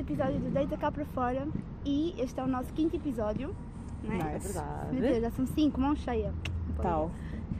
episódio 0.00 0.38
do 0.40 0.50
Deita 0.50 0.76
Cá 0.76 0.90
para 0.90 1.04
Fora 1.06 1.46
e 1.84 2.14
este 2.18 2.38
é 2.40 2.42
o 2.42 2.46
nosso 2.46 2.72
quinto 2.72 2.96
episódio. 2.96 3.54
Não 4.02 4.12
é? 4.14 4.34
Nice. 4.34 4.52
Verdade. 4.52 4.92
Meu 4.94 5.02
Deus, 5.02 5.20
já 5.20 5.30
são 5.30 5.46
cinco, 5.46 5.80
mão 5.80 5.94
cheia. 5.94 6.32
Tal. 6.80 7.10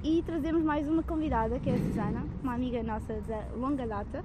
E 0.02 0.22
trazemos 0.22 0.62
mais 0.64 0.88
uma 0.88 1.02
convidada, 1.02 1.58
que 1.58 1.68
é 1.68 1.74
a 1.74 1.78
Susana, 1.78 2.24
uma 2.42 2.54
amiga 2.54 2.82
nossa 2.82 3.14
da 3.28 3.42
longa 3.56 3.86
data. 3.86 4.24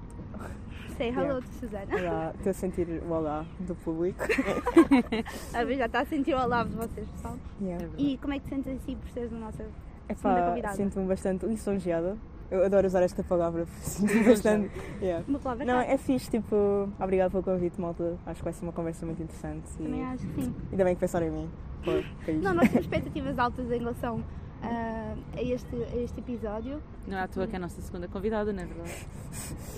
Say 0.98 1.10
hello 1.10 1.24
Yeah. 1.26 1.42
to 1.46 1.54
Susana. 1.60 1.86
Olá, 1.94 2.34
estou 2.38 2.50
a 2.50 2.54
sentir 2.54 2.88
o 3.06 3.12
olá 3.12 3.46
do 3.60 3.76
público. 3.76 4.20
A 5.54 5.64
ver, 5.66 5.78
já 5.78 5.86
está 5.88 6.02
a 6.02 6.06
sentir 6.06 6.34
o 6.34 6.38
alavo 6.38 6.70
de 6.70 6.76
vocês, 6.78 7.08
pessoal. 7.10 7.36
Yeah. 7.62 7.86
É. 7.86 7.90
E 8.02 8.18
como 8.18 8.34
é 8.34 8.40
que 8.40 8.46
te 8.46 8.50
sentes 8.56 8.78
assim 8.82 8.96
por 8.96 9.10
seres 9.10 9.34
a 9.34 9.36
nossa. 9.36 9.64
Epá, 10.08 10.16
Segunda 10.16 10.48
convidada. 10.48 10.76
sinto-me 10.76 11.08
bastante 11.08 11.46
lisonjeada. 11.46 12.16
Eu 12.52 12.64
adoro 12.64 12.86
usar 12.86 13.02
esta 13.02 13.24
palavra, 13.24 13.66
sinto-me 13.82 14.24
bastante. 14.24 14.72
Yeah. 15.02 15.26
Uma 15.28 15.40
palavra 15.40 15.66
Não, 15.66 15.80
é 15.80 15.98
fixe, 15.98 16.30
tipo, 16.30 16.88
obrigado 17.00 17.32
pelo 17.32 17.44
convite, 17.44 17.80
malta. 17.82 18.18
Acho 18.26 18.38
que 18.40 18.44
vai 18.44 18.54
ser 18.54 18.64
uma 18.64 18.72
conversa 18.72 19.06
muito 19.06 19.22
interessante. 19.22 19.68
E 19.80 19.84
Também 19.84 20.06
acho 20.06 20.28
que 20.28 20.44
sim. 20.44 20.56
ainda 20.72 20.84
bem 20.84 20.94
que 20.94 21.00
pensaram 21.00 21.28
em 21.28 21.32
mim. 21.32 21.50
Pô. 21.84 21.92
Não, 22.42 22.54
nós 22.54 22.70
temos 22.70 22.86
expectativas 22.86 23.40
altas 23.40 23.72
em 23.72 23.80
relação 23.80 24.24
ah, 24.66 25.16
a, 25.38 25.42
este, 25.42 25.76
a 25.76 25.96
este 25.98 26.20
episódio. 26.20 26.82
Não 27.08 27.18
é 27.18 27.22
à 27.22 27.28
toa 27.28 27.46
que 27.48 27.54
é 27.54 27.58
a 27.58 27.60
nossa 27.60 27.80
segunda 27.82 28.08
convidada, 28.08 28.52
não 28.52 28.64
é 28.64 28.66
verdade? 28.66 29.06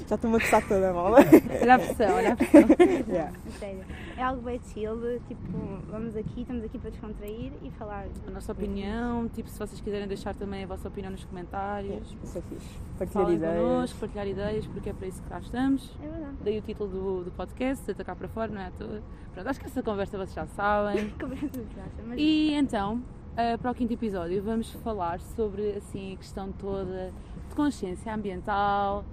Já 0.08 0.16
estou-me 0.16 0.38
a 0.38 0.40
gostar 0.40 0.66
toda, 0.68 0.94
mal. 0.94 1.12
Olha 1.12 1.76
a 1.76 1.80
pressão, 1.80 2.16
olha 2.16 2.34
a 2.34 2.36
pressão. 2.36 2.68
yeah. 3.10 3.34
A 3.48 3.52
sério. 3.60 3.84
É 4.16 4.24
algo 4.24 4.42
bem 4.44 4.60
chill, 4.74 5.20
tipo, 5.28 5.58
vamos 5.90 6.16
aqui, 6.16 6.42
estamos 6.42 6.64
aqui 6.64 6.78
para 6.80 6.90
descontrair 6.92 7.52
e 7.62 7.72
falar. 7.72 8.06
A 8.26 8.32
nossa 8.32 8.52
opinião, 8.54 9.28
tipo, 9.30 9.50
se 9.50 9.60
vocês 9.60 9.82
quiserem 9.82 10.08
deixar 10.08 10.34
também 10.36 10.64
a 10.64 10.68
vossa 10.68 10.88
opinião 10.88 11.12
nos 11.12 11.26
comentários, 11.26 12.16
Isso 12.24 12.38
é 12.38 12.42
fixe. 12.42 12.68
Partilhar 12.98 13.24
falem 13.26 13.38
ideias. 13.38 13.62
connosco, 13.62 14.00
partilhar 14.00 14.28
ideias, 14.28 14.68
porque 14.68 14.90
é 14.90 14.94
para 14.94 15.08
isso 15.08 15.22
que 15.22 15.30
cá 15.30 15.40
estamos. 15.40 15.92
É 16.02 16.08
verdade. 16.10 16.36
Daí 16.44 16.58
o 16.60 16.62
título 16.62 16.90
do, 16.90 17.24
do 17.26 17.32
podcast, 17.32 17.84
de 17.86 17.92
atacar 17.92 18.16
para 18.16 18.28
fora, 18.30 18.52
não 18.52 18.62
é 18.62 18.68
à 18.68 18.72
toa. 18.72 19.02
Pronto, 19.34 19.50
acho 19.50 19.60
que 19.60 19.66
essa 19.66 19.84
conversa 19.84 20.18
vocês 20.18 20.34
já 20.34 20.48
sabem. 20.48 21.10
Tu 21.20 21.26
achas? 21.26 22.06
Mas 22.08 22.18
E 22.20 22.54
então, 22.54 23.02
eh, 23.38 23.58
para 23.58 23.72
o 23.72 23.76
quinto 23.76 23.94
episódio, 23.94 24.42
vamos 24.44 24.72
falar 24.84 25.20
sobre 25.20 25.72
assim, 25.78 26.14
a 26.14 26.18
questão 26.18 26.52
toda 26.52 27.12
de 27.50 27.56
consciência 27.56 28.14
ambiental, 28.14 29.06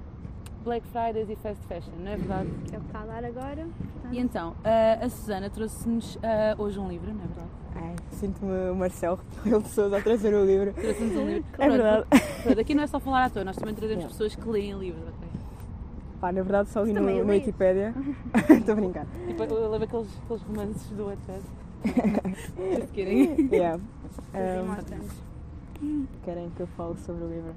Black 0.65 0.87
Fridays 0.89 1.29
e 1.29 1.37
Fast 1.37 1.63
Fashion, 1.67 1.93
não 1.99 2.11
é 2.11 2.17
verdade? 2.17 2.49
é 2.73 2.77
o 2.79 2.81
que 2.81 2.87
está 2.87 3.01
a 3.01 3.07
dar 3.07 3.25
agora. 3.25 3.67
portanto, 3.67 4.13
E 4.13 4.19
então, 4.19 4.55
eh, 4.65 4.99
a 5.03 5.09
Susana 5.11 5.51
trouxe-nos 5.51 6.19
eh, 6.23 6.55
hoje 6.59 6.79
um 6.81 6.89
livro, 6.89 7.13
não 7.13 7.23
é 7.23 7.27
verdade? 7.27 7.49
Ai, 7.77 7.97
Sinto-me 8.13 8.71
o 8.71 8.75
Marcelo 8.77 9.19
Rebelo 9.45 9.63
de 9.63 9.69
Sousa 9.69 9.99
a 9.99 10.01
trazer 10.01 10.33
o 10.33 10.45
livro. 10.45 10.73
Trouxe-nos 10.73 11.17
um 11.17 11.27
livro. 11.27 11.45
É 11.59 11.69
verdade. 11.69 12.07
Pronto, 12.43 12.61
aqui 12.61 12.75
não 12.75 12.83
é 12.85 12.87
só 12.87 12.99
falar 13.01 13.25
à 13.25 13.31
toa, 13.31 13.45
nós 13.45 13.57
também 13.57 13.75
trazemos 13.75 14.05
Yeah. 14.05 14.13
pessoas 14.13 14.35
que 14.35 14.49
leem 14.49 14.79
livros, 14.79 15.03
ok? 15.03 15.29
Pá, 16.21 16.33
na 16.33 16.41
verdade 16.43 16.71
só 16.71 16.83
li 16.83 16.93
no. 16.95 17.05
Wikipédia. 17.27 17.93
Estou 18.49 18.73
a 18.73 18.77
brincar. 18.77 19.07
Tipo, 19.27 19.43
eu 19.43 19.71
lembro 19.71 19.85
aqueles, 19.85 20.09
aqueles 20.25 20.43
romances 20.43 20.87
do 20.93 21.05
Wattpad. 21.07 21.41
Se 21.85 22.87
querem. 22.93 23.49
Yeah. 23.53 23.81
Um, 24.35 26.07
querem 26.25 26.51
que 26.51 26.61
eu 26.61 26.67
fale 26.69 26.97
sobre 26.99 27.25
o 27.25 27.29
livro? 27.29 27.55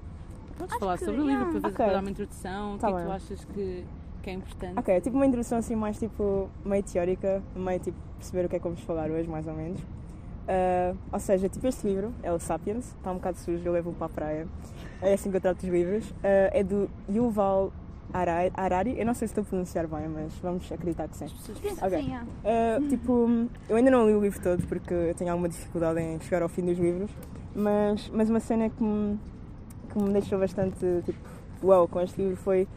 Podes 0.57 0.71
Acho 0.71 0.79
falar 0.79 0.97
que, 0.97 1.05
sobre 1.05 1.21
o 1.21 1.25
livro 1.27 1.45
para, 1.45 1.53
fazer, 1.53 1.67
Ok. 1.67 1.75
para 1.85 1.93
dar 1.93 1.99
uma 2.01 2.09
introdução, 2.09 2.75
o 2.75 2.77
Tá 2.77 2.87
que 2.87 2.93
é 2.93 2.97
que 2.97 3.05
tu 3.05 3.11
achas 3.11 3.45
que, 3.45 3.85
que 4.23 4.29
é 4.29 4.33
importante? 4.33 4.79
Ok, 4.79 5.01
tipo 5.01 5.15
uma 5.15 5.25
introdução 5.25 5.57
assim 5.59 5.75
mais 5.75 5.97
tipo 5.99 6.49
meio 6.65 6.83
teórica, 6.83 7.41
meio 7.55 7.79
tipo 7.79 7.97
perceber 8.17 8.45
o 8.45 8.49
que 8.49 8.55
é 8.55 8.59
que 8.59 8.63
vamos 8.63 8.81
falar 8.81 9.09
hoje, 9.11 9.29
mais 9.29 9.47
ou 9.47 9.53
menos. 9.53 9.79
Ah, 10.47 10.93
ou 11.11 11.19
seja, 11.19 11.47
tipo 11.47 11.67
este 11.67 11.85
livro, 11.87 12.11
é 12.23 12.31
o 12.31 12.39
Sapiens, 12.39 12.85
está 12.97 13.11
um 13.11 13.15
bocado 13.15 13.37
sujo, 13.37 13.61
eu 13.63 13.71
levo-o 13.71 13.93
para 13.93 14.07
a 14.07 14.09
praia. 14.09 14.47
É 15.01 15.13
assim 15.13 15.29
que 15.29 15.37
eu 15.37 15.41
trato 15.41 15.61
os 15.63 15.69
livros. 15.69 16.11
Ah, 16.23 16.49
é 16.53 16.63
do 16.63 16.89
Yuval 17.09 17.71
Harari, 18.13 18.51
Harari, 18.55 18.99
eu 18.99 19.05
não 19.05 19.13
sei 19.13 19.27
se 19.27 19.33
estou 19.33 19.41
a 19.43 19.45
pronunciar 19.45 19.87
bem, 19.87 20.07
mas 20.07 20.33
vamos 20.41 20.71
acreditar 20.71 21.07
que 21.07 21.17
sim. 21.17 21.25
As 21.25 21.33
pessoas 21.33 21.59
Penso 21.59 21.75
que 21.75 21.85
Ok. 21.85 22.01
sim, 22.01 22.13
é. 22.43 22.77
Uh, 22.79 22.87
tipo, 22.87 23.29
eu 23.69 23.75
ainda 23.75 23.91
não 23.91 24.07
li 24.07 24.13
o 24.13 24.21
livro 24.21 24.41
todo 24.41 24.65
porque 24.65 24.93
eu 24.93 25.13
tenho 25.15 25.31
alguma 25.31 25.49
dificuldade 25.49 25.99
em 25.99 26.19
chegar 26.21 26.41
ao 26.41 26.49
fim 26.49 26.63
dos 26.65 26.77
livros, 26.77 27.11
mas, 27.55 28.09
mas 28.13 28.29
uma 28.29 28.39
cena 28.39 28.69
que 28.69 28.83
me, 28.83 29.19
que 29.91 29.99
me 29.99 30.11
deixou 30.13 30.39
bastante 30.39 30.77
tipo, 31.05 31.19
uau 31.63 31.87
com 31.87 31.99
este 32.01 32.21
livro 32.21 32.37
foi 32.37 32.67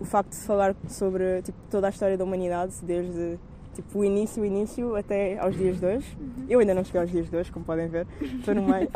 o 0.00 0.04
facto 0.04 0.30
de 0.30 0.38
falar 0.44 0.74
sobre 0.88 1.42
tipo, 1.42 1.58
toda 1.70 1.86
a 1.86 1.90
história 1.90 2.16
da 2.16 2.24
humanidade, 2.24 2.74
desde 2.82 3.38
tipo, 3.74 4.00
o 4.00 4.04
início, 4.04 4.42
o 4.42 4.46
início 4.46 4.96
até 4.96 5.38
aos 5.38 5.56
dias 5.56 5.78
de 5.78 5.86
hoje. 5.86 6.18
Eu 6.48 6.58
ainda 6.58 6.74
não 6.74 6.82
cheguei 6.82 7.02
aos 7.02 7.10
dias 7.10 7.30
de 7.30 7.36
hoje, 7.36 7.52
como 7.52 7.64
podem 7.64 7.86
ver, 7.88 8.06
estou 8.20 8.54
no 8.54 8.62
meio. 8.62 8.88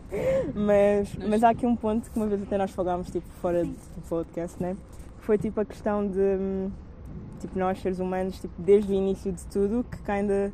mas, 0.54 1.14
mas 1.16 1.44
há 1.44 1.50
aqui 1.50 1.66
um 1.66 1.76
ponto 1.76 2.10
que 2.10 2.16
uma 2.16 2.26
vez 2.26 2.42
até 2.42 2.56
nós 2.56 2.70
falámos 2.70 3.10
tipo, 3.10 3.26
fora 3.42 3.64
do 3.64 3.74
podcast, 4.08 4.62
né? 4.62 4.76
Que 5.24 5.26
foi 5.26 5.38
tipo 5.38 5.58
a 5.58 5.64
questão 5.64 6.06
de 6.06 6.68
tipo, 7.40 7.58
nós 7.58 7.80
seres 7.80 7.98
humanos, 7.98 8.38
tipo, 8.38 8.54
desde 8.60 8.92
o 8.92 8.94
início 8.94 9.32
de 9.32 9.44
tudo, 9.46 9.82
que 9.84 10.10
ainda 10.10 10.52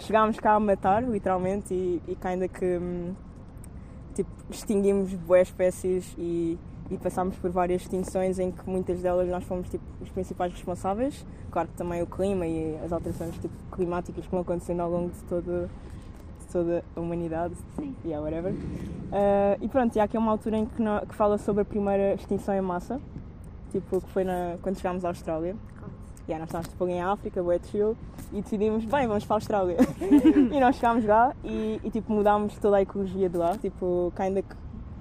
chegámos 0.00 0.38
cá 0.40 0.54
a 0.54 0.60
matar, 0.60 1.04
literalmente, 1.04 1.72
e, 1.72 2.02
e 2.08 2.16
ainda 2.22 2.48
que 2.48 2.80
tipo, 4.14 4.30
extinguimos 4.50 5.14
boas 5.14 5.48
espécies 5.48 6.12
e, 6.18 6.58
e 6.90 6.98
passámos 6.98 7.36
por 7.36 7.50
várias 7.50 7.82
extinções 7.82 8.40
em 8.40 8.50
que 8.50 8.68
muitas 8.68 9.00
delas 9.00 9.28
nós 9.28 9.44
fomos 9.44 9.68
tipo, 9.68 9.84
os 10.00 10.08
principais 10.10 10.52
responsáveis. 10.52 11.24
Claro 11.52 11.68
que 11.68 11.74
também 11.74 12.02
o 12.02 12.06
clima 12.06 12.46
e 12.46 12.76
as 12.84 12.92
alterações 12.92 13.34
tipo, 13.38 13.54
climáticas 13.70 14.24
que 14.24 14.30
vão 14.32 14.40
acontecendo 14.40 14.80
ao 14.80 14.90
longo 14.90 15.10
de, 15.10 15.22
todo, 15.24 15.70
toda 16.50 16.84
a 16.96 17.00
humanidade. 17.00 17.54
Sim. 17.76 17.94
Yeah, 18.04 18.20
whatever. 18.20 18.52
Ah, 19.12 19.56
e 19.60 19.68
pronto, 19.68 19.94
e 19.94 20.00
há 20.00 20.04
aqui 20.04 20.18
uma 20.18 20.32
altura 20.32 20.58
em 20.58 20.66
que, 20.66 20.82
que 21.08 21.14
fala 21.14 21.38
sobre 21.38 21.62
a 21.62 21.64
primeira 21.64 22.14
extinção 22.14 22.54
em 22.54 22.60
massa, 22.60 23.00
tipo, 23.70 24.00
que 24.00 24.08
foi 24.10 24.24
na, 24.24 24.56
quando 24.62 24.76
chegámos 24.76 25.04
à 25.04 25.08
Austrália. 25.08 25.56
Yeah, 26.28 26.38
nós 26.38 26.48
estávamos 26.48 26.68
tipo, 26.68 26.86
em 26.86 27.00
África, 27.02 27.42
bué 27.42 27.58
de 27.58 27.66
chill, 27.68 27.96
e 28.32 28.40
decidimos, 28.40 28.84
bem, 28.84 29.08
vamos 29.08 29.24
para 29.24 29.34
a 29.34 29.38
Austrália. 29.38 29.76
e 30.52 30.60
nós 30.60 30.76
chegámos 30.76 31.04
lá 31.04 31.34
e, 31.42 31.80
e, 31.82 31.90
tipo, 31.90 32.12
mudámos 32.12 32.56
toda 32.58 32.76
a 32.76 32.82
ecologia 32.82 33.28
de 33.28 33.36
lá. 33.36 33.56
Tipo, 33.58 34.12
ainda 34.16 34.42
que 34.42 34.54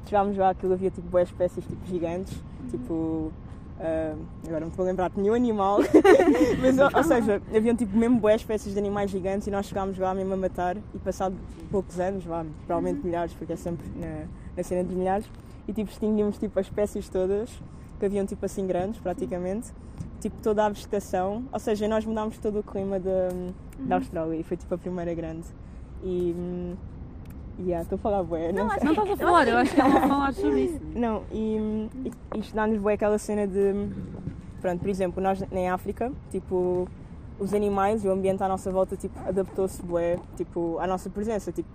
chegámos 0.09 0.35
lá, 0.35 0.49
aquilo 0.49 0.73
havia 0.73 0.89
tipo, 0.89 1.07
boas 1.07 1.29
espécies 1.29 1.63
tipo, 1.63 1.85
gigantes, 1.85 2.35
tipo. 2.71 3.31
ah, 3.79 4.15
agora 4.47 4.61
não 4.61 4.69
estou 4.69 4.83
a 4.83 4.87
lembrar 4.87 5.09
de 5.11 5.19
nenhum 5.19 5.35
animal, 5.35 5.79
mas 6.61 6.77
ou, 6.77 6.89
ou 6.93 7.03
seja, 7.03 7.41
haviam 7.55 7.75
tipo 7.75 7.95
mesmo 7.95 8.19
boas 8.19 8.41
espécies 8.41 8.73
de 8.73 8.79
animais 8.79 9.11
gigantes 9.11 9.47
e 9.47 9.51
nós 9.51 9.67
chegámos 9.67 9.97
lá 9.97 10.13
mesmo 10.13 10.33
a 10.33 10.37
matar 10.37 10.77
e 10.77 10.99
passado 10.99 11.35
poucos 11.69 11.99
anos, 11.99 12.25
vá, 12.25 12.43
provavelmente 12.65 13.05
milhares, 13.05 13.33
porque 13.33 13.53
é 13.53 13.55
sempre 13.55 13.87
na, 13.95 14.25
na 14.57 14.63
cena 14.63 14.83
dos 14.83 14.95
milhares, 14.95 15.29
e 15.67 15.73
tipo 15.73 15.91
extinguimos 15.91 16.37
tipo 16.37 16.59
as 16.59 16.65
espécies 16.65 17.07
todas, 17.07 17.49
haviam 18.05 18.25
tipo 18.25 18.45
assim 18.45 18.65
grandes 18.65 18.99
praticamente, 18.99 19.71
tipo 20.19 20.35
toda 20.41 20.65
a 20.65 20.69
vegetação, 20.69 21.43
ou 21.51 21.59
seja, 21.59 21.87
nós 21.87 22.05
mudámos 22.05 22.37
todo 22.37 22.59
o 22.59 22.63
clima 22.63 22.99
da, 22.99 23.29
da 23.79 23.95
Austrália 23.95 24.35
e 24.35 24.43
foi 24.43 24.57
tipo 24.57 24.73
a 24.73 24.77
primeira 24.77 25.13
grande. 25.13 25.47
E. 26.03 26.33
hum, 26.37 26.75
Yeah, 27.61 27.83
estou 27.83 27.97
a 27.97 27.99
falar 27.99 28.23
bué, 28.23 28.53
não, 28.53 28.69
sei. 28.69 28.79
Não 28.85 28.91
estás 28.93 29.11
a 29.11 29.17
falar, 29.17 29.47
eu 29.49 29.57
acho 29.57 29.75
que 29.75 29.81
ela 29.81 29.89
vai 29.89 30.07
falar 30.07 30.33
sobre 30.33 30.61
isso. 30.61 30.79
Não, 30.95 31.23
e, 31.29 31.57
e, 32.05 32.11
e 32.35 32.39
isto 32.39 32.55
dá-nos 32.55 32.79
bué 32.79 32.93
aquela 32.93 33.17
cena 33.17 33.45
de. 33.45 33.89
Pronto, 34.61 34.79
por 34.79 34.89
exemplo, 34.89 35.21
nós 35.21 35.43
em 35.51 35.69
África, 35.69 36.09
tipo, 36.31 36.87
os 37.37 37.53
animais 37.53 38.05
e 38.05 38.07
o 38.07 38.11
ambiente 38.11 38.41
à 38.41 38.47
nossa 38.47 38.71
volta, 38.71 38.95
tipo, 38.95 39.17
adaptou-se 39.27 39.81
bué, 39.81 40.17
tipo, 40.37 40.79
à 40.79 40.87
nossa 40.87 41.09
presença. 41.09 41.51
Tipo, 41.51 41.67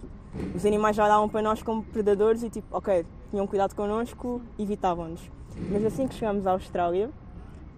os 0.54 0.64
animais 0.64 0.96
já 0.96 1.06
davam 1.06 1.28
para 1.28 1.42
nós 1.42 1.62
como 1.62 1.82
predadores 1.82 2.42
e, 2.42 2.48
tipo, 2.48 2.66
ok, 2.74 3.04
tinham 3.30 3.46
cuidado 3.46 3.74
connosco, 3.74 4.40
evitavam-nos. 4.58 5.20
Mas 5.70 5.84
assim 5.84 6.08
que 6.08 6.14
chegamos 6.14 6.46
à 6.46 6.52
Austrália, 6.52 7.10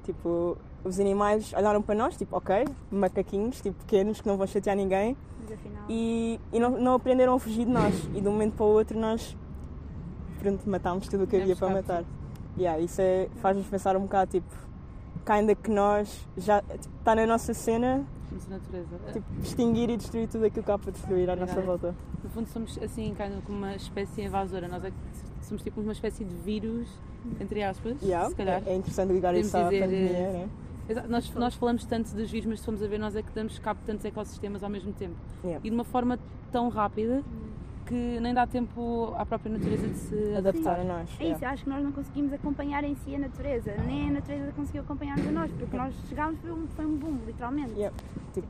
tipo, 0.04 0.56
os 0.84 0.98
animais 1.00 1.53
olharam 1.53 1.82
para 1.82 1.94
nós, 1.94 2.16
tipo, 2.16 2.37
ok, 2.37 2.64
macaquinhos, 2.91 3.60
tipo, 3.60 3.76
pequenos, 3.84 4.20
que 4.20 4.28
não 4.28 4.37
vão 4.37 4.47
chatear 4.47 4.76
ninguém, 4.76 5.16
e, 5.88 6.41
e 6.53 6.58
não, 6.58 6.70
não 6.70 6.94
aprenderam 6.94 7.34
a 7.34 7.38
fugir 7.38 7.64
de 7.64 7.70
nós. 7.70 7.94
E 8.14 8.20
de 8.20 8.28
um 8.28 8.32
momento 8.32 8.55
para 8.55 8.67
o 8.67 8.69
outro 8.69 8.99
nós 8.99 9.37
pronto, 10.38 10.69
matámos 10.69 11.08
tudo 11.08 11.25
o 11.25 11.26
que 11.26 11.37
havia 11.37 11.56
para 11.56 11.70
matar. 11.70 12.05
Yeah, 12.56 12.81
isso 12.81 13.00
é, 13.00 13.28
faz-nos 13.37 13.67
pensar 13.67 13.96
um 13.96 14.02
bocado, 14.02 14.31
tipo, 14.31 14.55
ainda 15.26 15.55
que 15.55 15.70
nós 15.70 16.26
já 16.37 16.62
está 16.99 17.14
na 17.14 17.26
nossa 17.26 17.52
cena, 17.52 18.05
tipo, 19.12 19.26
extinguir 19.43 19.90
e 19.90 19.96
destruir 19.96 20.29
tudo 20.29 20.44
aquilo 20.46 20.64
que 20.64 20.70
há 20.70 20.79
para 20.79 20.93
destruir 20.93 21.29
à 21.29 21.37
nossa 21.37 21.61
volta. 21.61 21.94
No 22.22 22.31
fundo 22.31 22.49
somos 22.49 22.79
assim, 22.82 23.14
como 23.44 23.58
uma 23.58 23.75
espécie 23.75 24.22
invasora. 24.22 24.69
Nós 24.69 24.84
é 24.84 24.90
que 24.90 24.96
somos 25.46 25.62
tipo 25.62 25.81
uma 25.81 25.93
espécie 25.93 26.25
de 26.25 26.34
vírus, 26.34 26.88
entre 27.40 27.62
aspas, 27.62 27.96
Yeah, 28.02 28.28
se 28.28 28.34
calhar. 28.34 28.62
É, 28.66 28.72
é 28.72 28.76
interessante 28.76 29.12
ligar 29.12 29.31
Podemos 29.31 29.48
isso 29.48 29.56
à 29.56 29.62
dizer, 29.64 29.81
pandemia, 29.81 30.10
eh, 30.10 30.32
né? 30.32 30.48
Exato, 30.88 31.08
Nós, 31.08 31.34
nós 31.34 31.54
falamos 31.54 31.84
tanto 31.84 32.14
dos 32.14 32.31
vírus, 32.31 32.46
mas 32.46 32.60
se 32.60 32.64
formos 32.64 32.82
a 32.82 32.87
ver, 32.87 32.98
nós 32.98 33.16
é 33.16 33.22
que 33.22 33.32
damos 33.32 33.58
cabo 33.58 33.81
de 33.81 33.87
tantos 33.87 34.04
ecossistemas 34.04 34.62
ao 34.62 34.70
mesmo 34.70 34.93
tempo. 34.93 35.16
Yeah. 35.43 35.60
E 35.64 35.70
de 35.70 35.75
uma 35.75 35.84
forma 35.84 36.19
tão 36.52 36.69
rápida 36.69 37.25
que 37.87 38.19
nem 38.20 38.34
dá 38.34 38.46
tempo 38.46 39.14
à 39.16 39.25
própria 39.25 39.52
natureza 39.52 39.87
de 39.87 39.96
se 39.96 40.34
Adaptar 40.34 40.81
a 40.81 40.84
nós. 40.84 41.08
É 41.20 41.31
isso, 41.31 41.44
acho 41.44 41.64
que 41.64 41.70
nós 41.70 41.82
não 41.82 41.93
conseguimos 41.93 42.32
acompanhar 42.32 42.82
em 42.84 42.96
si 42.96 43.14
a 43.14 43.19
natureza, 43.19 43.75
nem 43.87 44.08
a 44.08 44.12
natureza 44.12 44.52
conseguiu 44.52 44.82
acompanhar-nos 44.82 45.26
a 45.26 45.31
nós, 45.31 45.50
porque 45.52 45.76
nós 45.76 45.94
chegámos, 46.08 46.40
foi 46.40 46.50
um, 46.50 46.66
foi 46.69 46.87
um 46.87 46.96
boom, 46.96 47.19
literalmente. 47.26 47.72
Yeah. 47.72 47.96
Tipo, 48.34 48.48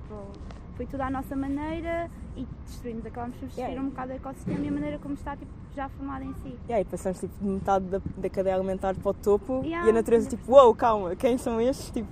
foi 0.77 0.87
tudo 0.87 1.01
à 1.01 1.11
nossa 1.11 1.35
maneira 1.35 2.11
e 2.37 2.47
destruímos, 2.67 3.07
acabámos 3.07 3.37
por 3.37 3.47
destruir 3.47 3.67
Yeah. 3.69 3.83
um 3.87 3.91
bocado 3.91 4.13
o 4.13 4.17
ecossistema 4.17 4.65
e 4.65 4.69
a 4.69 4.73
maneira 4.73 4.99
como 4.99 5.15
está 5.15 5.37
tipo, 5.37 5.51
já 5.75 5.89
formada 5.89 6.25
em 6.25 6.35
si. 6.35 6.55
Yeah, 6.69 6.81
e 6.81 6.85
passamos 6.85 7.19
tipo, 7.19 7.35
de 7.41 7.49
metade 7.49 7.85
da, 7.87 8.01
da 8.17 8.31
cadeia 8.31 8.55
alimentar 8.57 8.95
para 8.95 9.11
o 9.11 9.15
topo 9.15 9.63
Yeah. 9.65 9.87
e 9.87 9.91
a 9.91 9.93
natureza 9.93 10.29
tipo, 10.29 10.53
uou, 10.53 10.75
calma, 10.75 11.17
quem 11.17 11.39
são 11.39 11.61
estes? 11.61 11.91
Tipo, 11.91 12.09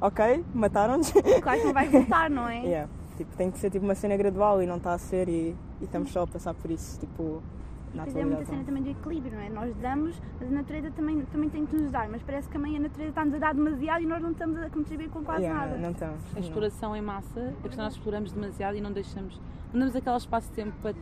ok, 0.00 0.44
mataram-nos. 0.54 1.12
Claro 1.12 1.60
que 1.60 1.66
não 1.66 1.72
vai 1.72 1.88
voltar, 1.90 2.28
não 2.28 2.48
é? 2.48 2.60
yeah. 2.62 2.90
tipo, 3.16 3.36
tem 3.36 3.50
que 3.50 3.58
ser 3.58 3.70
tipo 3.70 3.84
uma 3.84 3.94
cena 3.94 4.16
gradual 4.16 4.60
e 4.62 4.66
não 4.66 4.76
está 4.78 4.92
a 4.94 4.98
ser 4.98 5.28
e, 5.28 5.54
e 5.80 5.84
estamos 5.84 6.10
só 6.10 6.22
a 6.22 6.26
passar 6.26 6.54
por 6.54 6.70
isso, 6.70 6.98
tipo, 6.98 7.40
na 7.94 8.04
Pois 8.04 8.16
é 8.16 8.24
muita 8.24 8.44
cena 8.44 8.64
também 8.64 8.82
do 8.82 8.90
equilíbrio, 8.90 9.32
não 9.34 9.40
é? 9.42 9.48
Nós 9.48 9.74
damos, 9.76 10.20
mas 10.40 10.48
a 10.50 10.54
natureza 10.54 10.90
também, 10.90 11.20
também 11.32 11.48
tem 11.48 11.66
que 11.66 11.76
nos 11.76 11.90
dar, 11.90 12.08
mas 12.08 12.22
parece 12.22 12.46
que 12.48 12.52
também 12.54 12.76
a 12.76 12.80
natureza 12.80 13.08
está-nos 13.10 13.34
a 13.34 13.38
dar 13.38 13.54
demasiado 13.54 14.02
e 14.02 14.06
nós 14.06 14.22
não 14.22 14.30
estamos 14.32 14.58
a 14.58 14.70
contribuir 14.70 15.08
com 15.10 15.22
quase 15.24 15.42
Yeah, 15.42 15.66
nada. 15.66 15.78
não 15.78 15.90
estamos. 15.90 16.20
A 16.36 16.40
exploração 16.40 16.94
em 16.96 17.02
massa, 17.02 17.54
a 17.58 17.62
questão 17.62 17.84
nós 17.84 17.94
exploramos 17.94 18.32
demasiado 18.32 18.76
e 18.76 18.80
não 18.80 18.92
deixamos, 18.92 19.40
não 19.72 19.80
damos 19.80 19.96
aquele 19.96 20.16
espaço 20.16 20.48
de 20.48 20.54
tempo 20.54 20.72
para 20.82 20.94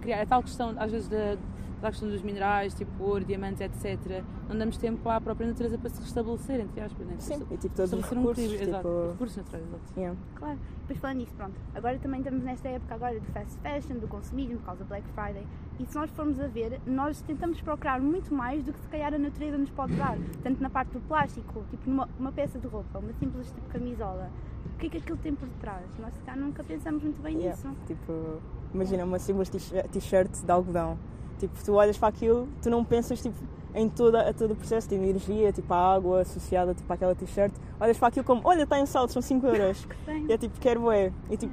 criar. 0.00 0.22
A 0.22 0.26
tal 0.26 0.42
questão, 0.42 0.74
às 0.78 0.90
vezes, 0.90 1.08
da, 1.08 1.36
da 1.80 1.88
questão 1.90 2.08
dos 2.08 2.22
minerais, 2.22 2.74
tipo 2.74 3.02
ouro, 3.02 3.24
diamantes, 3.24 3.60
etc. 3.60 4.22
Não 4.48 4.56
damos 4.56 4.76
tempo 4.76 5.08
à 5.08 5.20
própria 5.20 5.46
natureza 5.48 5.78
para 5.78 5.88
se 5.90 6.00
restabelecer, 6.00 6.60
entre 6.60 6.80
aspas. 6.80 7.06
Né? 7.06 7.14
Sim, 7.18 7.42
e 7.50 7.56
tipo 7.56 7.74
todos 7.74 7.92
os 7.92 7.98
Estabelecer 8.00 8.18
um 8.18 8.20
recursos, 8.20 8.44
equilíbrio, 8.44 8.68
exato. 8.68 8.88
tipo, 8.88 9.10
Recursos 9.12 9.36
naturais, 9.38 9.66
exato. 9.66 9.82
yeah. 10.00 10.18
Claro. 10.34 10.58
Depois 10.80 10.98
falando 10.98 11.16
nisso, 11.18 11.32
pronto. 11.36 11.54
Agora 11.74 11.98
também 11.98 12.20
estamos 12.20 12.42
nesta 12.44 12.68
época 12.68 12.94
agora 12.94 13.18
do 13.20 13.26
fast 13.32 13.58
fashion, 13.60 13.98
do 13.98 14.08
consumismo, 14.08 14.58
por 14.58 14.66
causa 14.66 14.84
do 14.84 14.88
Black 14.88 15.06
Friday. 15.14 15.46
E 15.78 15.86
se 15.86 15.94
nós 15.94 16.10
formos 16.10 16.38
a 16.40 16.46
ver, 16.48 16.80
nós 16.86 17.22
tentamos 17.22 17.60
procurar 17.60 18.00
muito 18.00 18.34
mais 18.34 18.62
do 18.64 18.72
que 18.72 18.80
se 18.80 18.88
calhar 18.88 19.14
a 19.14 19.18
natureza 19.18 19.56
nos 19.56 19.70
pode 19.70 19.94
dar. 19.94 20.18
Tanto 20.42 20.62
na 20.62 20.68
parte 20.68 20.92
do 20.92 21.00
plástico, 21.00 21.64
tipo 21.70 21.88
numa 21.88 22.08
uma 22.18 22.32
peça 22.32 22.58
de 22.58 22.66
roupa, 22.66 22.98
uma 22.98 23.12
simples 23.14 23.46
tipo 23.52 23.68
camisola. 23.68 24.30
O 24.74 24.78
que 24.80 24.86
é 24.86 24.90
que 24.90 24.96
aquilo 24.98 25.18
tem 25.18 25.34
por 25.34 25.46
detrás? 25.48 25.84
Nós 25.98 26.12
se 26.14 26.20
calhar 26.20 26.40
nunca 26.42 26.62
pensamos 26.64 27.02
muito 27.02 27.20
bem 27.22 27.36
Yeah. 27.36 27.56
nisso. 27.56 27.76
Tipo, 27.86 28.40
imagina 28.74 29.04
uma 29.04 29.18
simples 29.18 29.48
t-shirt 29.48 30.30
de 30.44 30.50
algodão. 30.50 30.98
Tipo, 31.40 31.64
tu 31.64 31.72
olhas 31.72 31.96
para 31.98 32.08
aquilo, 32.08 32.46
tu 32.62 32.68
não 32.70 32.84
pensas 32.84 33.20
tipo, 33.20 33.34
em 33.74 33.88
toda, 33.88 34.32
todo 34.34 34.50
o 34.52 34.56
processo 34.56 34.88
de 34.88 34.94
energia, 34.94 35.50
tipo 35.52 35.72
a 35.72 35.94
água 35.94 36.20
associada 36.20 36.74
tipo, 36.74 36.92
àquela 36.92 37.14
t-shirt. 37.14 37.52
Olhas 37.80 37.96
para 37.98 38.08
aquilo 38.08 38.24
como, 38.24 38.42
olha, 38.44 38.62
está 38.64 38.78
em 38.78 38.84
saldo, 38.86 39.10
são 39.12 39.22
5 39.22 39.46
euros. 39.46 39.86
E 40.28 40.32
é 40.32 40.38
tipo, 40.38 40.60
quero 40.60 40.90
é. 40.90 41.10
E 41.30 41.36
tipo, 41.36 41.52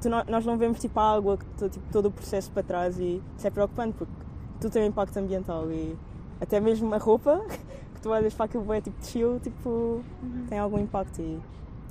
tu 0.00 0.08
não- 0.10 0.24
nós 0.28 0.44
não 0.44 0.58
vemos 0.58 0.80
tipo 0.80 0.98
a 0.98 1.14
água, 1.14 1.38
que 1.38 1.68
tipo, 1.68 1.86
todo 1.92 2.06
o 2.06 2.10
processo 2.10 2.50
para 2.50 2.62
trás 2.62 2.98
e 2.98 3.22
isso 3.36 3.46
é 3.46 3.50
preocupante 3.50 3.94
porque 3.96 4.12
tudo 4.60 4.72
tem 4.72 4.82
um 4.82 4.86
impacto 4.86 5.16
ambiental 5.18 5.70
e 5.70 5.96
até 6.40 6.58
mesmo 6.60 6.92
a 6.94 6.98
roupa, 6.98 7.40
que 7.94 8.00
tu 8.02 8.10
olhas 8.10 8.34
para 8.34 8.46
aquilo 8.46 8.72
é 8.72 8.80
tipo 8.80 9.00
de 9.00 9.06
chill, 9.06 9.38
tipo, 9.40 10.02
tem 10.48 10.58
algum 10.58 10.78
impacto 10.78 11.20
e 11.20 11.38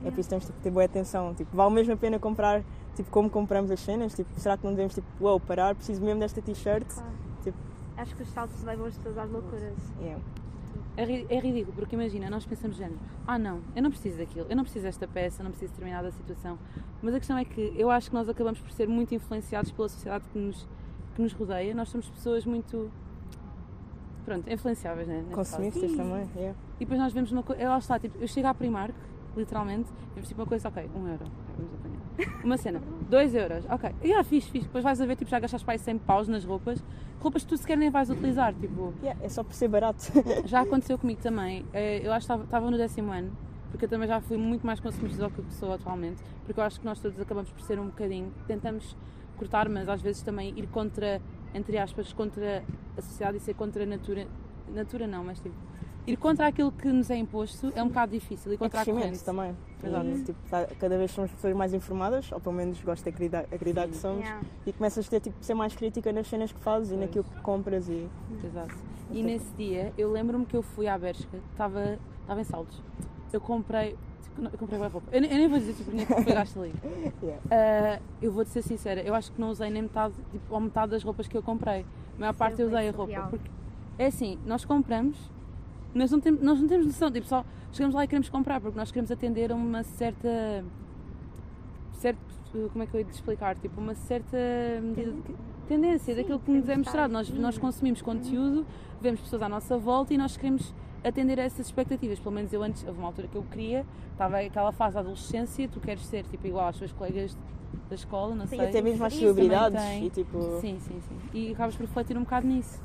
é 0.03 0.11
por 0.11 0.19
isso 0.19 0.23
que 0.23 0.29
temos 0.29 0.45
tipo, 0.45 0.57
de 0.57 0.63
ter 0.63 0.69
boa 0.71 0.85
atenção. 0.85 1.33
Tipo, 1.33 1.55
vale 1.55 1.73
mesmo 1.73 1.93
a 1.93 1.97
pena 1.97 2.19
comprar, 2.19 2.61
tipo, 2.95 3.09
como 3.09 3.29
compramos 3.29 3.71
as 3.71 3.79
cenas? 3.79 4.13
Tipo, 4.13 4.29
será 4.39 4.57
que 4.57 4.63
não 4.65 4.71
devemos, 4.71 4.93
tipo, 4.95 5.07
uau, 5.21 5.39
parar, 5.39 5.73
preciso 5.75 6.01
mesmo 6.03 6.19
desta 6.19 6.41
t-shirt? 6.41 6.85
Claro. 6.93 7.26
Acho 7.97 8.15
que 8.15 8.21
os 8.23 8.29
saltos 8.29 8.63
levam 8.63 8.85
as 8.85 8.95
pessoas 8.97 9.17
às 9.17 9.29
loucuras. 9.31 9.73
yeah. 9.99 10.21
É, 10.95 11.03
ri- 11.05 11.27
é 11.29 11.39
ridículo, 11.39 11.75
porque 11.75 11.95
imagina, 11.95 12.27
nós 12.29 12.45
pensamos 12.45 12.75
género, 12.77 12.97
ah 13.27 13.37
não, 13.37 13.61
eu 13.75 13.83
não 13.83 13.89
preciso 13.91 14.17
daquilo, 14.17 14.47
eu 14.49 14.55
não 14.55 14.63
preciso 14.63 14.85
desta 14.85 15.07
peça, 15.07 15.41
eu 15.41 15.43
não 15.43 15.51
preciso 15.51 15.71
de 15.71 15.77
determinada 15.79 16.11
situação. 16.11 16.57
Mas 17.03 17.13
a 17.13 17.19
questão 17.19 17.37
é 17.37 17.45
que 17.45 17.73
eu 17.75 17.91
acho 17.91 18.09
que 18.09 18.15
nós 18.15 18.27
acabamos 18.27 18.59
por 18.59 18.71
ser 18.71 18.87
muito 18.87 19.13
influenciados 19.13 19.71
pela 19.71 19.89
sociedade 19.89 20.23
que 20.33 20.39
nos, 20.39 20.67
que 21.15 21.21
nos 21.21 21.33
rodeia. 21.33 21.73
Nós 21.75 21.89
somos 21.89 22.09
pessoas 22.09 22.45
muito. 22.45 22.89
Pronto, 24.25 24.51
influenciáveis, 24.51 25.07
né? 25.07 25.23
Consumistas 25.31 25.91
também, 25.95 26.27
yeah. 26.35 26.57
E 26.77 26.79
depois 26.79 26.99
nós 26.99 27.13
vemos 27.13 27.31
uma 27.31 27.43
coisa. 27.43 27.69
Lá 27.69 27.77
está, 27.77 27.99
tipo, 27.99 28.17
eu 28.19 28.27
chego 28.27 28.47
à 28.47 28.53
Primark, 28.53 28.93
literalmente, 29.35 29.89
e 30.11 30.15
vemos 30.15 30.27
tipo 30.27 30.41
uma 30.41 30.47
coisa, 30.47 30.67
ok, 30.67 30.89
um 30.95 31.07
euro, 31.07 31.25
vamos 31.57 31.73
apanhar. 31.75 31.96
Uma 32.43 32.57
cena, 32.57 32.81
dois 33.09 33.35
euros, 33.35 33.63
ok. 33.69 33.91
E 34.03 34.13
ah, 34.13 34.23
fixe, 34.23 34.49
fixe. 34.49 34.65
Depois 34.65 34.83
vais 34.83 34.99
a 34.99 35.05
ver, 35.05 35.15
tipo, 35.15 35.29
já 35.29 35.39
gastaste 35.39 35.63
para 35.65 35.73
aí 35.75 35.79
100 35.79 35.97
paus 35.99 36.27
nas 36.27 36.43
roupas, 36.43 36.83
roupas 37.19 37.43
que 37.43 37.49
tu 37.49 37.57
sequer 37.57 37.77
nem 37.77 37.89
vais 37.91 38.09
utilizar, 38.09 38.53
tipo. 38.53 38.93
Yeah, 39.03 39.23
é 39.23 39.29
só 39.29 39.43
por 39.43 39.53
ser 39.53 39.67
barato. 39.67 40.03
Já 40.45 40.61
aconteceu 40.61 40.97
comigo 40.97 41.21
também. 41.21 41.65
Eh, 41.73 42.01
Eu 42.03 42.11
acho 42.13 42.25
que 42.25 42.33
estava- 42.33 42.43
estava 42.43 42.71
no 42.71 42.77
décimo 42.77 43.11
ano, 43.11 43.31
porque 43.69 43.85
eu 43.85 43.89
também 43.89 44.07
já 44.07 44.19
fui 44.21 44.37
muito 44.37 44.65
mais 44.65 44.79
consumista 44.79 45.27
do 45.27 45.29
que 45.43 45.53
sou 45.53 45.73
atualmente, 45.73 46.21
porque 46.45 46.59
eu 46.59 46.63
acho 46.63 46.79
que 46.79 46.85
nós 46.85 46.99
todos 46.99 47.19
acabamos 47.19 47.51
por 47.51 47.61
ser 47.61 47.79
um 47.79 47.85
bocadinho. 47.87 48.31
Tentamos 48.47 48.95
cortar, 49.37 49.69
mas 49.69 49.87
às 49.87 50.01
vezes 50.01 50.21
também 50.23 50.53
ir 50.57 50.67
contra, 50.67 51.21
entre 51.53 51.77
aspas, 51.77 52.11
contra 52.13 52.63
a 52.97 53.01
sociedade 53.01 53.37
e 53.37 53.39
ser 53.39 53.53
contra 53.53 53.83
a 53.83 53.85
natura. 53.85 54.25
Natura 54.73 55.05
não, 55.07 55.23
mas 55.23 55.39
tipo. 55.39 55.55
Ir 56.07 56.15
contra 56.15 56.47
aquilo 56.47 56.71
que 56.71 56.87
nos 56.87 57.09
é 57.09 57.17
imposto 57.17 57.71
é 57.75 57.83
um 57.83 57.89
bocado 57.89 58.13
difícil 58.13 58.53
e 58.53 58.55
É 58.55 58.57
contra 58.57 58.79
a 58.79 58.83
crescimento 58.85 59.03
corrente. 59.09 59.25
também. 59.25 59.55
Exato. 59.83 60.07
E, 60.07 60.23
tipo, 60.23 60.39
tá- 60.49 60.67
cada 60.79 60.97
vez 60.97 61.11
somos 61.11 61.29
pessoas 61.31 61.53
mais 61.53 61.73
informadas, 61.73 62.31
ou 62.31 62.39
pelo 62.39 62.55
menos 62.55 62.79
gosto 62.81 63.03
de 63.03 63.09
acreditar, 63.09 63.41
acreditar 63.53 63.87
que 63.89 63.95
somos, 63.97 64.21
Yeah. 64.21 64.41
e 64.65 64.71
começas 64.71 65.05
a 65.05 65.09
ter, 65.09 65.19
tipo, 65.19 65.35
ser 65.43 65.53
mais 65.53 65.75
crítica 65.75 66.11
nas 66.13 66.25
cenas 66.27 66.51
que 66.53 66.59
fazes 66.61 66.89
e 66.91 66.95
Pois. 66.95 67.01
naquilo 67.01 67.25
que 67.25 67.41
compras 67.41 67.89
e... 67.89 68.07
Exato. 68.43 68.73
E 69.11 69.21
nesse 69.21 69.53
dia, 69.57 69.91
eu 69.97 70.09
lembro-me 70.11 70.45
que 70.45 70.55
eu 70.55 70.61
fui 70.61 70.87
à 70.87 70.97
Bershka, 70.97 71.37
estava 71.51 71.99
estava 72.21 72.39
em 72.41 72.43
saldos. 72.45 72.81
Eu 73.33 73.41
comprei. 73.41 73.97
tipo, 74.23 74.41
não, 74.41 74.49
Eu 74.51 74.57
comprei 74.57 74.77
boa 74.79 74.89
roupa. 74.89 75.07
Eu, 75.11 75.19
nem- 75.21 75.29
eu 75.31 75.37
nem 75.37 75.47
vou 75.49 75.59
dizer 75.59 75.73
tipo, 75.73 75.89
o 75.89 75.91
dinheiro 75.91 76.15
que 76.15 76.33
gasto 76.33 76.57
ali. 76.61 76.73
Yeah. 77.21 77.41
Ah, 77.51 77.99
eu 78.21 78.31
vou-te 78.31 78.49
ser 78.51 78.61
sincera, 78.61 79.01
eu 79.01 79.13
acho 79.13 79.31
que 79.33 79.41
não 79.41 79.49
usei 79.49 79.69
nem 79.69 79.81
metade, 79.81 80.13
tipo, 80.31 80.53
ou 80.53 80.59
metade 80.61 80.91
das 80.91 81.03
roupas 81.03 81.27
que 81.27 81.35
eu 81.35 81.43
comprei. 81.43 81.85
A 82.15 82.19
maior 82.19 82.33
parte 82.33 82.61
eu 82.61 82.69
foi 82.69 82.77
usei 82.77 82.89
a 82.89 82.91
roupa. 82.93 83.27
Porque 83.29 83.49
é 83.97 84.05
assim, 84.07 84.39
nós 84.45 84.63
compramos, 84.65 85.17
mas 85.93 86.11
não 86.11 86.19
temos, 86.19 86.41
nós 86.41 86.59
não 86.59 86.67
temos 86.67 86.85
noção, 86.85 87.11
tipo, 87.11 87.27
só 87.27 87.43
chegamos 87.71 87.95
lá 87.95 88.03
e 88.03 88.07
queremos 88.07 88.29
comprar, 88.29 88.59
porque 88.61 88.77
nós 88.77 88.91
queremos 88.91 89.11
atender 89.11 89.51
a 89.51 89.55
uma 89.55 89.83
certa. 89.83 90.63
certo, 91.99 92.19
como 92.71 92.83
é 92.83 92.87
que 92.87 92.93
eu 92.95 92.99
ia 92.99 93.05
te 93.05 93.13
explicar? 93.13 93.55
Tipo, 93.57 93.79
uma 93.81 93.95
certa 93.95 94.37
medida 94.81 95.11
de- 95.11 95.35
tendência 95.67 96.13
Sim, 96.13 96.21
daquilo 96.21 96.39
que 96.39 96.51
nos 96.51 96.69
é 96.69 96.77
mostrado. 96.77 97.11
Nós, 97.11 97.29
nós 97.29 97.57
consumimos 97.57 98.01
conteúdo, 98.01 98.65
vemos 99.01 99.19
pessoas 99.21 99.41
à 99.41 99.49
nossa 99.49 99.77
volta 99.77 100.13
e 100.13 100.17
nós 100.17 100.37
queremos 100.37 100.73
atender 101.03 101.39
a 101.39 101.43
essas 101.43 101.65
expectativas. 101.65 102.19
Pelo 102.19 102.33
menos 102.35 102.53
eu 102.53 102.63
antes, 102.63 102.83
houve 102.85 102.97
uma 102.99 103.07
altura 103.07 103.27
que 103.27 103.35
eu 103.35 103.43
queria, 103.51 103.85
estava 104.11 104.39
aquela 104.39 104.71
fase 104.71 104.93
da 104.95 105.01
adolescência, 105.01 105.67
tu 105.67 105.79
queres 105.79 106.05
ser 106.05 106.23
tipo 106.25 106.47
igual 106.47 106.67
às 106.67 106.77
tuas 106.77 106.91
colegas 106.93 107.37
da 107.89 107.95
escola, 107.95 108.33
não 108.35 108.47
Sim, 108.47 108.57
sei. 108.57 108.67
Até 108.67 108.81
mesmo 108.81 109.03
às 109.05 109.13
celebridades 109.13 109.81
tem. 109.81 110.05
e 110.05 110.09
tipo... 110.09 110.39
Sim, 110.61 110.77
sim, 110.79 110.99
sim. 111.07 111.17
E 111.33 111.51
acabas 111.51 111.75
por 111.75 111.85
refletir 111.85 112.17
um 112.17 112.21
bocado 112.21 112.47
nisso. 112.47 112.81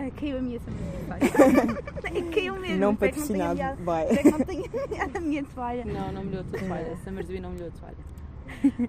Ah, 0.00 0.10
caiu 0.18 0.38
a 0.38 0.40
minha 0.40 0.58
toalha. 0.60 1.20
caiu 2.32 2.56
mesmo. 2.56 2.78
Não 2.78 2.96
patrocinado, 2.96 3.60
vai. 3.84 4.06
não 4.24 4.40
tenha 4.40 4.64
enviado 4.86 5.18
a 5.18 5.20
minha 5.20 5.44
toalha. 5.44 5.84
Não, 5.84 6.12
não 6.12 6.24
melhorou 6.24 6.46
a 6.46 6.50
tua 6.50 6.58
toalha. 6.66 6.96
Summersby 7.04 7.40
não 7.40 7.50
melhorou 7.50 7.72
a 7.76 7.80
toalha. 7.80 8.10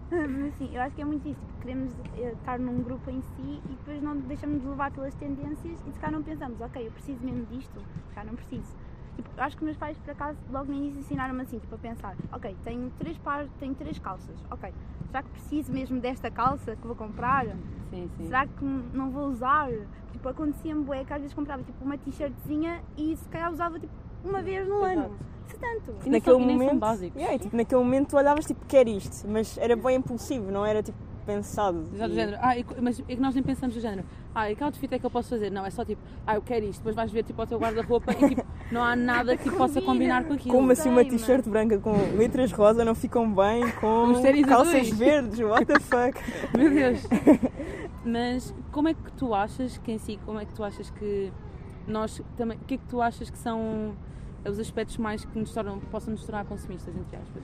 Mas 0.10 0.54
assim, 0.54 0.70
eu 0.74 0.82
acho 0.82 0.96
que 0.96 1.02
é 1.02 1.06
muito 1.06 1.28
isso. 1.28 1.42
Queremos 1.62 1.92
eh, 2.18 2.32
estar 2.32 2.58
num 2.60 2.82
grupo 2.82 3.10
em 3.10 3.22
si 3.22 3.62
e 3.66 3.70
depois 3.70 4.02
não 4.02 4.18
deixamos 4.20 4.62
de 4.62 4.68
levar 4.68 4.92
pelas 4.92 5.14
tendências 5.16 5.80
e 5.86 5.92
se 5.92 6.00
calhar 6.00 6.14
não 6.14 6.24
pensamos, 6.24 6.62
ok, 6.62 6.88
eu 6.88 6.92
preciso 6.92 7.20
mesmo 7.24 7.46
disto, 7.48 7.80
se 8.08 8.16
calhar 8.16 8.26
não 8.26 8.36
preciso. 8.36 8.74
Tipo, 9.16 9.30
eu 9.38 9.44
acho 9.44 9.58
que 9.58 9.64
meus 9.64 9.78
pais, 9.78 9.98
por 9.98 10.12
acaso, 10.12 10.38
logo 10.50 10.66
no 10.72 10.74
início 10.78 11.00
ensinaram-me 11.00 11.42
assim, 11.42 11.60
tipo, 11.60 11.76
a 11.76 11.78
pensar, 11.78 12.16
ok, 12.32 12.56
tenho 12.64 12.90
três 12.98 13.18
pares, 13.18 13.50
tenho 13.60 13.76
três 13.76 14.00
calças, 14.00 14.36
ok, 14.50 14.72
será 15.08 15.24
que 15.24 15.30
preciso 15.30 15.72
mesmo 15.72 16.00
desta 16.00 16.32
calça 16.32 16.76
que 16.76 16.88
vou 16.88 16.96
comprar? 16.96 17.46
Sim, 17.90 18.10
sim. 18.18 18.26
Será 18.26 18.46
que 18.48 18.64
não 18.64 19.10
vou 19.12 19.28
usar? 19.28 19.70
Tipo, 20.14 20.30
acontecia-me 20.30 20.84
bué 20.84 21.04
que 21.04 21.14
às 21.14 21.20
vezes 21.20 21.34
comprava 21.34 21.64
tipo 21.64 21.84
uma 21.84 21.98
t-shirtzinha 21.98 22.82
e 22.98 23.16
se 23.18 23.28
calhar 23.30 23.52
usava 23.52 23.80
tipo 23.80 23.94
uma 24.24 24.42
vez 24.42 24.68
no 24.68 24.86
Exato. 24.86 25.00
ano. 25.00 25.18
Se 25.48 25.58
tanto. 25.58 25.96
E 26.06 26.10
naquele 26.10 26.38
e 26.38 26.40
momento, 26.46 26.80
básicos. 26.80 27.16
yeah, 27.20 27.36
e, 27.36 27.40
tipo, 27.40 27.56
naquele 27.58 27.82
momento 27.84 28.10
tu 28.12 28.18
olhavas 28.18 28.46
tipo, 28.46 28.66
quer 28.66 28.88
isto, 28.88 29.28
mas 29.28 29.58
era 29.58 29.76
bem 29.76 29.98
impulsivo, 29.98 30.50
não 30.52 30.66
era 30.66 30.82
tipo 30.82 30.98
pensado. 31.26 31.86
Já 31.96 32.08
do 32.08 32.14
E- 32.14 32.16
género, 32.16 32.38
ah, 32.42 32.58
e 32.58 32.66
mas 32.82 33.00
é 33.00 33.04
que 33.04 33.16
nós 33.18 33.36
nem 33.36 33.44
pensamos 33.44 33.76
do 33.76 33.82
género, 33.82 34.08
ah, 34.34 34.50
e 34.50 34.56
que 34.56 34.64
outfit 34.64 34.92
é 34.94 35.00
que 35.00 35.06
eu 35.06 35.12
posso 35.12 35.30
fazer? 35.30 35.50
Não, 35.52 35.66
é 35.66 35.70
só 35.70 35.84
tipo, 35.84 36.02
ah, 36.26 36.36
eu 36.36 36.42
quero 36.42 36.66
isto, 36.66 36.80
depois 36.80 36.96
vais 36.96 37.12
ver 37.12 37.24
tipo 37.24 37.40
ao 37.42 37.48
teu 37.48 37.60
guarda-roupa 37.60 38.12
e 38.14 38.30
tipo, 38.30 38.44
não 38.72 38.84
há 38.84 38.96
nada 38.96 39.36
que 39.36 39.50
possa 39.52 39.82
Combina. 39.82 39.86
combinar 39.86 40.24
com 40.24 40.34
aquilo. 40.34 40.56
Como 40.56 40.72
assim 40.72 40.90
uma 40.90 41.04
t-shirt 41.04 41.48
branca 41.48 41.78
com 41.78 41.92
letras 42.16 42.52
rosa 42.52 42.86
não 42.86 42.96
ficam 42.96 43.32
bem 43.34 43.70
com 43.74 44.14
calças 44.48 44.76
azuis. 44.76 44.98
verdes? 44.98 45.40
What 45.40 45.66
the 45.66 45.80
fuck? 45.80 46.20
Meu 46.58 46.70
Deus! 46.70 47.06
Mas 48.06 48.54
como 48.72 48.88
é 48.88 48.94
que 48.94 49.12
tu 49.14 49.34
achas 49.34 49.78
que 49.78 49.92
em 49.92 49.98
si, 49.98 50.20
como 50.26 50.40
é 50.40 50.46
que 50.46 50.54
tu 50.54 50.64
achas 50.64 50.90
que 50.90 51.32
nós 51.88 52.22
também, 52.38 52.58
o 52.58 52.66
que 52.66 52.76
é 52.76 52.78
que 52.78 52.86
tu 52.86 53.02
achas 53.02 53.30
que 53.30 53.38
são 53.38 53.94
os 54.46 54.58
aspectos 54.60 54.98
mais 54.98 55.24
que 55.24 55.38
nos 55.38 55.54
tornam, 55.54 55.80
possam 55.80 56.12
nos 56.12 56.24
tornar 56.24 56.46
consumistas, 56.46 56.96
entre 56.96 57.18
aspas? 57.18 57.44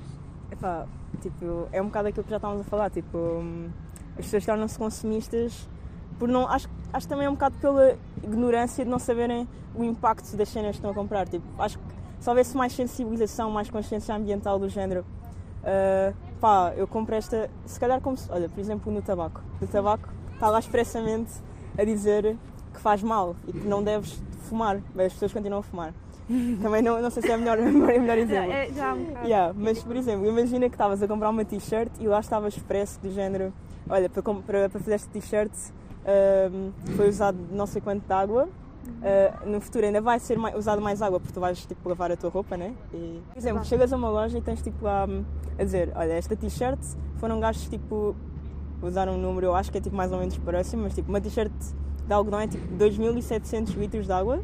Epá, 0.51 0.87
tipo, 1.21 1.67
é 1.71 1.81
um 1.81 1.85
bocado 1.85 2.07
aquilo 2.07 2.23
que 2.23 2.29
já 2.29 2.37
estávamos 2.37 2.65
a 2.65 2.69
falar, 2.69 2.89
tipo, 2.89 3.17
hum, 3.17 3.69
as 4.17 4.25
pessoas 4.25 4.45
tornam-se 4.45 4.77
consumistas 4.79 5.69
por 6.17 6.27
não, 6.27 6.47
acho, 6.47 6.67
acho 6.93 7.07
que 7.07 7.09
também 7.13 7.25
é 7.27 7.29
um 7.29 7.33
bocado 7.33 7.55
pela 7.59 7.97
ignorância 8.23 8.83
de 8.83 8.89
não 8.89 8.99
saberem 8.99 9.47
o 9.75 9.83
impacto 9.83 10.35
das 10.35 10.49
cenas 10.49 10.71
que 10.71 10.77
estão 10.77 10.91
a 10.91 10.93
comprar, 10.93 11.27
tipo, 11.27 11.45
acho 11.59 11.77
que 11.77 11.85
se 12.19 12.29
houvesse 12.29 12.57
mais 12.57 12.73
sensibilização, 12.73 13.51
mais 13.51 13.69
consciência 13.69 14.15
ambiental 14.15 14.57
do 14.57 14.67
género, 14.69 15.05
ah, 15.63 16.13
pá, 16.39 16.73
eu 16.75 16.87
compro 16.87 17.15
esta, 17.15 17.49
se 17.65 17.79
calhar 17.79 17.99
como 18.01 18.15
se, 18.17 18.31
olha, 18.31 18.49
por 18.49 18.59
exemplo, 18.59 18.91
no 18.91 19.01
tabaco, 19.01 19.41
no 19.59 19.67
tabaco 19.67 20.09
está 20.33 20.49
lá 20.49 20.59
expressamente 20.59 21.31
a 21.77 21.83
dizer 21.83 22.37
que 22.73 22.79
faz 22.79 23.03
mal 23.03 23.35
e 23.47 23.51
que 23.51 23.67
não 23.67 23.83
deves 23.83 24.21
fumar, 24.47 24.79
mas 24.95 25.07
as 25.07 25.13
pessoas 25.13 25.33
continuam 25.33 25.59
a 25.59 25.63
fumar. 25.63 25.93
Também 26.61 26.81
não, 26.81 27.01
não 27.01 27.09
sei 27.09 27.23
se 27.23 27.31
é 27.31 27.35
o 27.35 27.39
melhor, 27.39 27.57
o 27.57 27.63
melhor 27.71 28.17
Já, 28.17 28.17
exemplo. 28.17 28.51
é, 28.51 28.69
já 28.71 28.93
um. 28.93 29.07
Yeah, 29.23 29.53
mas, 29.57 29.81
por 29.81 29.95
exemplo, 29.95 30.27
imagina 30.27 30.67
que 30.67 30.75
estavas 30.75 31.01
a 31.01 31.07
comprar 31.07 31.29
uma 31.29 31.45
t-shirt 31.45 31.89
e 32.01 32.07
lá 32.07 32.19
estava 32.19 32.49
expresso 32.49 32.99
do 32.99 33.09
género: 33.11 33.53
olha, 33.89 34.09
para, 34.09 34.21
para, 34.21 34.41
para 34.41 34.69
fazer 34.69 34.95
esta 34.95 35.09
t-shirt 35.09 35.51
ahm, 36.07 36.71
foi 36.95 37.09
usado 37.09 37.37
não 37.51 37.65
sei 37.65 37.81
quanto 37.81 38.05
de 38.05 38.13
água 38.13 38.47
Uh, 38.97 39.49
no 39.49 39.61
futuro 39.61 39.85
ainda 39.85 40.01
vai 40.01 40.19
ser 40.19 40.37
mais, 40.37 40.55
usado 40.55 40.81
mais 40.81 41.01
água 41.01 41.19
porque 41.19 41.33
tu 41.33 41.39
vais 41.39 41.59
tipo, 41.65 41.87
lavar 41.87 42.11
a 42.11 42.17
tua 42.17 42.29
roupa, 42.29 42.57
né? 42.57 42.73
E, 42.93 43.21
por 43.31 43.37
exemplo, 43.37 43.63
chegas 43.65 43.93
a 43.93 43.97
uma 43.97 44.09
loja 44.09 44.37
e 44.37 44.41
tens 44.41 44.61
tipo 44.61 44.83
lá 44.83 45.07
a 45.59 45.63
dizer: 45.63 45.91
Olha, 45.95 46.13
esta 46.13 46.35
t-shirt 46.35 46.79
foram 47.17 47.39
gastos 47.39 47.67
tipo. 47.69 48.15
Usaram 48.81 49.13
um 49.13 49.17
número, 49.17 49.47
eu 49.47 49.55
acho 49.55 49.71
que 49.71 49.77
é 49.79 49.81
tipo 49.81 49.95
mais 49.95 50.11
ou 50.11 50.19
menos 50.19 50.37
próximo, 50.37 50.83
mas 50.83 50.93
tipo 50.93 51.09
uma 51.09 51.19
t-shirt 51.19 51.51
de 52.07 52.13
algodão 52.13 52.39
é 52.39 52.47
tipo 52.47 52.65
2700 52.75 53.73
litros 53.73 54.05
de 54.05 54.11
água 54.11 54.39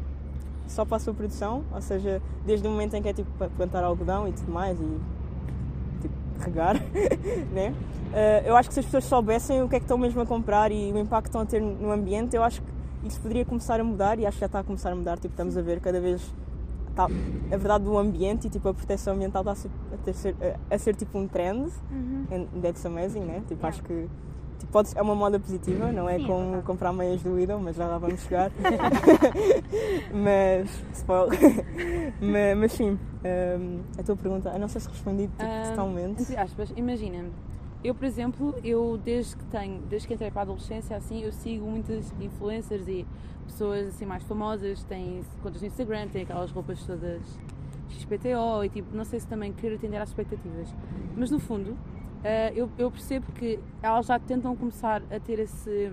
só 0.66 0.84
para 0.84 0.96
a 0.96 1.00
sua 1.00 1.14
produção, 1.14 1.62
ou 1.72 1.80
seja, 1.80 2.20
desde 2.44 2.66
o 2.66 2.70
momento 2.70 2.94
em 2.94 3.02
que 3.02 3.08
é 3.08 3.12
tipo 3.12 3.30
plantar 3.56 3.84
algodão 3.84 4.26
e 4.26 4.32
tudo 4.32 4.50
mais 4.50 4.78
e 4.80 5.00
tipo 6.00 6.14
regar, 6.40 6.74
né? 7.52 7.74
Uh, 8.14 8.46
eu 8.46 8.56
acho 8.56 8.68
que 8.68 8.74
se 8.74 8.78
as 8.78 8.86
pessoas 8.86 9.04
soubessem 9.06 9.60
o 9.60 9.68
que 9.68 9.74
é 9.74 9.80
que 9.80 9.84
estão 9.84 9.98
mesmo 9.98 10.20
a 10.20 10.26
comprar 10.26 10.70
e 10.70 10.92
o 10.92 10.98
impacto 10.98 11.24
que 11.24 11.28
estão 11.30 11.40
a 11.40 11.46
ter 11.46 11.60
no 11.60 11.90
ambiente, 11.90 12.36
eu 12.36 12.44
acho 12.44 12.62
que 12.62 12.68
isso 13.08 13.20
poderia 13.20 13.44
começar 13.44 13.80
a 13.80 13.84
mudar 13.84 14.20
e 14.20 14.24
acho 14.24 14.36
que 14.36 14.40
já 14.40 14.46
está 14.46 14.60
a 14.60 14.64
começar 14.64 14.92
a 14.92 14.94
mudar. 14.94 15.16
Tipo, 15.16 15.32
estamos 15.32 15.56
a 15.56 15.62
ver 15.62 15.80
cada 15.80 16.00
vez 16.00 16.22
está, 16.90 17.06
a 17.06 17.56
verdade 17.56 17.82
do 17.82 17.98
ambiente 17.98 18.46
e 18.46 18.50
tipo, 18.50 18.68
a 18.68 18.74
proteção 18.74 19.14
ambiental 19.14 19.42
está 19.42 19.50
a 19.50 19.54
ser, 19.56 19.70
a, 20.06 20.12
ser, 20.12 20.36
a, 20.70 20.74
a 20.74 20.78
ser 20.78 20.94
tipo 20.94 21.18
um 21.18 21.26
trend. 21.26 21.72
Uhum. 21.90 22.26
And 22.30 22.60
that's 22.60 22.86
amazing, 22.86 23.22
né? 23.22 23.42
Tipo, 23.48 23.66
yeah. 23.66 23.68
acho 23.68 23.82
que 23.82 24.08
tipo, 24.60 24.70
pode, 24.70 24.96
é 24.96 25.02
uma 25.02 25.16
moda 25.16 25.40
positiva, 25.40 25.90
não 25.90 26.08
é 26.08 26.16
Sim, 26.20 26.26
como 26.26 26.54
é 26.54 26.62
comprar 26.62 26.92
meias 26.92 27.20
do 27.20 27.36
Lidl, 27.36 27.58
mas 27.58 27.74
já 27.74 27.88
lá 27.88 27.98
vamos 27.98 28.20
chegar. 28.22 28.52
mas, 30.14 30.70
spoiler. 30.92 31.36
mas, 32.22 32.58
mas 32.58 32.72
sim, 32.72 32.96
um, 33.24 33.80
a 33.98 34.02
tua 34.04 34.14
pergunta, 34.14 34.50
eu 34.50 34.60
não 34.60 34.68
sei 34.68 34.80
se 34.80 34.88
respondi 34.88 35.26
tipo, 35.26 35.42
um, 35.42 35.70
totalmente. 35.70 36.22
Entre 36.22 36.36
aspas, 36.36 36.72
imagina-me 36.76 37.32
eu, 37.84 37.94
por 37.94 38.06
exemplo, 38.06 38.54
eu 38.64 38.98
desde 39.04 39.36
que 39.36 39.44
tenho, 39.44 39.82
desde 39.82 40.08
que 40.08 40.14
entrei 40.14 40.30
para 40.30 40.40
a 40.40 40.44
adolescência, 40.44 40.96
assim, 40.96 41.22
eu 41.22 41.30
sigo 41.30 41.66
muitas 41.66 42.10
influencers 42.18 42.88
e 42.88 43.06
pessoas 43.44 43.88
assim 43.88 44.06
mais 44.06 44.24
famosas, 44.24 44.82
têm 44.84 45.22
contas 45.42 45.60
no 45.60 45.66
Instagram, 45.66 46.08
têm 46.08 46.22
aquelas 46.22 46.50
roupas 46.50 46.82
todas 46.86 47.20
XPTO 47.90 48.64
e 48.64 48.68
tipo, 48.70 48.96
não 48.96 49.04
sei 49.04 49.20
se 49.20 49.26
também 49.26 49.52
querer 49.52 49.74
atender 49.74 49.98
às 49.98 50.08
expectativas. 50.08 50.74
Mas 51.14 51.30
no 51.30 51.38
fundo, 51.38 51.72
uh, 51.72 51.76
eu, 52.54 52.70
eu, 52.78 52.90
percebo 52.90 53.30
que 53.32 53.60
elas 53.82 54.06
já 54.06 54.18
tentam 54.18 54.56
começar 54.56 55.02
a 55.10 55.20
ter 55.20 55.38
esse. 55.38 55.90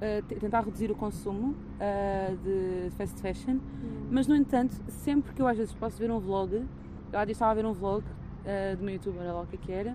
Uh, 0.00 0.22
tentar 0.40 0.62
reduzir 0.62 0.90
o 0.90 0.94
consumo 0.94 1.54
uh, 1.76 2.36
de 2.38 2.90
fast 2.96 3.20
fashion, 3.20 3.56
hum. 3.56 4.08
mas 4.10 4.26
no 4.26 4.34
entanto, 4.34 4.74
sempre 4.88 5.34
que 5.34 5.42
eu 5.42 5.46
às 5.46 5.58
vezes 5.58 5.74
posso 5.74 5.98
ver 5.98 6.10
um 6.10 6.18
vlog, 6.18 6.54
eu 6.54 6.66
já 7.12 7.22
estava 7.24 7.50
a 7.50 7.54
ver 7.54 7.66
um 7.66 7.74
vlog 7.74 8.02
de 8.76 8.80
uma 8.80 8.90
youtuber, 8.90 9.22
lá 9.22 9.42
o 9.42 9.46
que, 9.46 9.56
é 9.56 9.58
que 9.58 9.70
era, 9.70 9.94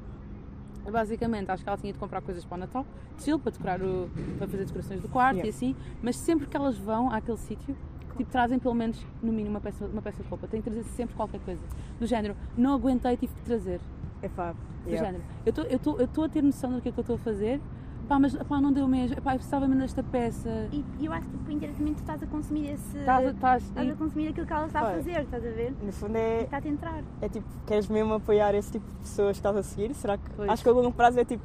Basicamente, 0.92 1.50
acho 1.50 1.64
que 1.64 1.70
ela 1.70 1.78
tinha 1.78 1.92
de 1.92 2.00
comprar 2.00 2.22
coisas 2.22 2.46
para 2.46 2.56
o 2.56 2.60
Natal, 2.60 2.86
chill, 3.18 3.40
para 3.40 3.52
decorar 3.52 3.82
o, 3.82 4.10
para 4.38 4.48
fazer 4.48 4.66
decorações 4.66 5.02
do 5.02 5.10
quarto 5.10 5.38
yeah. 5.38 5.48
e 5.48 5.50
assim, 5.50 5.76
mas 6.02 6.16
sempre 6.16 6.48
que 6.48 6.56
elas 6.56 6.78
vão 6.78 7.12
àquele 7.12 7.38
sítio, 7.38 7.76
tipo, 8.18 8.24
trazem 8.26 8.60
pelo 8.60 8.76
menos, 8.76 9.06
no 9.22 9.32
mínimo, 9.32 9.56
uma 9.56 9.62
peça, 9.62 9.86
uma 9.86 10.02
peça 10.02 10.22
de 10.22 10.30
roupa. 10.30 10.48
Têm 10.48 10.62
de 10.62 10.70
trazer 10.70 10.84
sempre 10.84 11.16
qualquer 11.16 11.40
coisa. 11.42 11.62
Do 12.00 12.06
género, 12.06 12.36
não 12.58 12.74
aguentei, 12.74 13.18
tive 13.18 13.34
de 13.34 13.42
trazer. 13.42 13.80
É 14.22 14.30
fácil. 14.30 14.64
Do 14.84 14.90
yeah. 14.90 15.06
género, 15.08 15.24
eu 15.46 16.06
estou 16.06 16.24
a 16.24 16.30
ter 16.30 16.44
noção 16.44 16.74
do 16.74 16.82
que 16.82 16.90
é 16.90 16.92
que 16.92 17.00
eu 17.00 17.02
estou 17.02 17.16
a 17.16 17.20
fazer, 17.20 17.60
pá, 18.06 18.20
mas 18.20 18.36
pá, 18.36 18.62
não 18.62 18.72
deu 18.72 18.88
mesmo, 18.88 19.22
pá, 19.22 19.34
eu 19.34 19.38
precisava 19.38 19.68
mesmo 19.68 19.82
desta 19.82 20.04
peça. 20.04 20.70
E, 20.72 20.84
eu 21.02 21.12
acho 21.12 21.28
que 21.28 21.38
tipo, 21.38 21.52
indiretamente 21.52 21.96
tu 21.96 22.02
estás 22.02 22.24
a 22.24 22.28
consumir 22.28 22.72
esse. 22.72 22.98
Estás, 22.98 23.34
estás, 23.34 23.64
estás 23.64 23.90
a 23.90 23.96
consumir 23.96 24.28
aquilo 24.30 24.48
que 24.48 24.54
ela 24.54 24.68
está 24.68 24.80
a 24.80 24.92
fazer, 24.92 25.22
estás 25.22 25.46
a 25.46 25.50
ver? 25.50 25.74
No 25.82 25.92
fundo 25.92 26.16
é. 26.16 26.42
Está 26.44 26.58
a 26.58 26.68
entrar. 26.68 27.04
É 27.22 27.30
tipo, 27.30 27.48
queres 27.66 27.88
mesmo 27.88 28.14
apoiar 28.14 28.54
esse 28.56 28.72
tipo 28.72 28.88
de 28.88 28.96
pessoas 28.98 29.32
que 29.32 29.40
estás 29.40 29.58
a 29.58 29.64
seguir? 29.64 29.94
Será 29.94 30.18
que. 30.18 30.30
Pois. 30.32 30.50
Acho 30.50 30.64
que 30.64 30.70
a 30.70 30.72
longo 30.72 30.92
prazo 30.92 31.20
é 31.20 31.26
tipo, 31.26 31.44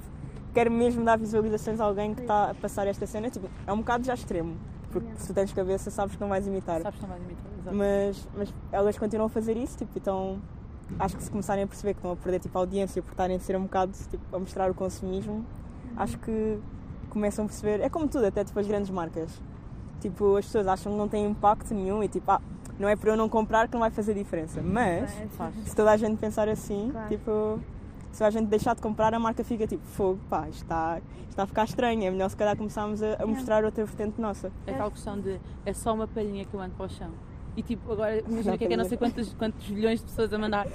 quero 0.54 0.70
mesmo 0.70 1.04
dar 1.04 1.18
visualizações 1.18 1.80
a 1.80 1.84
alguém 1.84 2.14
que 2.14 2.22
está 2.22 2.50
a 2.50 2.54
passar 2.54 2.86
esta 2.86 3.06
cena. 3.06 3.30
Tipo, 3.30 3.48
é 3.66 3.72
um 3.72 3.78
bocado 3.78 4.04
já 4.04 4.14
extremo. 4.14 4.56
Porque 4.90 5.08
se 5.16 5.28
tu 5.28 5.34
tens 5.34 5.52
cabeça, 5.52 5.90
sabes 5.90 6.16
que 6.16 6.20
não 6.20 6.28
vais 6.28 6.46
imitar. 6.46 6.82
Sabes 6.82 6.98
que 6.98 7.02
não 7.02 7.10
vais 7.10 7.22
imitar, 7.22 7.52
exato. 7.60 7.76
Mas, 7.76 8.28
mas 8.36 8.54
elas 8.72 8.98
continuam 8.98 9.26
a 9.26 9.30
fazer 9.30 9.56
isso, 9.56 9.78
tipo, 9.78 9.96
então 9.96 10.40
acho 10.98 11.16
que 11.16 11.22
se 11.22 11.30
começarem 11.30 11.62
a 11.62 11.66
perceber 11.66 11.94
que 11.94 11.98
estão 11.98 12.12
a 12.12 12.16
perder 12.16 12.40
tipo, 12.40 12.58
a 12.58 12.60
audiência 12.60 13.00
por 13.00 13.12
estarem 13.12 13.36
a 13.36 13.40
ser 13.40 13.56
um 13.56 13.62
bocado 13.62 13.92
tipo, 14.10 14.36
a 14.36 14.38
mostrar 14.38 14.70
o 14.70 14.74
consumismo. 14.74 15.44
Acho 15.96 16.18
que 16.18 16.58
começam 17.08 17.44
a 17.44 17.48
perceber. 17.48 17.80
É 17.80 17.88
como 17.88 18.08
tudo, 18.08 18.26
até 18.26 18.44
tipo 18.44 18.58
as 18.58 18.66
grandes 18.66 18.90
marcas. 18.90 19.30
Tipo, 20.00 20.36
as 20.36 20.46
pessoas 20.46 20.66
acham 20.66 20.92
que 20.92 20.98
não 20.98 21.08
tem 21.08 21.26
impacto 21.26 21.74
nenhum 21.74 22.02
e 22.02 22.08
tipo, 22.08 22.30
ah, 22.30 22.40
não 22.78 22.88
é 22.88 22.96
para 22.96 23.10
eu 23.10 23.16
não 23.16 23.28
comprar 23.28 23.68
que 23.68 23.74
não 23.74 23.80
vai 23.80 23.90
fazer 23.90 24.14
diferença. 24.14 24.62
Mas, 24.62 25.10
se 25.66 25.76
toda 25.76 25.90
a 25.90 25.96
gente 25.96 26.16
pensar 26.18 26.48
assim, 26.48 26.88
claro. 26.90 27.08
tipo, 27.08 27.60
se 28.10 28.24
a 28.24 28.30
gente 28.30 28.46
deixar 28.46 28.74
de 28.74 28.80
comprar, 28.80 29.12
a 29.12 29.18
marca 29.18 29.44
fica 29.44 29.66
tipo, 29.66 29.84
fogo, 29.84 30.18
pá, 30.30 30.48
está, 30.48 31.00
está 31.28 31.42
a 31.42 31.46
ficar 31.46 31.64
estranho. 31.64 32.02
É 32.04 32.10
melhor 32.10 32.30
se 32.30 32.36
calhar 32.36 32.56
começarmos 32.56 33.02
a, 33.02 33.22
a 33.22 33.26
mostrar 33.26 33.64
outra 33.64 33.84
vertente 33.84 34.18
nossa. 34.20 34.50
É 34.66 34.72
tal 34.72 34.90
questão 34.90 35.20
de, 35.20 35.38
é 35.66 35.72
só 35.74 35.92
uma 35.92 36.08
palhinha 36.08 36.44
que 36.44 36.54
eu 36.54 36.60
ando 36.60 36.74
para 36.74 36.86
o 36.86 36.88
chão. 36.88 37.10
E 37.56 37.62
tipo, 37.62 37.92
agora 37.92 38.20
imagina 38.20 38.56
que 38.56 38.64
é 38.64 38.68
que 38.68 38.74
é 38.74 38.76
não 38.76 38.84
sei 38.84 38.96
quantos, 38.96 39.34
quantos 39.34 39.68
milhões 39.68 40.00
de 40.00 40.06
pessoas 40.06 40.32
a 40.32 40.38
mandar 40.38 40.66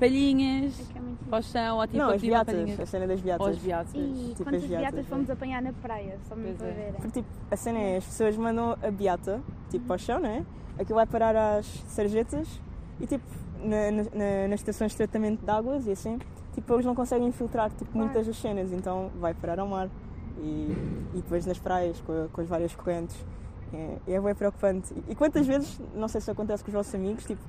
palhinhas 0.00 0.78
é, 0.94 0.98
é 0.98 1.02
para 1.30 1.38
o 1.38 1.42
chão 1.42 1.78
ou 1.78 1.86
tipo 1.86 1.98
não, 1.98 2.10
a 2.10 2.14
as 2.14 2.20
beatas, 2.20 2.80
a 2.80 2.86
cena 2.86 3.06
das 3.06 3.20
beatas. 3.20 3.46
Ou 3.46 3.52
as 3.52 3.58
beatas. 3.58 3.94
E 3.94 4.34
tipo 4.36 4.44
quantas 4.44 4.64
beatas, 4.64 5.06
fomos 5.06 5.30
apanhar 5.30 5.62
na 5.62 5.72
praia, 5.72 6.18
só 6.28 6.34
mesmo 6.34 6.58
para 6.58 6.68
é. 6.68 6.72
ver. 6.72 6.92
Porque, 6.94 7.22
tipo, 7.22 7.28
a 7.50 7.56
cena 7.56 7.78
é, 7.78 7.96
as 7.98 8.04
pessoas 8.04 8.36
mandam 8.36 8.76
a 8.82 8.90
beata 8.90 9.40
tipo 9.70 9.86
para 9.86 9.96
o 9.96 9.98
chão, 9.98 10.18
né? 10.18 10.44
Aquilo 10.78 10.96
vai 10.96 11.06
parar 11.06 11.36
às 11.36 11.66
sarjetas 11.86 12.60
e 13.00 13.06
tipo 13.06 13.24
na, 13.62 13.90
na, 13.90 14.48
nas 14.48 14.60
estações 14.60 14.90
de 14.90 14.96
tratamento 14.96 15.44
de 15.44 15.50
águas 15.50 15.86
e 15.86 15.92
assim, 15.92 16.18
tipo 16.52 16.72
eles 16.74 16.84
não 16.84 16.94
conseguem 16.94 17.30
filtrar 17.30 17.70
tipo, 17.70 17.92
claro. 17.92 18.06
muitas 18.06 18.26
das 18.26 18.36
cenas, 18.36 18.72
então 18.72 19.10
vai 19.20 19.34
parar 19.34 19.60
ao 19.60 19.68
mar. 19.68 19.88
E, 20.36 20.74
e 21.14 21.16
depois 21.18 21.46
nas 21.46 21.58
praias 21.58 22.00
com, 22.00 22.28
com 22.32 22.40
as 22.40 22.48
várias 22.48 22.74
correntes 22.74 23.16
é, 23.74 23.98
é 24.12 24.20
bem 24.20 24.34
preocupante. 24.34 24.94
E 25.08 25.14
quantas 25.14 25.46
vezes, 25.46 25.80
não 25.94 26.08
sei 26.08 26.20
se 26.20 26.30
acontece 26.30 26.62
com 26.62 26.68
os 26.70 26.74
vossos 26.74 26.94
amigos, 26.94 27.24
tipo, 27.24 27.40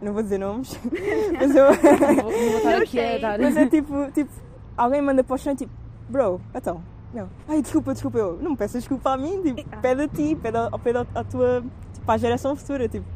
não 0.00 0.12
vou 0.12 0.22
dizer 0.22 0.38
nomes, 0.38 0.78
mas 1.38 1.54
eu. 1.54 1.64
não 1.66 2.22
vou, 2.22 2.32
não 2.32 2.60
vou 2.60 2.76
aqui 2.82 3.00
a 3.00 3.18
dar. 3.18 3.38
Mas 3.38 3.56
é 3.56 3.66
tipo, 3.66 4.10
tipo, 4.12 4.30
alguém 4.76 5.00
manda 5.00 5.24
para 5.24 5.34
o 5.34 5.38
chão 5.38 5.54
tipo, 5.54 5.72
bro, 6.08 6.40
então, 6.54 6.82
não, 7.14 7.28
ai 7.48 7.62
desculpa, 7.62 7.92
desculpa, 7.92 8.18
eu 8.18 8.38
não 8.40 8.50
me 8.52 8.56
peças 8.56 8.82
desculpa 8.82 9.12
a 9.12 9.16
mim, 9.16 9.42
tipo, 9.42 9.68
ah. 9.72 9.76
pede 9.78 10.02
a 10.02 10.08
ti, 10.08 10.36
pede, 10.36 10.56
a, 10.58 10.78
pede 10.78 10.98
a, 10.98 11.06
a 11.14 11.24
tua, 11.24 11.64
tipo, 11.92 12.10
à 12.10 12.16
geração 12.16 12.54
futura, 12.54 12.88
tipo. 12.88 13.06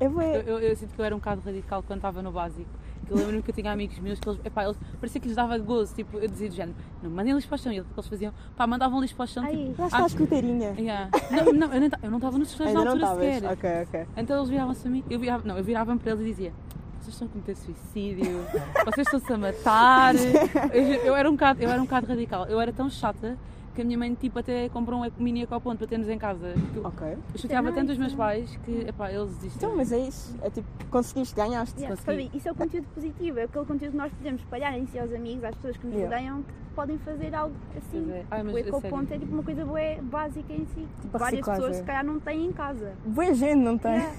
É 0.00 0.08
bem... 0.08 0.34
eu, 0.34 0.42
eu, 0.42 0.58
eu 0.60 0.76
sinto 0.76 0.94
que 0.94 1.00
eu 1.00 1.04
era 1.04 1.14
um 1.14 1.18
bocado 1.18 1.40
radical 1.44 1.82
quando 1.82 1.98
estava 1.98 2.22
no 2.22 2.30
básico 2.30 2.70
eu 3.10 3.16
lembro-me 3.16 3.42
que 3.42 3.50
eu 3.50 3.54
tinha 3.54 3.72
amigos 3.72 3.98
meus 3.98 4.18
que 4.18 4.28
eles, 4.28 4.40
epá, 4.44 4.64
eles 4.64 4.76
parecia 5.00 5.20
que 5.20 5.26
lhes 5.26 5.36
dava 5.36 5.56
gozo, 5.58 5.94
tipo, 5.94 6.18
eu 6.18 6.28
dizia 6.28 6.48
do 6.48 6.54
género, 6.54 6.76
não, 7.02 7.10
mandem 7.10 7.34
lixo 7.34 7.48
para 7.48 7.56
o 7.56 7.58
chão. 7.58 7.72
E 7.72 7.76
eles 7.76 8.08
faziam, 8.08 8.32
pá, 8.56 8.66
mandavam 8.66 9.00
lixo 9.00 9.14
para 9.14 9.24
o 9.24 9.26
chão. 9.26 9.44
Ai, 9.44 9.56
tipo, 9.56 9.80
lá 9.80 9.86
está 9.86 10.02
a 10.02 10.06
escuteirinha. 10.06 10.74
Yeah. 10.78 11.10
Não, 11.30 11.52
não, 11.52 11.74
eu 11.74 12.10
não 12.10 12.18
estava 12.18 12.38
nos 12.38 12.48
restaurantes 12.52 13.00
na 13.00 13.08
altura 13.08 13.32
sequer. 13.32 13.52
Ok, 13.52 13.70
ok. 13.82 14.06
Então 14.16 14.36
eles 14.36 14.48
viravam-se 14.48 14.86
a 14.86 14.90
mim, 14.90 15.04
eu 15.08 15.18
virava, 15.18 15.46
não, 15.46 15.56
eu 15.56 15.64
virava-me 15.64 15.98
para 15.98 16.12
eles 16.12 16.22
e 16.22 16.30
dizia, 16.30 16.52
vocês 17.00 17.14
estão 17.14 17.28
a 17.28 17.30
cometer 17.30 17.56
suicídio, 17.56 18.44
vocês 18.84 19.06
estão-se 19.06 19.32
a 19.32 19.38
matar. 19.38 20.14
Eu, 20.72 20.82
eu, 20.82 21.16
era 21.16 21.28
um 21.28 21.32
bocado, 21.32 21.62
eu 21.62 21.70
era 21.70 21.80
um 21.80 21.84
bocado 21.84 22.06
radical, 22.06 22.46
eu 22.46 22.60
era 22.60 22.72
tão 22.72 22.90
chata 22.90 23.36
que 23.78 23.82
a 23.82 23.84
minha 23.84 23.96
mãe 23.96 24.12
tipo, 24.12 24.36
até 24.40 24.68
comprou 24.70 25.04
um 25.04 25.10
mini 25.22 25.42
ecoponto 25.42 25.78
para 25.78 25.86
termos 25.86 26.08
em 26.08 26.18
casa. 26.18 26.52
Ok. 26.82 27.16
Eu 27.32 27.38
chateava 27.38 27.70
tanto 27.70 27.92
os 27.92 27.98
meus 27.98 28.12
pais 28.12 28.58
que 28.64 28.72
epá, 28.88 29.12
eles 29.12 29.32
desistiram. 29.36 29.68
Então, 29.68 29.76
mas 29.76 29.92
é 29.92 29.98
isso. 30.00 30.36
É 30.42 30.50
tipo, 30.50 30.66
conseguiste, 30.90 31.36
ganhaste. 31.36 31.78
Yeah, 31.78 31.96
Consegui. 31.96 32.36
Isso 32.36 32.48
é 32.48 32.52
o 32.52 32.54
conteúdo 32.56 32.88
positivo, 32.92 33.38
é 33.38 33.44
aquele 33.44 33.64
conteúdo 33.64 33.92
que 33.92 33.96
nós 33.96 34.12
podemos 34.12 34.40
espalhar 34.40 34.76
em 34.76 34.84
si 34.86 34.98
aos 34.98 35.12
amigos, 35.12 35.44
às 35.44 35.54
pessoas 35.54 35.76
que 35.76 35.86
nos 35.86 35.94
yeah. 35.94 36.16
rodeiam, 36.16 36.42
que 36.42 36.52
podem 36.74 36.98
fazer 36.98 37.34
algo 37.34 37.54
assim. 37.76 38.10
É. 38.10 38.24
Ai, 38.30 38.42
o 38.42 38.58
ecoponto 38.58 39.14
é 39.14 39.18
tipo 39.18 39.32
uma 39.32 39.42
coisa 39.44 39.64
boa, 39.64 39.80
básica 40.02 40.52
em 40.52 40.66
si. 40.66 40.86
Tipo, 41.00 41.18
Várias 41.18 41.46
pessoas 41.46 41.76
se 41.76 41.82
calhar 41.84 42.04
não 42.04 42.18
têm 42.18 42.46
em 42.46 42.52
casa. 42.52 42.92
Boa 43.04 43.32
gente 43.34 43.58
não 43.58 43.78
tem. 43.78 43.92
Yeah. 43.92 44.16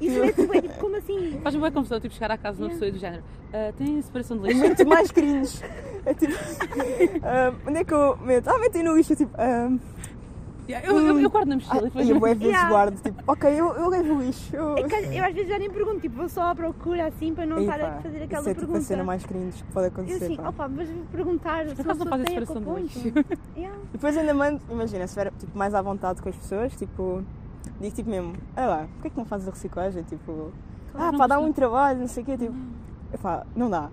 Isso 0.00 0.22
é 0.22 0.32
tipo, 0.32 0.60
tipo, 0.60 0.74
como 0.80 0.96
assim? 0.96 1.38
Faz-me 1.42 1.60
boa 1.60 1.72
confusão, 1.72 2.00
tipo, 2.00 2.14
chegar 2.14 2.30
à 2.30 2.38
casa 2.38 2.56
de 2.56 2.62
uma 2.62 2.70
pessoa 2.70 2.90
do 2.90 2.98
género. 2.98 3.22
Uh, 3.22 3.72
tem 3.76 4.00
separação 4.00 4.38
de 4.38 4.48
lixo? 4.48 4.60
Muito 4.60 4.86
mais 4.86 5.10
cringe. 5.10 5.60
É 6.04 6.14
tipo, 6.14 6.32
um, 6.32 7.68
onde 7.70 7.78
é 7.78 7.84
que 7.84 7.94
eu 7.94 8.16
meto? 8.16 8.48
Ah, 8.48 8.58
meto 8.58 8.82
no 8.82 8.91
lixo, 8.96 9.16
tipo. 9.16 9.32
Um, 9.40 9.78
yeah, 10.68 10.86
eu, 10.86 10.98
eu, 10.98 11.20
eu, 11.20 11.30
guardo 11.30 11.48
na 11.48 11.56
mochila 11.56 11.74
ah, 11.74 11.78
e 11.78 11.84
depois. 11.84 12.08
Eu 12.08 12.16
às 12.16 12.38
vezes 12.38 12.44
yeah. 12.44 12.68
guardo, 12.68 13.02
tipo, 13.02 13.22
ok, 13.26 13.50
eu, 13.50 13.74
eu 13.74 13.88
levo 13.88 14.14
o 14.14 14.22
lixo. 14.22 14.56
Eu... 14.56 14.76
É 14.76 14.82
que, 14.84 14.94
eu 14.94 15.24
às 15.24 15.34
vezes 15.34 15.48
já 15.48 15.58
nem 15.58 15.70
pergunto, 15.70 16.00
tipo, 16.00 16.16
vou 16.16 16.28
só 16.28 16.50
à 16.50 16.54
procura 16.54 17.06
assim 17.06 17.34
para 17.34 17.46
não 17.46 17.60
estar 17.60 17.80
a 17.80 18.00
fazer 18.00 18.22
aquela 18.22 18.40
isso 18.40 18.50
é, 18.50 18.54
pergunta. 18.54 18.60
Tipo, 18.60 18.76
a 18.76 18.80
cena 18.80 19.04
mais 19.04 19.24
cringe 19.24 19.62
que 19.62 19.72
pode 19.72 19.86
acontecer. 19.86 20.24
Eu 20.24 20.32
assim, 20.32 20.46
opa, 20.46 20.68
mas 20.68 20.88
vou 20.88 21.04
perguntar 21.10 21.66
se 21.68 21.82
não 21.82 21.96
faz 21.96 22.22
a 22.22 22.26
separação 22.26 22.62
de 22.62 22.82
lixo. 22.82 23.12
yeah. 23.56 23.78
Depois 23.92 24.16
ainda 24.16 24.34
mando, 24.34 24.60
imagina, 24.70 25.06
se 25.06 25.18
estiver 25.18 25.32
tipo, 25.38 25.56
mais 25.56 25.74
à 25.74 25.82
vontade 25.82 26.22
com 26.22 26.28
as 26.28 26.36
pessoas, 26.36 26.74
tipo, 26.76 27.22
digo 27.80 27.94
tipo 27.94 28.10
mesmo, 28.10 28.34
olha 28.56 28.66
lá, 28.66 28.88
porquê 28.94 29.10
que 29.10 29.18
não 29.18 29.24
fazes 29.24 29.48
a 29.48 29.50
reciclagem? 29.50 30.02
Tipo, 30.04 30.52
claro, 30.92 31.14
ah, 31.14 31.18
para 31.18 31.26
dar 31.26 31.40
muito 31.40 31.54
trabalho, 31.54 32.00
não 32.00 32.08
sei 32.08 32.22
o 32.22 32.26
quê, 32.26 32.36
tipo. 32.38 32.54
Epá, 33.12 33.46
não 33.54 33.68
dá. 33.68 33.90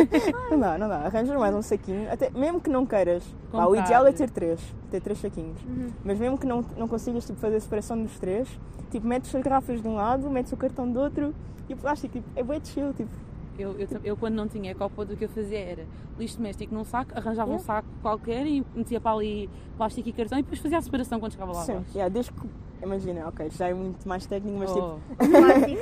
não 0.50 0.58
dá, 0.58 0.78
não 0.78 0.88
dá. 0.88 0.96
Arranjas 1.00 1.38
mais 1.38 1.54
um 1.54 1.62
saquinho. 1.62 2.10
Até, 2.10 2.30
mesmo 2.30 2.60
que 2.60 2.70
não 2.70 2.86
queiras. 2.86 3.22
Pá, 3.50 3.66
o 3.66 3.76
ideal 3.76 4.06
é 4.06 4.12
ter 4.12 4.30
três. 4.30 4.60
Ter 4.90 5.00
três 5.00 5.18
saquinhos. 5.18 5.62
Uhum. 5.62 5.90
Mas 6.02 6.18
mesmo 6.18 6.38
que 6.38 6.46
não, 6.46 6.64
não 6.76 6.88
consigas 6.88 7.26
tipo, 7.26 7.38
fazer 7.38 7.56
a 7.56 7.60
separação 7.60 8.02
dos 8.02 8.18
três, 8.18 8.48
tipo, 8.90 9.06
metes 9.06 9.34
as 9.34 9.42
garrafas 9.42 9.82
de 9.82 9.86
um 9.86 9.94
lado, 9.94 10.30
metes 10.30 10.52
o 10.52 10.56
cartão 10.56 10.90
do 10.90 10.98
outro 11.00 11.34
e 11.68 11.74
o 11.74 11.76
plástico. 11.76 12.14
Tipo, 12.14 12.26
é 12.34 12.42
bem 12.42 12.60
chill. 12.64 12.92
Tipo. 12.94 13.10
Eu, 13.58 13.78
eu, 13.78 13.88
eu, 14.02 14.16
quando 14.16 14.34
não 14.34 14.48
tinha 14.48 14.74
copo, 14.74 15.02
o 15.02 15.06
que 15.16 15.26
eu 15.26 15.28
fazia 15.28 15.58
era 15.58 15.86
lixo 16.18 16.38
doméstico 16.38 16.74
num 16.74 16.84
saco, 16.84 17.12
arranjava 17.14 17.50
yeah. 17.50 17.54
um 17.54 17.58
saco 17.58 17.88
qualquer 18.00 18.46
e 18.46 18.64
metia 18.74 18.98
para 18.98 19.12
ali 19.14 19.48
plástico 19.76 20.08
e 20.08 20.12
cartão 20.12 20.38
e 20.38 20.42
depois 20.42 20.58
fazia 20.58 20.78
a 20.78 20.82
separação 20.82 21.20
quando 21.20 21.32
chegava 21.32 21.52
lá 21.52 21.62
Sim, 21.62 21.84
yeah, 21.94 22.08
desde 22.08 22.32
que 22.32 22.48
imagina, 22.82 23.28
ok, 23.28 23.50
já 23.50 23.68
é 23.68 23.74
muito 23.74 24.06
mais 24.08 24.26
técnico, 24.26 24.58
mas 24.58 24.72
tipo, 24.72 24.86
Oh, 24.86 24.98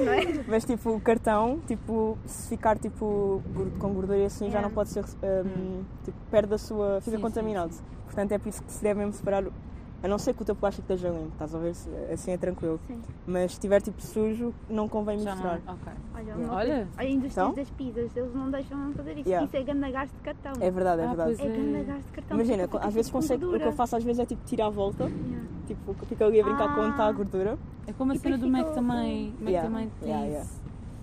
não 0.04 0.12
é? 0.12 0.20
mas 0.46 0.64
tipo, 0.64 0.90
o 0.90 1.00
cartão, 1.00 1.60
tipo, 1.66 2.18
se 2.26 2.48
ficar 2.48 2.78
tipo 2.78 3.42
com 3.78 3.92
gordura 3.94 4.18
e 4.18 4.24
assim, 4.24 4.46
já 4.46 4.58
Yeah. 4.58 4.68
não 4.68 4.74
pode 4.74 4.90
ser, 4.90 5.04
hum, 5.22 5.82
tipo, 6.04 6.18
perde 6.30 6.54
a 6.54 6.58
sua, 6.58 7.00
fica 7.00 7.12
Sim, 7.12 7.16
sim, 7.16 7.22
contaminado. 7.22 7.74
Portanto, 8.04 8.32
é 8.32 8.38
por 8.38 8.48
isso 8.48 8.62
que 8.62 8.72
se 8.72 8.82
deve 8.82 8.98
mesmo 8.98 9.12
separar, 9.14 9.44
a 10.02 10.08
não 10.08 10.18
ser 10.18 10.32
que 10.34 10.42
o 10.42 10.44
teu 10.44 10.54
plástico 10.56 10.90
esteja 10.90 11.08
limpo, 11.12 11.28
estás 11.32 11.54
a 11.54 11.58
ver, 11.58 11.72
assim 12.12 12.30
é 12.32 12.36
tranquilo. 12.38 12.80
Sim. 12.86 13.00
Mas 13.26 13.52
se 13.52 13.56
estiver 13.58 13.82
tipo 13.82 14.00
sujo, 14.00 14.54
não 14.68 14.88
convém 14.88 15.18
já 15.18 15.34
não. 15.34 15.42
misturar. 15.42 15.60
Ok. 15.66 15.92
Olha, 16.14 16.30
Yeah. 16.30 16.54
Olha. 16.54 16.88
a 16.96 17.04
indústria 17.04 17.42
Então? 17.42 17.54
das 17.54 17.70
pizzas, 17.70 18.16
eles 18.16 18.34
não 18.34 18.50
deixam 18.50 18.92
fazer 18.92 19.18
isso. 19.18 19.28
Yeah. 19.28 19.46
Isso 19.46 19.56
é 19.56 19.62
grande 19.62 19.90
gasto 19.92 20.12
de 20.12 20.20
cartão. 20.20 20.52
É 20.60 20.70
verdade, 20.70 21.02
é 21.02 21.04
Ah, 21.04 21.08
verdade. 21.08 21.36
pois 21.36 21.40
É 21.40 21.52
grande 21.52 21.84
gasto 21.84 22.06
de 22.06 22.12
cartão. 22.12 22.36
Imagina, 22.36 22.68
porque 22.68 22.86
às 22.86 22.94
vezes 22.94 23.08
fica 23.10 23.18
com 23.18 23.22
consegue, 23.22 23.44
o 23.44 23.58
que 23.58 23.64
eu 23.66 23.72
faço 23.72 23.96
às 23.96 24.04
vezes 24.04 24.18
é 24.20 24.26
tipo 24.26 24.44
tirar 24.44 24.66
a 24.66 24.70
volta, 24.70 25.04
Yeah. 25.04 25.46
tipo, 25.66 25.94
fico 26.06 26.24
ali 26.24 26.40
a 26.40 26.44
brincar 26.44 26.74
com 26.74 26.80
onde 26.82 26.90
está 26.92 27.04
a 27.04 27.08
Ah. 27.08 27.12
gordura. 27.12 27.58
É 27.86 27.92
como 27.92 28.12
a 28.12 28.14
E 28.14 28.18
cena 28.18 28.38
do 28.38 28.48
Mac 28.48 28.62
fica 28.62 28.74
também. 28.74 29.30
Mac 29.38 29.48
Yeah. 29.48 29.68
também 29.68 29.88
diz. 29.98 30.08
Yeah, 30.08 30.26
yeah. 30.26 30.48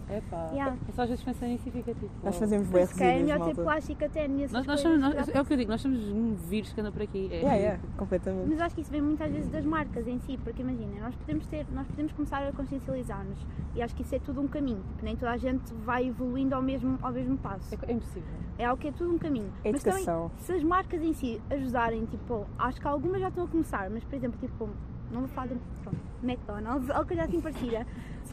É 0.10 0.22
pá. 0.22 0.50
Yeah. 0.52 0.78
Mas 0.88 1.00
às 1.00 1.10
vezes 1.10 1.24
pensa 1.24 1.46
nisso 1.46 1.68
e 1.68 1.72
fica 1.72 1.94
tipo. 1.94 2.10
Nós 2.24 2.36
oh. 2.36 2.40
fazemos 2.40 2.68
Se 2.68 2.96
calhar 2.96 3.16
é 3.16 3.20
melhor 3.20 3.46
ter 3.46 3.56
plástico 3.56 4.06
até 4.06 4.28
nessas 4.28 4.52
Nós, 4.54 4.66
nós 4.66 4.82
coisas. 4.82 5.02
somos, 5.02 5.16
nós- 5.16 5.28
já- 5.28 5.34
é 5.34 5.42
o 5.42 5.46
que 5.46 5.54
eu 5.54 5.58
digo, 5.58 5.72
nós 5.72 5.82
somos 5.82 6.00
um 6.10 6.34
vírus 6.36 6.72
que 6.72 6.80
anda 6.80 6.92
por 6.92 7.02
aqui. 7.02 7.28
É 7.32 7.38
Yeah, 7.38 7.56
yeah, 7.56 7.84
completamente. 7.98 8.50
Mas 8.50 8.62
acho 8.62 8.76
que 8.76 8.82
isso 8.82 8.92
vem 8.92 9.02
muitas 9.02 9.32
vezes 9.32 9.50
das 9.50 9.66
marcas 9.66 10.08
em 10.08 10.20
si, 10.20 10.38
porque 10.38 10.62
imagina, 10.62 11.02
nós 11.02 11.16
podemos 11.16 11.46
ter, 11.48 11.66
nós 11.74 11.88
podemos 11.88 12.14
começar 12.14 12.48
a 12.48 12.52
consciencializar-nos 12.54 13.38
e 13.76 13.82
acho 13.82 13.96
que 13.96 14.02
isso 14.02 14.16
é 14.16 14.20
tudo 14.20 14.42
um 14.42 14.48
caminho, 14.48 14.82
porque 14.88 15.06
nem 15.06 15.16
toda 15.16 15.32
a 15.32 15.38
gente 15.38 15.74
vai 15.86 16.08
evoluindo 16.08 16.56
ao 16.56 16.62
mesmo, 16.62 16.98
ao 17.02 17.12
mesmo 17.12 17.38
passo. 17.38 17.76
É, 17.76 17.92
é 17.92 17.94
impossível. 17.94 18.30
É 18.58 18.66
algo 18.66 18.82
que 18.82 18.88
é 18.88 18.92
tudo 18.92 19.14
um 19.14 19.18
caminho. 19.18 19.52
Mas 19.64 19.84
também, 19.84 20.00
Educação. 20.00 20.32
se 20.38 20.54
as 20.54 20.64
marcas 20.64 21.02
em 21.02 21.14
si 21.14 21.42
ajudarem, 21.50 22.06
tipo, 22.06 22.46
acho 22.58 22.80
que 22.80 22.88
algumas 22.88 23.20
já 23.20 23.28
estão 23.28 23.44
a 23.44 23.48
começar, 23.48 23.90
mas 23.90 24.04
por 24.04 24.16
exemplo, 24.16 24.40
tipo, 24.40 24.70
não 25.12 25.22
vou 25.22 25.30
falar 25.30 25.48
de 25.48 25.56
pronto, 25.84 25.98
McDonald's, 26.24 26.90
ou 26.90 27.06
coisa 27.06 27.24
assim 27.24 27.42
parecida. 27.42 27.86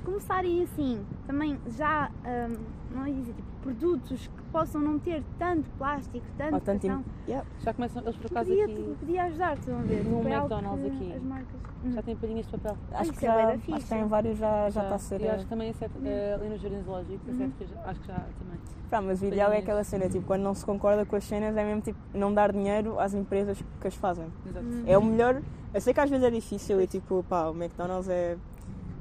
Se 0.04 0.10
começarem 0.10 0.62
assim, 0.62 1.02
também 1.26 1.58
já, 1.78 2.10
hum, 2.26 2.56
não 2.94 3.06
ia 3.06 3.14
dizer, 3.14 3.32
tipo, 3.32 3.48
produtos 3.62 4.26
que 4.26 4.42
possam 4.52 4.78
não 4.82 4.98
ter 4.98 5.22
tanto 5.38 5.70
plástico, 5.78 6.26
tanto 6.36 6.52
Ou 6.54 6.60
tanto 6.60 6.86
cartão, 6.86 7.04
yeah. 7.26 7.48
Já 7.60 7.72
começam, 7.72 8.02
eles 8.02 8.16
por 8.16 8.26
acaso 8.26 8.50
podia, 8.50 8.64
aqui 8.66 8.96
podia 9.00 9.22
ajudar, 9.24 9.56
estão 9.56 9.78
a 9.78 9.82
ver? 9.82 10.04
No 10.04 10.16
Tipo, 10.18 10.28
é 10.28 10.36
McDonald's 10.36 10.84
que 10.84 10.90
aqui. 10.96 11.12
As 11.14 11.22
marcas... 11.22 11.60
já 11.94 12.02
têm 12.02 12.16
palhinhas 12.16 12.44
de 12.46 12.52
papel. 12.52 12.76
Acho 12.92 13.02
isso 13.10 13.12
que 13.18 13.26
é 13.26 13.32
bué 13.32 13.40
já, 13.40 13.46
da 13.46 13.52
acho 13.54 13.62
que 13.64 13.72
fixe. 13.72 13.88
já 13.88 13.98
em 13.98 14.06
vários 14.06 14.38
já 14.38 14.70
já 14.70 14.82
está 14.82 14.94
a 14.94 14.98
ser. 14.98 15.20
E 15.22 15.24
eh, 15.24 15.30
acho 15.30 15.44
que 15.44 15.48
também 15.50 15.68
é, 15.70 16.06
eh, 16.06 16.34
ali 16.34 16.48
no 16.50 16.58
Jardim 16.58 16.82
Zoológico, 16.82 17.20
é 17.26 17.32
Uhum. 17.32 17.52
já- 17.60 17.90
acho 17.90 18.00
que 18.00 18.06
já 18.06 18.14
também. 18.14 18.60
Pá, 18.90 19.00
mas 19.00 19.22
o 19.22 19.24
ideal 19.24 19.52
é 19.52 19.58
aquela 19.58 19.82
cena, 19.84 20.06
tipo, 20.10 20.26
quando 20.26 20.42
não 20.42 20.54
se 20.54 20.66
concorda 20.66 21.06
com 21.06 21.16
as 21.16 21.24
cenas, 21.24 21.56
é 21.56 21.64
mesmo 21.64 21.80
tipo 21.80 21.98
não 22.12 22.34
dar 22.34 22.52
dinheiro 22.52 23.00
às 23.00 23.14
empresas 23.14 23.58
que 23.80 23.88
as 23.88 23.94
fazem. 23.94 24.26
Exato. 24.46 24.66
Hum. 24.66 24.84
É 24.86 24.98
o 24.98 25.02
melhor. 25.02 25.40
Eu 25.72 25.80
sei 25.80 25.94
que 25.94 26.00
às 26.00 26.10
vezes 26.10 26.24
é 26.26 26.30
difícil 26.30 26.78
e 26.82 26.86
tipo, 26.86 27.24
pá, 27.26 27.48
o 27.48 27.54
McDonald's 27.54 28.10
é. 28.10 28.36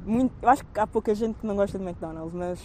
Muito, 0.05 0.31
eu 0.41 0.49
acho 0.49 0.63
que 0.65 0.79
há 0.79 0.85
pouca 0.87 1.13
gente 1.15 1.35
que 1.39 1.45
não 1.45 1.55
gosta 1.55 1.77
de 1.77 1.83
McDonald's, 1.83 2.33
mas 2.33 2.59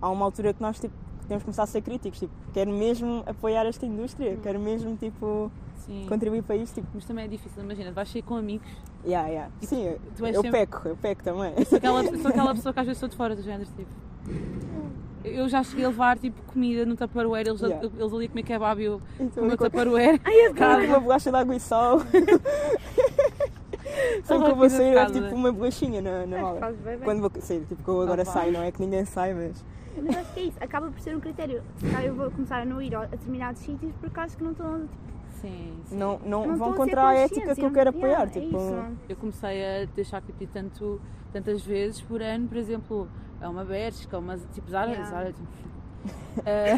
há 0.00 0.08
uma 0.10 0.24
altura 0.24 0.52
que 0.52 0.60
nós 0.62 0.78
tipo, 0.80 0.94
temos 1.28 1.42
que 1.42 1.46
começar 1.46 1.62
a 1.62 1.66
ser 1.66 1.80
críticos. 1.82 2.18
Tipo, 2.20 2.32
quero 2.52 2.70
mesmo 2.70 3.22
apoiar 3.26 3.64
esta 3.66 3.86
indústria, 3.86 4.36
quero 4.42 4.58
mesmo 4.58 4.96
tipo, 4.96 5.50
Sim. 5.86 6.06
contribuir 6.08 6.42
para 6.42 6.56
isto. 6.56 6.74
Tipo, 6.74 6.88
Mas 6.94 7.04
também 7.04 7.24
é 7.24 7.28
difícil, 7.28 7.62
imagina, 7.62 7.92
vais 7.92 8.08
sair 8.10 8.22
com 8.22 8.36
amigos, 8.36 8.66
yeah, 9.04 9.28
yeah. 9.28 9.50
Sim, 9.62 9.84
eu, 9.84 10.00
tu 10.16 10.26
és 10.26 10.34
eu 10.34 10.42
sempre- 10.42 10.66
peco, 10.66 10.88
eu 10.88 10.96
peco 10.96 11.22
também. 11.22 11.52
sou 11.64 11.78
aquela, 11.78 12.02
sou 12.04 12.28
aquela 12.30 12.54
pessoa 12.54 12.72
que 12.72 12.80
às 12.80 12.86
vezes 12.86 12.96
estou 12.96 13.08
de 13.08 13.16
fora 13.16 13.36
do 13.36 13.42
género, 13.42 13.68
tipo. 13.76 13.90
Eu 15.22 15.50
já 15.50 15.62
cheguei 15.62 15.84
a 15.84 15.88
levar 15.88 16.18
tipo 16.18 16.40
comida 16.50 16.86
no 16.86 16.96
Tupperware, 16.96 17.46
eles, 17.46 17.60
Yeah. 17.60 17.86
eles 17.98 18.12
ali 18.12 18.26
comer 18.26 18.42
kebab 18.42 18.80
e 18.80 18.84
eu 18.86 19.00
Então, 19.16 19.28
com 19.34 19.40
o 19.42 19.44
meu 19.44 19.56
Tupperware. 19.58 20.18
Ai, 20.24 20.46
eu 20.46 20.88
uma 20.88 21.00
bolacha 21.00 21.30
de 21.30 21.36
água 21.36 21.54
e 21.54 21.60
sal. 21.60 21.98
Sempre 24.24 24.44
que 24.44 24.50
eu 24.50 24.56
vou 24.56 24.70
sair 24.70 24.96
é 24.96 25.06
tipo 25.06 25.34
uma 25.34 25.52
bolachinha 25.52 26.00
na, 26.00 26.26
na 26.26 26.42
mala. 26.42 26.60
Faz 26.60 26.76
bem, 26.76 26.96
bem. 26.96 27.04
Quando 27.04 27.20
vou 27.20 27.30
sair, 27.40 27.64
tipo, 27.64 27.82
que 27.82 27.88
eu 27.88 28.02
agora 28.02 28.24
pá. 28.24 28.30
saio, 28.32 28.52
não 28.52 28.62
é 28.62 28.70
que 28.70 28.80
ninguém 28.80 29.04
sai, 29.04 29.34
mas. 29.34 29.64
Mas 30.02 30.16
acho 30.16 30.32
que 30.34 30.40
é 30.40 30.42
isso, 30.44 30.56
acaba 30.60 30.90
por 30.90 31.00
ser 31.00 31.16
um 31.16 31.20
critério. 31.20 31.62
Se 31.76 31.86
calhar 31.86 32.04
eu 32.04 32.14
vou 32.14 32.30
começar 32.30 32.60
a 32.60 32.64
não 32.64 32.80
ir 32.80 32.94
a 32.94 33.06
determinados 33.06 33.60
sítios 33.60 33.92
porque 34.00 34.20
acho 34.20 34.36
que 34.36 34.44
não 34.44 34.52
estão. 34.52 34.80
Tipo, 34.80 35.10
Sim, 35.40 35.72
sim. 35.86 35.96
Não, 35.96 36.20
não, 36.24 36.46
não 36.46 36.56
vão 36.56 36.72
a 36.72 36.76
contra 36.76 37.08
a 37.08 37.14
ética 37.14 37.54
que 37.54 37.62
eu 37.62 37.72
quero 37.72 37.90
apoiar. 37.90 38.28
Tipo, 38.28 38.56
é 38.56 38.60
isso. 38.60 38.84
Eu 39.08 39.16
comecei 39.16 39.64
a 39.64 39.84
deixar 39.86 40.20
tipo, 40.20 40.42
ir 40.42 40.46
tanto, 40.48 41.00
tantas 41.32 41.64
vezes 41.64 42.00
por 42.02 42.20
ano, 42.20 42.46
por 42.46 42.58
exemplo, 42.58 43.08
a 43.40 43.48
uma 43.48 43.64
Bershka, 43.64 44.18
uma 44.18 44.36
tipo 44.52 44.70
Zara, 44.70 44.90
Yeah. 44.90 45.10
Zara 45.10 45.32
tipo. 45.32 45.48
Eh, 46.46 46.76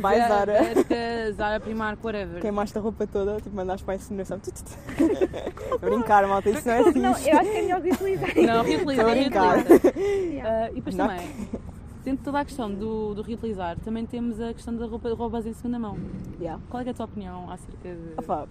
Vai 0.00 0.18
Zara. 0.28 0.52
Bershka, 0.52 1.32
Zara 1.34 1.60
Primark, 1.60 2.04
whatever. 2.04 2.40
Queimaste 2.40 2.78
a 2.78 2.80
roupa 2.80 3.06
toda, 3.06 3.40
tipo, 3.40 3.54
mandaste 3.54 3.84
para 3.84 3.94
a 3.94 3.96
incineração. 3.96 4.40
Brincar, 5.80 6.26
malta, 6.26 6.50
isso 6.50 6.66
não 6.66 6.74
é 6.74 6.84
fixe. 6.84 6.98
não, 6.98 7.10
eu 7.10 7.14
acho 7.38 7.50
que 7.50 7.56
é 7.56 7.62
melhor 7.62 7.80
reutilizar. 7.80 8.30
Não, 8.36 8.62
reutiliza, 8.64 8.92
Estou 8.92 9.10
a 9.10 9.14
brincar. 9.14 9.56
reutiliza. 9.56 9.98
Yeah. 9.98 10.64
Ah, 10.66 10.70
e 10.70 10.74
depois 10.74 10.94
Não. 10.96 11.06
também, 11.08 11.28
dentro 12.04 12.18
de 12.18 12.24
toda 12.24 12.40
a 12.40 12.44
questão 12.44 12.70
do, 12.72 13.14
do 13.14 13.22
reutilizar, 13.22 13.76
também 13.80 14.06
temos 14.06 14.40
a 14.40 14.52
questão 14.54 14.74
da 14.76 14.86
roupa, 14.86 15.12
roubas 15.14 15.46
em 15.46 15.52
segunda 15.52 15.78
mão. 15.78 15.98
Yeah. 16.40 16.60
Qual 16.70 16.82
é, 16.82 16.86
é 16.86 16.90
a 16.90 16.94
tua 16.94 17.04
opinião 17.06 17.50
acerca 17.50 17.88
de. 17.94 18.14
Opa, 18.16 18.48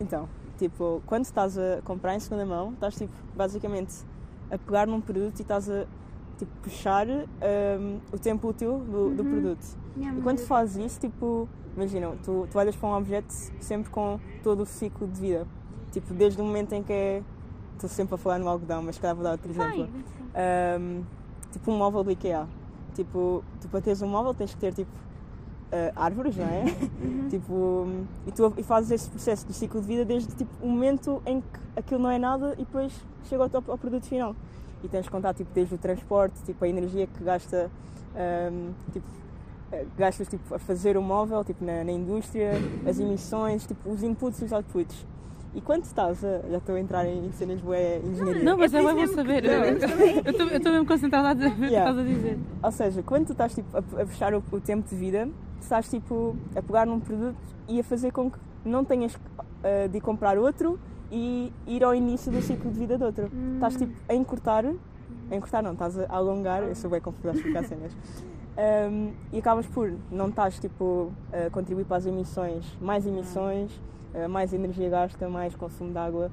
então, 0.00 0.28
tipo, 0.58 1.02
quando 1.06 1.24
estás 1.24 1.58
a 1.58 1.80
comprar 1.84 2.14
em 2.14 2.20
segunda 2.20 2.46
mão, 2.46 2.72
estás 2.72 2.94
tipo, 2.96 3.12
basicamente 3.36 3.94
a 4.50 4.58
pegar 4.58 4.86
num 4.86 5.00
produto 5.00 5.38
e 5.38 5.42
estás 5.42 5.68
a 5.70 5.84
tipo, 6.44 6.50
puxar 6.62 7.06
hum, 7.06 8.00
o 8.12 8.18
tempo 8.18 8.48
útil 8.48 8.78
do, 8.78 9.10
do 9.14 9.22
Uhum. 9.22 9.30
produto. 9.30 9.64
Yeah, 9.96 10.18
E 10.18 10.22
quando 10.22 10.38
mas- 10.38 10.48
fazes 10.48 10.84
isso, 10.84 11.00
tipo, 11.00 11.48
imagina, 11.76 12.12
tu, 12.24 12.48
tu 12.50 12.58
olhas 12.58 12.74
para 12.74 12.88
um 12.88 12.96
objeto 12.96 13.32
sempre 13.60 13.90
com 13.90 14.18
todo 14.42 14.62
o 14.62 14.66
ciclo 14.66 15.06
de 15.06 15.20
vida. 15.20 15.46
Tipo, 15.92 16.12
desde 16.14 16.40
o 16.40 16.44
momento 16.44 16.72
em 16.72 16.82
que 16.82 16.92
é. 16.92 17.22
Estou 17.74 17.88
sempre 17.90 18.14
a 18.14 18.18
falar 18.18 18.38
no 18.38 18.48
algodão, 18.48 18.80
mas 18.82 18.96
calhar 18.98 19.14
vou 19.16 19.24
dar 19.24 19.32
outro 19.32 19.50
exemplo. 19.50 19.88
Um, 20.80 21.02
tipo 21.50 21.70
um 21.72 21.76
móvel 21.76 22.04
do 22.04 22.10
IKEA. 22.12 22.46
Tipo, 22.94 23.42
tu 23.60 23.68
para 23.68 23.80
teres 23.80 24.00
um 24.02 24.06
móvel 24.08 24.32
tens 24.34 24.54
que 24.54 24.60
ter 24.60 24.72
tipo 24.72 24.90
uh, 25.72 25.92
árvores, 25.96 26.36
não 26.36 26.44
é? 26.46 26.64
Uhum. 27.02 27.28
tipo, 27.30 27.86
e 28.26 28.32
tu 28.32 28.52
e 28.56 28.62
fazes 28.62 28.90
esse 28.90 29.08
processo 29.10 29.46
de 29.46 29.52
ciclo 29.54 29.80
de 29.80 29.86
vida 29.86 30.04
desde 30.04 30.34
tipo, 30.34 30.50
o 30.62 30.68
momento 30.68 31.22
em 31.26 31.40
que 31.40 31.46
aquilo 31.76 32.00
não 32.02 32.10
é 32.10 32.18
nada 32.18 32.52
e 32.54 32.64
depois 32.64 32.92
chega 33.28 33.42
ao, 33.44 33.50
ao 33.68 33.78
produto 33.78 34.06
final. 34.06 34.34
E 34.84 34.88
tens 34.88 35.04
de 35.04 35.10
contar 35.10 35.32
tipo, 35.34 35.50
desde 35.54 35.74
o 35.74 35.78
transporte, 35.78 36.42
tipo, 36.44 36.64
a 36.64 36.68
energia 36.68 37.06
que 37.06 37.22
gasta, 37.24 37.70
um, 38.52 38.70
tipo, 38.92 39.06
eh, 39.70 39.86
gastas 39.96 40.26
tipo, 40.28 40.54
a 40.54 40.58
fazer 40.58 40.96
o 40.96 41.02
móvel 41.02 41.44
tipo, 41.44 41.64
na, 41.64 41.84
na 41.84 41.92
indústria, 41.92 42.50
as 42.86 42.98
emissões, 42.98 43.64
tipo, 43.64 43.88
os 43.90 44.02
inputs 44.02 44.40
e 44.42 44.44
os 44.44 44.52
outputs. 44.52 45.06
E 45.54 45.60
quando 45.60 45.84
estás 45.84 46.24
a. 46.24 46.40
Já 46.50 46.56
estou 46.56 46.74
a 46.76 46.80
entrar 46.80 47.06
em 47.06 47.30
cenas 47.32 47.60
bué 47.60 47.98
engenharia. 47.98 48.42
Não, 48.42 48.56
mas 48.56 48.72
É 48.72 48.78
é 48.78 48.82
bom 48.82 48.94
mesmo 48.94 49.14
saber. 49.14 49.42
que- 49.42 49.48
Eu 49.48 50.30
estou- 50.56 50.72
mesmo 50.72 50.86
concentrada 50.86 51.28
a 51.28 51.34
ver 51.34 51.48
o 51.48 51.54
que 51.56 51.64
Yeah. 51.66 51.90
estás 51.90 51.98
a 51.98 52.08
dizer. 52.08 52.38
Ou 52.62 52.72
seja, 52.72 53.02
quando 53.02 53.26
tu 53.26 53.32
estás 53.32 53.54
tipo, 53.54 53.68
a, 53.76 53.80
a 53.80 54.06
puxar 54.06 54.32
o, 54.34 54.42
o 54.50 54.60
tempo 54.60 54.88
de 54.88 54.96
vida, 54.96 55.28
estás 55.64 55.88
tipo, 55.88 56.36
a 56.56 56.62
pegar 56.62 56.86
num 56.86 57.00
produto 57.00 57.36
e 57.68 57.80
a 57.80 57.84
fazer 57.84 58.12
com 58.12 58.30
que 58.30 58.38
não 58.64 58.84
tenhas 58.84 59.14
uh, 59.14 59.88
de 59.90 60.00
comprar 60.00 60.38
outro 60.38 60.78
e 61.10 61.52
ir 61.66 61.84
ao 61.84 61.94
início 61.94 62.32
do 62.32 62.40
ciclo 62.40 62.70
de 62.70 62.78
vida 62.78 62.96
de 62.96 63.04
outro. 63.04 63.30
Hum. 63.32 63.54
Estás 63.54 63.76
tipo 63.76 63.92
a 64.08 64.14
encurtar, 64.14 64.64
a 64.66 65.34
encurtar 65.34 65.62
não, 65.62 65.72
estás 65.72 65.98
a 65.98 66.06
alongar, 66.08 66.62
eu 66.62 66.74
sou 66.74 66.90
bem 66.90 67.00
confusa 67.00 67.30
a 67.30 67.34
explicar 67.34 67.64
cenas. 67.64 67.96
Um, 68.54 69.12
e 69.32 69.38
acabas 69.38 69.66
por 69.66 69.94
não 70.10 70.28
estás 70.28 70.58
tipo 70.58 71.10
a 71.32 71.48
contribuir 71.50 71.84
para 71.84 71.96
as 71.96 72.06
emissões, 72.06 72.66
mais 72.80 73.06
emissões, 73.06 73.72
uh, 74.14 74.28
mais 74.28 74.52
energia 74.52 74.90
gasta, 74.90 75.28
mais 75.28 75.54
consumo 75.54 75.90
de 75.90 75.98
água. 75.98 76.30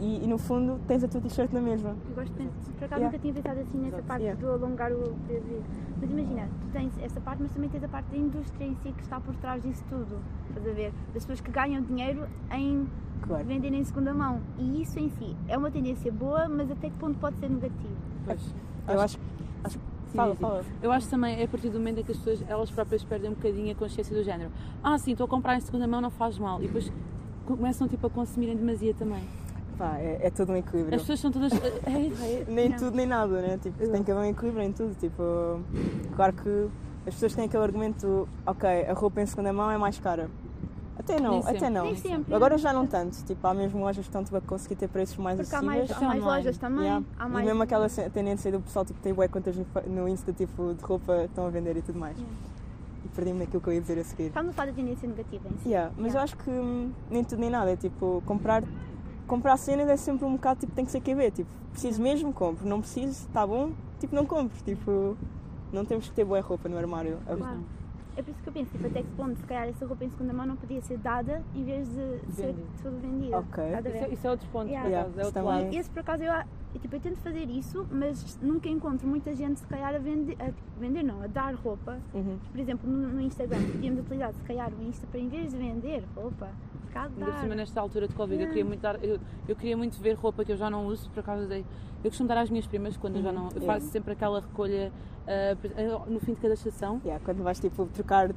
E, 0.00 0.24
e, 0.24 0.26
no 0.26 0.36
fundo 0.36 0.80
tens 0.88 1.04
a 1.04 1.08
tua 1.08 1.20
t-shirt 1.20 1.52
na 1.52 1.60
mesma. 1.60 1.90
Eu 2.08 2.14
gosto 2.16 2.32
de 2.32 2.38
pensar, 2.38 2.72
por 2.72 2.84
acaso 2.84 3.00
Yeah. 3.00 3.04
nunca 3.06 3.18
tinha 3.18 3.34
pensado 3.34 3.60
assim 3.60 3.78
nessa 3.78 3.88
Exato. 3.96 4.08
parte 4.08 4.22
Yeah. 4.22 4.40
do 4.40 4.50
alongar 4.52 4.92
o 4.92 5.14
vida. 5.28 5.62
Mas 6.00 6.10
imagina, 6.10 6.48
tu 6.60 6.66
tens 6.72 6.92
essa 7.00 7.20
parte, 7.20 7.42
mas 7.42 7.52
também 7.52 7.70
tens 7.70 7.84
a 7.84 7.88
parte 7.88 8.06
da 8.10 8.16
indústria 8.16 8.64
em 8.64 8.74
si 8.82 8.90
que 8.92 9.00
está 9.02 9.20
por 9.20 9.34
trás 9.36 9.62
disso 9.62 9.84
tudo. 9.88 10.18
Estás 10.48 10.66
a 10.66 10.72
ver? 10.72 10.92
Das 11.14 11.24
pessoas 11.24 11.40
que 11.40 11.50
ganham 11.52 11.82
dinheiro 11.82 12.26
em 12.50 12.88
Claro. 13.22 13.44
vender 13.44 13.72
em 13.72 13.84
segunda 13.84 14.12
mão. 14.12 14.40
E 14.58 14.82
isso 14.82 14.98
em 14.98 15.08
si 15.10 15.36
é 15.46 15.56
uma 15.56 15.70
tendência 15.70 16.10
boa, 16.10 16.48
mas 16.48 16.68
até 16.68 16.90
que 16.90 16.96
ponto 16.98 17.16
pode 17.20 17.36
ser 17.36 17.48
negativo? 17.48 17.94
Pois. 18.24 18.54
Eu 18.88 19.00
acho, 19.00 19.18
acho 19.62 19.78
Sim, 20.12 20.18
Fala, 20.18 20.34
fala. 20.34 20.64
Eu 20.82 20.92
acho 20.92 21.08
também 21.08 21.40
é 21.40 21.44
a 21.44 21.48
partir 21.48 21.70
do 21.70 21.78
momento 21.78 22.00
em 22.00 22.04
que 22.04 22.12
as 22.12 22.18
pessoas 22.18 22.44
elas 22.46 22.70
próprias 22.70 23.02
perdem 23.02 23.30
um 23.30 23.34
bocadinho 23.34 23.72
a 23.72 23.74
consciência 23.74 24.14
do 24.14 24.22
género. 24.22 24.50
Ah, 24.84 24.98
sim, 24.98 25.12
estou 25.12 25.24
a 25.24 25.28
comprar 25.28 25.56
em 25.56 25.60
segunda 25.60 25.86
mão, 25.86 26.02
não 26.02 26.10
faz 26.10 26.38
mal. 26.38 26.60
E 26.62 26.66
depois 26.66 26.92
começam 27.46 27.88
tipo, 27.88 28.06
a 28.06 28.10
consumir 28.10 28.48
em 28.50 28.56
demasia 28.56 28.92
também. 28.92 29.22
Pá, 29.82 29.98
é, 29.98 30.20
é 30.22 30.30
todo 30.30 30.52
um 30.52 30.56
equilíbrio. 30.56 30.94
As 30.94 31.00
pessoas 31.00 31.18
são 31.18 31.32
todas. 31.32 31.52
É, 31.52 31.56
é, 31.88 32.44
Nem 32.46 32.68
Não. 32.68 32.76
tudo 32.78 32.96
nem 32.96 33.04
nada, 33.04 33.42
né? 33.42 33.58
Tipo, 33.60 33.78
tem 33.88 34.04
que 34.04 34.12
haver 34.12 34.20
um 34.20 34.30
equilíbrio 34.30 34.62
em 34.62 34.70
tudo. 34.70 34.94
Tipo, 34.94 35.60
claro 36.14 36.32
que 36.34 36.68
as 37.04 37.14
pessoas 37.14 37.34
têm 37.34 37.46
aquele 37.46 37.64
argumento, 37.64 38.28
ok, 38.46 38.86
a 38.88 38.92
roupa 38.92 39.20
em 39.20 39.26
segunda 39.26 39.52
mão 39.52 39.68
é 39.68 39.76
mais 39.76 39.98
cara. 39.98 40.30
Até 40.96 41.20
não, 41.20 41.30
Nem 41.32 41.40
até 41.40 41.52
sempre, 41.58 41.70
não. 41.70 41.84
Nem 41.86 41.96
sempre. 41.96 42.32
Agora 42.32 42.56
já 42.58 42.72
não 42.72 42.86
tanto. 42.86 43.24
Tipo, 43.24 43.44
há 43.44 43.52
mesmo 43.54 43.80
lojas 43.80 44.04
que 44.04 44.08
estão 44.08 44.22
tipo, 44.22 44.36
a 44.36 44.40
conseguir 44.40 44.76
ter 44.76 44.86
preços 44.88 45.16
mais 45.16 45.36
Porque 45.40 45.52
há 45.52 45.58
acessíveis. 45.58 45.88
mais, 45.90 46.00
há 46.00 46.06
mais 46.06 46.22
lojas 46.22 46.58
também. 46.58 46.84
Yeah. 46.84 47.04
Há 47.18 47.26
E 47.26 47.30
mais... 47.30 47.46
mesmo 47.46 47.62
aquela 47.64 47.88
tendência 47.88 48.52
do 48.52 48.60
pessoal 48.60 48.84
tipo, 48.84 49.00
tem 49.00 49.12
bué 49.12 49.26
contas 49.26 49.56
no, 49.88 50.08
Insta 50.08 50.32
tipo, 50.32 50.74
de 50.74 50.84
roupa 50.84 51.16
que 51.16 51.24
estão 51.24 51.44
a 51.44 51.50
vender 51.50 51.76
e 51.76 51.82
tudo 51.82 51.98
mais. 51.98 52.16
Yeah. 52.16 52.36
E 53.04 53.08
perdi-me 53.08 53.40
naquilo 53.40 53.60
que 53.60 53.68
eu 53.68 53.72
ia 53.72 53.80
dizer 53.80 53.98
a 53.98 54.04
seguir. 54.04 54.26
Estamos 54.26 54.50
a 54.50 54.52
falar 54.52 54.66
da 54.70 54.74
tendência 54.76 55.08
negativa 55.08 55.48
em 55.48 55.58
si. 55.58 55.68
Yeah, 55.70 55.92
mas 55.96 56.12
Yeah. 56.14 56.20
eu 56.20 56.22
acho 56.22 56.36
que 56.36 56.50
hum, 56.50 56.92
nem 57.10 57.24
tudo 57.24 57.40
nem 57.40 57.50
nada. 57.50 57.72
É 57.72 57.76
tipo, 57.76 58.22
comprar 58.24 58.62
comprar 59.26 59.56
cenas 59.56 59.88
é 59.88 59.96
sempre 59.96 60.24
um 60.24 60.32
bocado 60.32 60.60
tipo, 60.60 60.72
tem 60.72 60.84
que 60.84 60.90
ser 60.90 61.00
QB. 61.00 61.30
Tipo, 61.30 61.50
preciso 61.72 62.00
mesmo, 62.02 62.32
compro. 62.32 62.66
Não 62.68 62.80
preciso, 62.80 63.26
está 63.26 63.46
bom, 63.46 63.72
tipo, 63.98 64.14
não 64.14 64.26
compro. 64.26 64.56
Tipo, 64.64 65.16
não 65.72 65.84
temos 65.84 66.08
que 66.08 66.14
ter 66.14 66.24
boa 66.24 66.40
roupa 66.40 66.68
no 66.68 66.76
armário. 66.78 67.18
Claro. 67.26 67.60
É 68.14 68.22
por 68.22 68.30
isso 68.30 68.42
que 68.42 68.48
eu 68.48 68.52
penso, 68.52 68.70
tipo, 68.72 68.86
até 68.86 69.00
que 69.00 69.08
ponto, 69.16 69.36
se 69.38 69.44
calhar 69.44 69.66
essa 69.68 69.86
roupa 69.86 70.04
em 70.04 70.10
segunda 70.10 70.34
mão 70.34 70.44
não 70.46 70.56
podia 70.56 70.82
ser 70.82 70.98
dada 70.98 71.42
em 71.54 71.64
vez 71.64 71.88
de 71.88 72.20
ser 72.34 72.54
tudo 72.82 73.00
vendido. 73.00 73.36
Ok. 73.36 73.64
Isso, 73.64 73.82
ver? 73.82 73.96
é- 73.96 74.08
isso 74.12 74.26
é 74.26 74.30
outro 74.30 74.48
ponto, 74.52 74.66
Yeah. 74.68 74.82
por 74.86 74.90
Yeah, 74.90 75.00
acaso, 75.08 75.18
é 75.18 75.22
isso 75.22 75.38
outro 75.38 75.44
lado. 75.44 75.74
Esse 75.74 75.90
por 75.90 76.00
acaso 76.00 76.22
eu, 76.22 76.32
eu, 76.74 76.80
tipo, 76.80 76.96
eu 76.96 77.00
tento 77.00 77.16
fazer 77.20 77.48
isso, 77.50 77.86
mas 77.90 78.38
nunca 78.40 78.68
encontro 78.68 79.06
muita 79.06 79.34
gente 79.34 79.60
se 79.60 79.66
calhar 79.66 79.94
a 79.94 79.98
vender, 79.98 80.36
a, 80.40 80.50
vender 80.80 81.02
não, 81.02 81.22
a 81.22 81.26
dar 81.26 81.54
roupa. 81.54 81.98
Uhum. 82.14 82.38
Por 82.50 82.60
exemplo, 82.60 82.90
no, 82.90 83.08
no 83.08 83.20
Instagram, 83.20 83.58
podíamos 83.72 84.00
utilizar 84.00 84.32
se 84.32 84.40
calhar 84.42 84.72
o 84.72 84.82
Insta 84.82 85.06
para 85.06 85.20
em 85.20 85.28
vez 85.28 85.52
de 85.52 85.58
vender 85.58 86.02
roupa, 86.16 86.48
se 86.86 86.92
calhar 86.92 87.10
Ainda 87.10 87.24
por 87.26 87.34
cima 87.34 87.48
dar. 87.50 87.56
nesta 87.56 87.80
altura 87.80 88.08
de 88.08 88.14
Covid, 88.14 88.34
eu, 88.42 88.48
Yeah. 88.48 88.52
queria 88.52 88.64
muito 88.64 88.80
dar, 88.80 89.04
eu, 89.04 89.18
eu 89.48 89.56
queria 89.56 89.76
muito 89.76 90.00
ver 90.00 90.14
roupa 90.14 90.44
que 90.44 90.52
eu 90.52 90.56
já 90.56 90.70
não 90.70 90.86
uso, 90.86 91.08
por 91.10 91.20
acaso. 91.20 91.46
Eu 91.52 92.10
costumo 92.10 92.28
dar 92.28 92.38
às 92.38 92.50
minhas 92.50 92.66
primas 92.66 92.96
quando 92.96 93.16
eu 93.16 93.22
já 93.22 93.28
Uhum. 93.28 93.34
não. 93.36 93.44
Eu 93.50 93.60
Yeah. 93.60 93.74
faço 93.74 93.86
sempre 93.92 94.12
aquela 94.12 94.40
recolha 94.40 94.90
ah, 95.28 95.54
no 96.08 96.18
fim 96.18 96.34
de 96.34 96.40
cada 96.40 96.54
estação. 96.54 97.00
Yeah, 97.04 97.22
quando 97.24 97.42
vais 97.44 97.60
tipo 97.60 97.86
trocar 97.86 98.28
de 98.32 98.34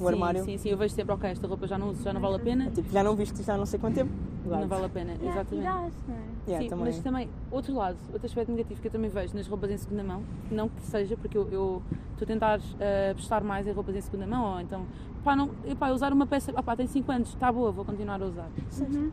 o 0.00 0.06
armário, 0.06 0.44
Sim, 0.44 0.52
sim, 0.52 0.58
sim, 0.58 0.68
eu 0.68 0.76
vejo 0.76 0.94
sempre, 0.94 1.12
ok, 1.12 1.28
esta 1.30 1.46
roupa 1.48 1.66
já 1.66 1.76
não 1.76 1.88
uso, 1.88 2.02
já 2.02 2.12
não 2.12 2.20
vale 2.20 2.36
a 2.36 2.38
pena. 2.38 2.66
é 2.66 2.70
tipo, 2.70 2.90
já 2.92 3.02
não 3.02 3.16
viste 3.16 3.50
há 3.50 3.56
não 3.56 3.66
sei 3.66 3.80
quanto 3.80 3.94
tempo. 3.96 4.12
Não 4.44 4.58
Vai. 4.58 4.66
vale 4.66 4.84
a 4.86 4.88
pena, 4.88 5.12
Yeah, 5.12 5.30
exatamente. 5.40 5.64
dás, 5.64 5.94
não 6.08 6.14
é? 6.14 6.18
Yeah, 6.46 6.62
Sim, 6.64 6.68
também. 6.70 6.84
mas 6.86 6.98
também, 7.00 7.28
outro 7.50 7.74
lado, 7.74 7.96
outro 8.12 8.26
aspecto 8.26 8.50
negativo 8.50 8.80
que 8.80 8.88
eu 8.88 8.92
também 8.92 9.10
vejo 9.10 9.34
nas 9.36 9.46
roupas 9.46 9.70
em 9.70 9.76
segunda 9.76 10.02
mão, 10.02 10.22
não 10.50 10.68
que 10.68 10.82
seja, 10.82 11.16
porque 11.16 11.38
eu 11.38 11.48
eu 11.52 11.82
estou 12.12 12.24
a 12.24 12.26
tentar 12.26 12.60
ah, 12.80 13.10
apostar 13.12 13.42
mais 13.44 13.66
em 13.66 13.72
roupas 13.72 13.94
em 13.94 14.00
segunda 14.00 14.26
mão, 14.26 14.54
ou 14.54 14.60
então, 14.60 14.84
pá, 15.24 15.34
não, 15.36 15.50
epá, 15.66 15.90
usar 15.90 16.12
uma 16.12 16.26
peça, 16.26 16.52
pá, 16.52 16.74
tem 16.76 16.86
5 16.86 17.10
anos, 17.12 17.28
está 17.28 17.50
boa, 17.52 17.70
vou 17.72 17.84
continuar 17.84 18.20
a 18.22 18.26
usar. 18.26 18.48
Uhum. 18.80 19.10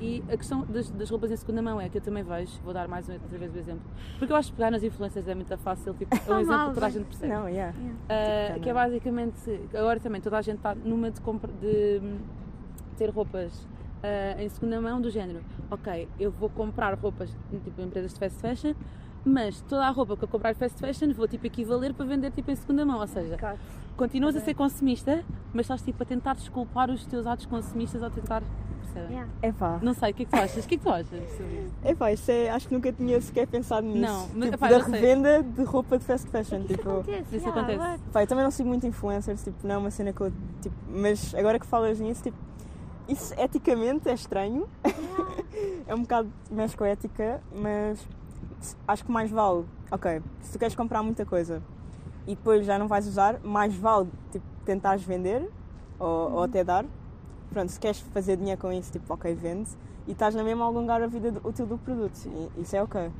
E 0.00 0.22
a 0.32 0.36
questão 0.36 0.64
das, 0.64 0.88
das 0.90 1.10
roupas 1.10 1.28
em 1.32 1.36
segunda 1.36 1.60
mão 1.60 1.80
é 1.80 1.88
que 1.88 1.98
eu 1.98 2.02
também 2.02 2.22
vejo, 2.22 2.52
vou 2.62 2.72
dar 2.72 2.86
mais 2.86 3.08
uma, 3.08 3.14
outra 3.20 3.36
vez 3.36 3.52
o 3.52 3.58
exemplo, 3.58 3.82
porque 4.16 4.32
eu 4.32 4.36
acho 4.36 4.50
que 4.52 4.56
pegar 4.56 4.70
nas 4.70 4.84
influências 4.84 5.26
é 5.26 5.34
muito 5.34 5.56
fácil, 5.58 5.92
tipo, 5.94 6.14
é 6.14 6.30
um 6.32 6.36
Ah, 6.36 6.40
exemplo 6.40 6.68
que 6.68 6.74
toda 6.74 6.86
a 6.86 6.90
gente 6.90 7.04
percebe. 7.06 7.32
Não, 7.32 7.48
yeah. 7.48 7.74
Uh, 7.76 8.46
Tipo, 8.52 8.60
que 8.60 8.70
é 8.70 8.72
não. 8.72 8.80
basicamente 8.80 9.60
agora 9.74 9.98
também 9.98 10.20
toda 10.20 10.38
a 10.38 10.42
gente 10.42 10.58
está 10.58 10.72
numa 10.76 11.10
de, 11.10 11.20
compra, 11.20 11.50
de 11.60 12.00
ter 12.96 13.10
roupas 13.10 13.66
uh, 14.02 14.40
em 14.40 14.48
segunda 14.48 14.80
mão 14.80 15.00
do 15.00 15.10
género 15.10 15.40
ok, 15.70 16.08
eu 16.18 16.30
vou 16.30 16.48
comprar 16.48 16.94
roupas 16.94 17.30
tipo 17.64 17.80
em 17.80 17.84
empresas 17.84 18.12
de 18.12 18.18
fast 18.18 18.38
fashion 18.38 18.74
mas 19.24 19.60
toda 19.62 19.84
a 19.84 19.90
roupa 19.90 20.16
que 20.16 20.24
eu 20.24 20.28
comprar 20.28 20.52
em 20.52 20.54
fast 20.54 20.78
fashion 20.78 21.12
vou 21.12 21.28
tipo 21.28 21.46
equivaler 21.46 21.92
para 21.92 22.06
vender 22.06 22.30
tipo 22.30 22.50
em 22.50 22.56
segunda 22.56 22.84
mão 22.84 23.00
ou 23.00 23.06
seja, 23.06 23.36
continuas 23.96 24.36
a 24.36 24.40
ser 24.40 24.54
consumista 24.54 25.24
mas 25.52 25.64
estás 25.64 25.82
tipo 25.82 26.02
a 26.02 26.06
tentar 26.06 26.34
desculpar 26.34 26.90
os 26.90 27.04
teus 27.06 27.26
atos 27.26 27.46
consumistas 27.46 28.02
ou 28.02 28.10
tentar? 28.10 28.42
Yeah. 29.10 29.28
Epá, 29.42 29.78
não 29.80 29.94
sei, 29.94 30.10
o 30.10 30.14
que 30.14 30.22
é 30.22 30.26
que 30.26 30.30
tu 30.32 30.36
achas? 30.36 30.64
o 30.64 30.68
que 30.68 30.74
é 30.74 30.78
que 30.78 30.84
tu 30.84 30.90
achas 30.90 31.30
sobre 31.36 31.54
isto? 31.54 31.86
epá, 31.86 32.12
isso 32.12 32.30
é, 32.30 32.50
acho 32.50 32.68
que 32.68 32.74
nunca 32.74 32.92
tinha 32.92 33.20
sequer 33.20 33.46
pensado 33.46 33.86
nisso. 33.86 34.00
Não, 34.00 34.28
mas, 34.34 34.50
tipo, 34.50 34.54
epá, 34.54 34.68
da 34.68 34.78
revenda 34.78 35.42
de 35.42 35.62
roupa 35.62 35.98
de 35.98 36.04
fast 36.04 36.28
fashion. 36.28 36.58
Isso 36.58 36.68
tipo, 36.68 36.90
acontece, 36.90 37.36
isso 37.36 37.46
yeah, 37.46 37.72
acontece. 37.72 38.02
eu 38.14 38.26
também 38.26 38.44
não 38.44 38.50
sigo 38.50 38.68
muito 38.68 38.86
influencers, 38.86 39.44
tipo, 39.44 39.66
não 39.66 39.74
é 39.74 39.78
uma 39.78 39.90
cena 39.90 40.12
que 40.12 40.20
eu. 40.20 40.32
Tipo, 40.60 40.74
mas 40.88 41.34
agora 41.34 41.58
que 41.58 41.66
falas 41.66 42.00
nisso, 42.00 42.22
tipo, 42.22 42.36
isso 43.08 43.34
eticamente 43.38 44.08
é 44.08 44.14
estranho. 44.14 44.68
é 45.86 45.94
um 45.94 46.02
bocado 46.02 46.30
mexe 46.50 46.76
com 46.76 46.84
a 46.84 46.88
ética, 46.88 47.42
mas 47.52 48.06
acho 48.86 49.04
que 49.04 49.10
mais 49.10 49.30
vale. 49.30 49.64
Ok, 49.90 50.22
se 50.42 50.52
tu 50.52 50.58
queres 50.58 50.74
comprar 50.74 51.02
muita 51.02 51.24
coisa 51.24 51.62
e 52.26 52.36
depois 52.36 52.66
já 52.66 52.78
não 52.78 52.86
vais 52.86 53.06
usar, 53.06 53.40
mais 53.42 53.74
vale 53.74 54.08
tipo, 54.30 54.44
tentares 54.64 55.02
vender 55.02 55.48
ou, 55.98 56.32
ou 56.32 56.42
até 56.42 56.62
dar. 56.62 56.84
Pronto, 57.50 57.72
se 57.72 57.80
queres 57.80 57.98
fazer 57.98 58.36
dinheiro 58.36 58.60
com 58.60 58.70
isso, 58.70 58.92
tipo, 58.92 59.12
ok, 59.12 59.34
vende 59.34 59.70
e 60.06 60.12
estás 60.12 60.34
na 60.34 60.44
mesma 60.44 60.64
a 60.64 60.68
alongar 60.68 61.02
a 61.02 61.06
vida 61.06 61.34
útil 61.42 61.66
do 61.66 61.78
produto. 61.78 62.18
Isso 62.58 62.76
é 62.76 62.82
ok. 62.82 63.10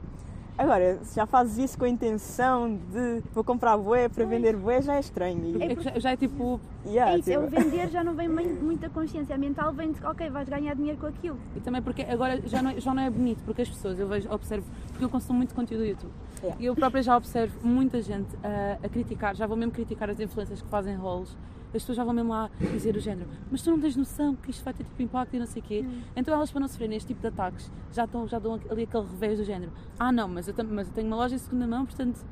Agora, 0.58 0.98
se 1.04 1.14
já 1.14 1.24
fazes 1.24 1.56
isso 1.56 1.78
com 1.78 1.84
a 1.84 1.88
intenção 1.88 2.76
de 2.90 3.22
vou 3.32 3.44
comprar 3.44 3.76
bué 3.78 4.08
para 4.08 4.24
vender 4.24 4.56
bué, 4.56 4.82
já 4.82 4.96
é 4.96 5.00
estranho. 5.00 5.56
E, 5.56 5.62
É 5.62 5.76
que 5.76 5.82
já, 5.84 5.98
já 6.00 6.10
é 6.10 6.16
tipo 6.16 6.60
yeah, 6.84 7.12
É 7.12 7.18
isso, 7.18 7.30
é 7.30 7.38
o 7.38 7.46
tipo, 7.48 7.62
vender 7.62 7.88
já 7.90 8.02
não 8.02 8.12
vem 8.14 8.28
muita 8.28 8.90
consciência 8.90 9.38
mental, 9.38 9.72
vem 9.72 9.92
de 9.92 10.04
ok, 10.04 10.28
vais 10.28 10.48
ganhar 10.48 10.74
dinheiro 10.74 10.98
com 10.98 11.06
aquilo. 11.06 11.38
E 11.54 11.60
também 11.60 11.80
porque 11.80 12.02
agora 12.02 12.40
já 12.44 12.60
não, 12.60 12.72
é- 12.72 12.80
já 12.80 12.92
não 12.92 13.02
é 13.04 13.08
bonito, 13.08 13.40
porque 13.44 13.62
as 13.62 13.68
pessoas, 13.68 14.00
eu 14.00 14.08
vejo, 14.08 14.28
observo, 14.32 14.66
porque 14.88 15.04
eu 15.04 15.08
consumo 15.08 15.36
muito 15.38 15.54
conteúdo 15.54 15.82
do 15.82 15.86
YouTube. 15.86 16.12
Yeah. 16.42 16.60
E 16.60 16.66
eu 16.66 16.74
própria 16.74 17.02
já 17.04 17.16
observo 17.16 17.56
muita 17.64 18.02
gente 18.02 18.28
a, 18.42 18.84
a 18.84 18.88
criticar, 18.88 19.36
já 19.36 19.46
vou 19.46 19.56
mesmo 19.56 19.70
criticar 19.72 20.10
as 20.10 20.18
influências 20.18 20.60
que 20.60 20.68
fazem 20.68 20.96
roles. 20.96 21.36
As 21.68 21.83
pessoas 21.83 21.96
já 21.96 22.04
vão 22.04 22.14
mesmo 22.14 22.31
lá 22.31 22.50
dizer 22.72 22.96
o 22.96 23.00
género, 23.00 23.28
mas 23.50 23.62
tu 23.62 23.70
não 23.70 23.78
tens 23.78 23.94
noção 23.94 24.35
que 24.35 24.50
isto 24.50 24.64
vai 24.64 24.72
ter 24.72 24.85
tipo 24.85 25.02
impacto 25.02 25.35
e 25.35 25.38
não 25.38 25.46
sei 25.46 25.61
o 25.61 25.64
quê. 25.64 25.85
Então 26.16 26.33
elas 26.35 26.50
para 26.50 26.61
não 26.61 26.68
sofrerem 26.68 26.96
este 26.96 27.09
tipo 27.09 27.20
de 27.20 27.26
ataques 27.26 27.70
já, 27.92 28.04
estão, 28.04 28.26
já 28.26 28.38
dão 28.38 28.59
ali 28.70 28.85
aquele 28.85 29.04
revés 29.04 29.38
do 29.38 29.44
género. 29.44 29.70
Ah 29.98 30.11
não, 30.11 30.26
mas 30.28 30.48
eu, 30.48 30.54
mas 30.70 30.88
eu 30.88 30.94
tenho 30.94 31.07
uma 31.07 31.16
loja 31.16 31.35
em 31.35 31.38
segunda 31.38 31.66
mão, 31.66 31.85
portanto 31.85 32.24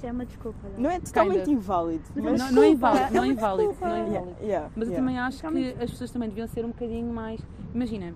Já 0.00 0.08
é 0.08 0.12
uma 0.12 0.24
desculpa. 0.24 0.58
não 0.78 0.90
é 0.90 0.98
totalmente 0.98 1.44
Kinda. 1.44 1.50
inválido. 1.50 2.04
Mas 2.14 2.40
não, 2.40 2.52
não 2.52 2.62
é 2.62 2.68
inválido, 2.70 3.04
é 3.04 3.10
não 3.10 3.16
é 3.18 3.26
uma 3.26 3.32
inválido, 3.32 3.76
não 3.80 3.86
é 3.88 3.90
Yeah, 3.92 4.08
inválido. 4.08 4.36
yeah, 4.42 4.70
Mas 4.74 4.88
eu 4.88 4.92
yeah. 4.94 4.96
também 4.96 5.18
acho 5.18 5.42
que 5.42 5.82
as 5.82 5.90
pessoas 5.90 6.10
também 6.10 6.28
deviam 6.30 6.46
ser 6.48 6.64
um 6.64 6.68
bocadinho 6.68 7.12
mais. 7.12 7.40
Imagina, 7.74 8.14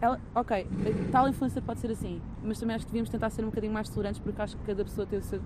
ela, 0.00 0.20
ok, 0.34 0.66
tal 1.10 1.28
influência 1.28 1.60
pode 1.60 1.80
ser 1.80 1.90
assim, 1.90 2.22
mas 2.44 2.60
também 2.60 2.76
acho 2.76 2.86
que 2.86 2.92
devíamos 2.92 3.10
tentar 3.10 3.30
ser 3.30 3.42
um 3.42 3.46
bocadinho 3.46 3.72
mais 3.72 3.88
tolerantes 3.88 4.20
porque 4.20 4.40
acho 4.40 4.56
que 4.56 4.64
cada 4.64 4.84
pessoa 4.84 5.04
tem 5.04 5.18
o 5.18 5.22
seu 5.22 5.40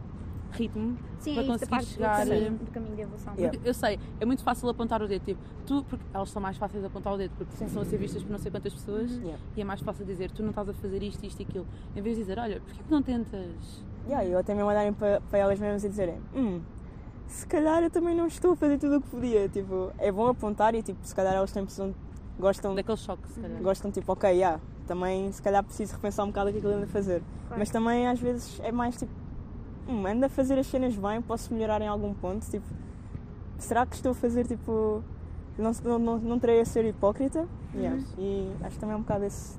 ritmo 0.52 0.96
Sim, 1.18 1.34
para 1.34 1.42
é 1.42 1.46
conseguir 1.46 1.70
parte 1.70 1.86
chegar. 1.86 2.24
do 2.24 2.28
caminho, 2.30 2.50
do 2.58 2.70
caminho 2.70 2.96
de 2.96 3.02
evolução. 3.02 3.34
Yeah. 3.36 3.58
Eu 3.64 3.74
sei, 3.74 3.98
é 4.20 4.24
muito 4.24 4.42
fácil 4.42 4.68
apontar 4.68 5.02
o 5.02 5.08
dedo, 5.08 5.24
tipo, 5.24 5.40
tu, 5.66 5.84
porque 5.88 6.04
elas 6.12 6.30
são 6.30 6.40
mais 6.42 6.56
fáceis 6.56 6.80
de 6.82 6.86
apontar 6.86 7.12
o 7.14 7.16
dedo 7.16 7.32
porque 7.36 7.52
são 7.68 7.82
a 7.82 7.84
ser 7.84 7.96
vistas 7.98 8.22
por 8.22 8.30
não 8.32 8.38
sei 8.38 8.50
quantas 8.50 8.72
pessoas 8.72 9.10
Yeah. 9.12 9.38
e 9.56 9.60
é 9.60 9.64
mais 9.64 9.80
fácil 9.80 10.04
dizer, 10.04 10.30
tu 10.30 10.42
não 10.42 10.50
estás 10.50 10.68
a 10.68 10.74
fazer 10.74 11.02
isto, 11.02 11.24
isto 11.24 11.40
e 11.40 11.42
aquilo, 11.44 11.66
em 11.96 12.02
vez 12.02 12.16
de 12.16 12.22
dizer, 12.22 12.38
olha, 12.38 12.60
porquê 12.60 12.82
que 12.82 12.90
não 12.90 13.02
tentas? 13.02 13.84
Yeah, 14.06 14.24
eu 14.26 14.38
até 14.38 14.54
mesmo 14.54 14.68
olharem 14.68 14.92
para, 14.92 15.20
para 15.22 15.38
elas 15.38 15.58
mesmas 15.60 15.84
e 15.84 15.88
dizerem 15.88 16.18
hum, 16.34 16.60
se 17.26 17.46
calhar 17.46 17.82
eu 17.82 17.90
também 17.90 18.14
não 18.14 18.26
estou 18.26 18.52
a 18.52 18.56
fazer 18.56 18.78
tudo 18.78 18.96
o 18.96 19.00
que 19.00 19.08
podia. 19.08 19.48
Tipo, 19.48 19.90
é 19.98 20.12
bom 20.12 20.26
apontar 20.28 20.74
e 20.74 20.82
tipo, 20.82 20.98
se 21.02 21.14
calhar 21.14 21.34
elas 21.34 21.50
têm 21.50 21.64
precisam, 21.64 21.94
gostam, 22.38 22.74
Daquele 22.74 22.98
choque, 22.98 23.26
se 23.28 23.40
calhar. 23.40 23.62
gostam 23.62 23.90
tipo, 23.90 24.12
ok, 24.12 24.30
yeah, 24.30 24.60
também 24.86 25.30
se 25.32 25.40
calhar 25.40 25.62
preciso 25.64 25.94
repensar 25.94 26.24
um 26.24 26.28
bocado 26.28 26.50
o 26.50 26.52
que 26.52 26.58
é 26.58 26.60
que 26.60 26.66
ele 26.66 26.74
anda 26.74 26.84
a 26.84 26.88
fazer. 26.88 27.22
Claro. 27.46 27.58
Mas 27.58 27.70
também 27.70 28.06
às 28.06 28.20
vezes 28.20 28.60
é 28.62 28.70
mais 28.72 28.96
tipo, 28.96 29.12
hum, 29.88 30.07
anda 30.07 30.27
a 30.27 30.29
fazer 30.29 30.59
as 30.59 30.66
cenas 30.66 30.95
bem, 30.97 31.21
posso 31.23 31.53
melhorar 31.53 31.81
em 31.81 31.88
algum 31.88 32.14
ponto, 32.14 32.45
tipo, 32.51 32.66
será 33.59 33.87
que 33.87 33.95
estou 33.95 34.12
a 34.12 34.14
fazer 34.14 34.47
tipo. 34.47 35.03
Não, 35.59 35.71
não, 35.85 35.99
não, 35.99 36.18
não 36.18 36.38
terei 36.38 36.61
a 36.61 36.64
ser 36.64 36.85
hipócrita? 36.85 37.47
Yeah. 37.75 38.03
E 38.18 38.51
acho 38.62 38.75
que 38.75 38.81
também 38.81 38.95
é 38.95 38.97
um 38.97 39.03
bocado 39.03 39.25
esse. 39.25 39.57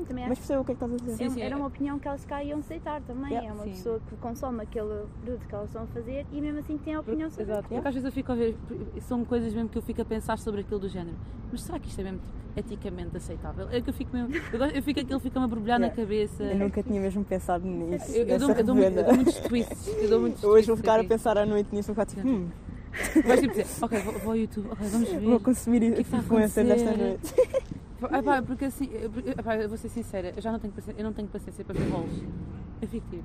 Sim, 0.00 0.04
também 0.06 0.24
Mas 0.24 0.32
acho 0.32 0.40
percebo 0.40 0.62
o 0.62 0.64
que 0.64 0.72
é 0.72 0.74
que 0.74 0.84
estás 0.84 0.92
a 0.92 1.04
dizer. 1.04 1.16
Sim, 1.24 1.30
sim. 1.34 1.42
era 1.42 1.56
uma 1.56 1.66
opinião 1.66 1.98
que 1.98 2.08
elas 2.08 2.24
cá 2.24 2.42
iam 2.42 2.58
aceitar 2.60 3.00
também. 3.02 3.30
Yeah. 3.30 3.48
É 3.48 3.52
uma 3.52 3.64
Sim. 3.64 3.70
pessoa 3.70 4.00
que 4.08 4.16
consome 4.16 4.62
aquele 4.62 5.06
produto 5.22 5.46
que 5.46 5.54
elas 5.54 5.66
estão 5.68 5.82
a 5.82 5.86
fazer 5.88 6.26
e 6.32 6.40
mesmo 6.40 6.58
assim 6.58 6.78
tem 6.78 6.94
a 6.94 7.00
opinião 7.00 7.28
Porque, 7.28 7.42
sobre 7.42 7.52
exato. 7.52 7.66
aquilo. 7.66 7.74
Porque 7.80 7.88
às 7.88 7.94
vezes 7.94 8.06
eu 8.06 8.12
fico 8.12 8.32
a 8.32 8.34
ver, 8.34 8.56
são 9.00 9.24
coisas 9.24 9.52
mesmo 9.54 9.68
que 9.68 9.78
eu 9.78 9.82
fico 9.82 10.02
a 10.02 10.04
pensar 10.04 10.38
sobre 10.38 10.60
aquilo 10.62 10.80
do 10.80 10.88
género. 10.88 11.16
Mas 11.52 11.62
será 11.62 11.78
que 11.78 11.88
isto 11.88 12.00
é 12.00 12.04
mesmo 12.04 12.18
tipo, 12.20 12.58
eticamente 12.58 13.16
aceitável? 13.16 13.68
É 13.70 13.80
que 13.80 13.90
eu 13.90 13.94
fico 13.94 14.14
mesmo. 14.16 14.34
Eu, 14.74 14.82
fico 14.82 15.00
aquilo 15.00 15.20
fica-me 15.20 15.44
a 15.44 15.48
borbulhar 15.48 15.78
na 15.78 15.86
Yeah. 15.86 16.02
cabeça. 16.02 16.42
Eu 16.44 16.58
nunca 16.58 16.82
tinha 16.82 17.00
mesmo 17.00 17.24
pensado 17.24 17.66
nisso. 17.66 18.10
Eu, 18.12 18.26
eu 18.26 18.38
dou, 18.38 18.50
eu, 18.50 18.64
dou, 18.64 18.78
eu 18.78 19.04
dou 19.04 19.14
muitos 19.14 19.34
twists. 19.40 19.88
Eu 19.88 20.08
dou 20.08 20.20
muitos 20.20 20.42
Eu 20.42 20.50
hoje 20.50 20.66
vou 20.66 20.76
ficar 20.76 21.00
a 21.00 21.04
pensar 21.04 21.36
à 21.36 21.44
noite 21.46 21.68
nisso, 21.74 21.92
vou 21.92 22.04
ficar 22.04 22.06
tipo, 22.06 22.26
hum, 22.28 22.48
Vais 23.24 23.40
tipo 23.40 23.54
dizer, 23.54 23.66
ok, 23.82 23.98
vou, 24.00 24.12
vou 24.14 24.30
ao 24.30 24.36
YouTube, 24.36 24.66
ok, 24.70 24.88
vamos 24.88 25.08
ver. 25.08 25.20
vou 25.20 25.40
consumir 25.40 25.82
a 25.82 25.86
influencers 26.00 26.70
esta 26.70 26.96
noite. 26.96 27.34
Ah, 28.10 28.22
pá, 28.22 28.42
porque 28.42 28.64
assim, 28.66 28.88
eu- 28.92 29.10
porque- 29.10 29.34
ah, 29.36 29.42
pá, 29.42 29.56
eu 29.56 29.68
vou 29.68 29.78
ser 29.78 29.88
sincera, 29.88 30.32
eu 30.36 30.40
já 30.42 30.50
não 30.52 30.58
tenho 30.58 30.72
paciência, 30.72 31.00
eu 31.00 31.04
não 31.04 31.12
tenho 31.12 31.28
paciência 31.28 31.64
para 31.64 31.78
ver 31.78 31.88
rolos. 31.90 32.22
Eu 32.80 32.88
fico 32.88 33.06
tipo, 33.10 33.24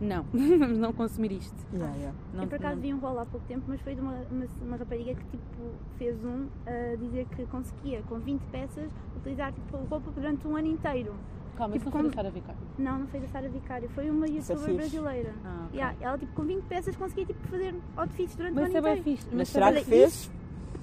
não, 0.00 0.24
vamos 0.58 0.78
não 0.78 0.92
consumir 0.92 1.32
isto. 1.32 1.54
Yeah, 1.72 1.94
yeah. 1.96 2.18
Não, 2.34 2.42
eu 2.42 2.48
por 2.48 2.56
acaso 2.56 2.74
não- 2.76 2.82
vi 2.82 2.92
um 2.94 2.98
rolo 2.98 3.20
há 3.20 3.26
pouco 3.26 3.46
tempo, 3.46 3.64
mas 3.68 3.80
foi 3.80 3.94
de 3.94 4.00
uma, 4.00 4.14
uma, 4.30 4.46
uma 4.62 4.76
rapariga 4.76 5.14
que 5.14 5.24
tipo, 5.24 5.70
fez 5.98 6.16
um 6.24 6.46
a 6.66 6.96
dizer 6.96 7.26
que 7.34 7.46
conseguia 7.46 8.02
com 8.02 8.18
20 8.18 8.42
peças 8.52 8.90
utilizar 9.16 9.52
tipo, 9.52 9.76
roupa 9.76 10.10
durante 10.10 10.46
um 10.46 10.56
ano 10.56 10.68
inteiro. 10.68 11.14
Calma, 11.56 11.76
isso 11.76 11.84
tipo, 11.84 11.96
não 11.96 12.02
foi 12.04 12.10
como- 12.10 12.10
da 12.10 12.14
Sara 12.16 12.30
Vicário. 12.30 12.60
Não, 12.76 12.98
não 12.98 13.06
foi 13.06 13.20
da 13.20 13.28
Sara 13.28 13.48
Vicário, 13.48 13.88
foi 13.90 14.10
uma 14.10 14.26
Isso 14.26 14.52
é 14.52 14.54
youtuber 14.56 14.74
fixe. 14.84 14.96
brasileira. 14.98 15.34
Ah, 15.44 15.62
ok. 15.68 15.78
Yeah, 15.78 15.96
ela 16.00 16.18
tipo 16.18 16.32
com 16.32 16.42
20 16.42 16.62
peças 16.64 16.96
conseguia 16.96 17.26
tipo, 17.26 17.46
fazer 17.48 17.74
outfits 17.96 18.34
durante 18.36 18.54
Mas 18.54 18.64
o 18.64 18.66
isso 18.68 18.76
é 18.76 18.78
ano 18.80 18.88
bem 18.88 18.98
inteiro. 18.98 19.18
fixe. 19.20 19.28
Mas 19.36 19.42
isso 19.48 19.52
será 19.52 19.70
é 19.70 19.72
que 19.74 19.84
fez? 19.84 20.30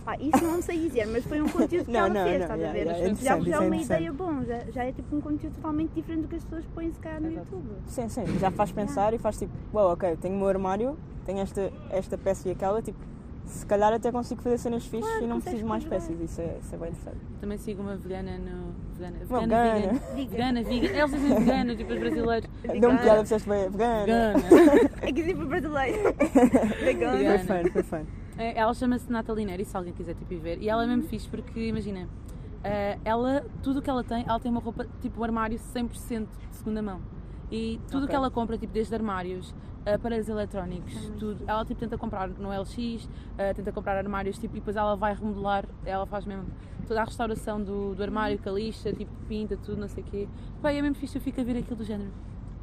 Pá, 0.03 0.17
isso 0.19 0.43
não 0.43 0.61
sei 0.61 0.79
dizer, 0.79 1.05
mas 1.07 1.23
foi 1.25 1.41
um 1.41 1.47
conteúdo 1.47 1.85
que 1.85 1.91
Não, 1.91 1.99
ela 1.99 2.09
não, 2.09 2.23
fez, 2.23 2.37
não, 2.37 2.41
estás 2.41 2.51
a 2.51 2.63
yeah, 2.63 2.73
ver? 2.73 2.87
yeah, 2.87 3.13
já, 3.15 3.39
já 3.39 3.51
é 3.51 3.51
é 3.51 3.59
uma 3.67 3.75
ideia 3.77 4.13
bom, 4.13 4.43
já, 4.43 4.59
já 4.71 4.83
é 4.83 4.91
tipo 4.91 5.15
um 5.15 5.21
conteúdo 5.21 5.55
totalmente 5.55 5.91
diferente 5.93 6.21
do 6.23 6.27
que 6.27 6.35
as 6.35 6.43
pessoas 6.43 6.65
põem 6.73 6.91
se 6.91 6.99
calhar 6.99 7.21
no 7.21 7.31
Exato. 7.31 7.47
YouTube. 7.51 7.69
Sim, 7.87 8.09
sim, 8.09 8.39
já 8.39 8.49
faz 8.51 8.71
pensar 8.71 9.13
e 9.13 9.17
faz 9.17 9.37
tipo, 9.37 9.53
uau, 9.73 9.91
ok, 9.93 10.17
tenho 10.17 10.35
o 10.35 10.37
meu 10.37 10.47
armário, 10.47 10.97
tenho 11.25 11.39
esta, 11.39 11.71
esta 11.91 12.17
peça 12.17 12.47
e 12.49 12.51
aquela, 12.51 12.81
tipo, 12.81 12.97
se 13.45 13.65
calhar 13.65 13.91
até 13.91 14.11
consigo 14.11 14.41
fazer 14.41 14.57
cenas 14.57 14.85
fixes 14.85 15.09
Claro, 15.09 15.25
e 15.25 15.27
não 15.27 15.41
preciso 15.41 15.63
de 15.63 15.69
mais 15.69 15.83
peças, 15.83 16.19
isso 16.19 16.41
é, 16.41 16.57
isso 16.61 16.75
é 16.75 16.77
bem 16.77 16.89
interessante. 16.89 17.17
Também 17.39 17.57
sigo 17.57 17.81
uma 17.81 17.95
vegana 17.95 18.37
no. 18.37 18.71
Vegana, 18.95 19.17
vegana, 19.19 19.41
vegana. 19.47 19.99
vegan. 20.15 20.61
Vegana, 20.61 20.63
vegan. 20.69 20.87
Eles 20.87 21.11
dizem 21.11 21.39
vegana, 21.39 21.75
tipo 21.75 21.93
os 21.93 21.99
brasileiros. 21.99 22.49
Deu-me 22.79 22.97
piada, 22.99 23.23
disseste 23.23 23.49
bem, 23.49 23.69
vegana. 23.69 24.05
Vegana. 24.39 24.89
É 25.01 25.11
que 25.11 25.23
tipo 25.23 25.45
brasileiro. 25.45 25.99
Foi. 26.79 26.85
Vegana. 26.85 27.39
fã, 27.39 27.63
foi 27.71 27.83
fã. 27.83 28.05
É, 28.37 28.57
Ela 28.57 28.73
chama-se 28.73 29.11
Natalina 29.11 29.55
e 29.55 29.65
se 29.65 29.75
alguém 29.75 29.93
quiser 29.93 30.15
tipo, 30.15 30.33
ir 30.33 30.37
ver. 30.39 30.61
E 30.61 30.69
ela 30.69 30.83
é 30.83 30.87
mesmo 30.87 31.03
fixe 31.03 31.27
porque, 31.27 31.67
imagina, 31.67 32.07
Uh, 32.61 33.01
ela, 33.03 33.43
tudo 33.63 33.79
o 33.79 33.81
que 33.81 33.89
ela 33.89 34.03
tem, 34.03 34.23
ela 34.27 34.39
tem 34.39 34.51
uma 34.51 34.61
roupa, 34.61 34.85
tipo 35.01 35.19
um 35.19 35.23
armário 35.23 35.57
100% 35.57 36.27
de 36.51 36.55
segunda 36.55 36.79
mão. 36.79 37.01
E 37.51 37.79
tudo 37.87 38.01
o 38.01 38.03
Ok. 38.03 38.09
que 38.09 38.15
ela 38.15 38.29
compra, 38.29 38.55
tipo 38.55 38.71
desde 38.71 38.93
armários, 38.93 39.51
aparelhos 39.83 40.29
eletrónicos, 40.29 41.11
tudo, 41.17 41.43
ela 41.47 41.65
tipo 41.65 41.79
tenta 41.79 41.97
comprar 41.97 42.29
no 42.29 42.49
LX, 42.53 43.05
uh, 43.05 43.09
tenta 43.55 43.71
comprar 43.71 43.97
armários, 43.97 44.37
tipo, 44.37 44.55
e 44.55 44.59
depois 44.59 44.75
ela 44.75 44.95
vai 44.95 45.15
remodelar, 45.15 45.65
ela 45.83 46.05
faz 46.05 46.23
mesmo 46.23 46.45
toda 46.87 47.01
a 47.01 47.03
restauração 47.03 47.59
do, 47.59 47.95
do 47.95 48.03
armário, 48.03 48.37
Uhum. 48.37 48.43
que 48.43 48.49
a 48.49 48.51
lixa, 48.51 48.93
tipo, 48.93 49.11
pinta, 49.27 49.57
tudo, 49.57 49.81
não 49.81 49.87
sei 49.87 50.03
o 50.03 50.05
quê. 50.05 50.27
E 50.63 50.67
é 50.67 50.81
mesmo 50.83 50.93
fixe, 50.97 51.17
eu 51.17 51.21
fico 51.23 51.41
a 51.41 51.43
ver 51.43 51.57
aquilo 51.57 51.77
do 51.77 51.83
género. 51.83 52.11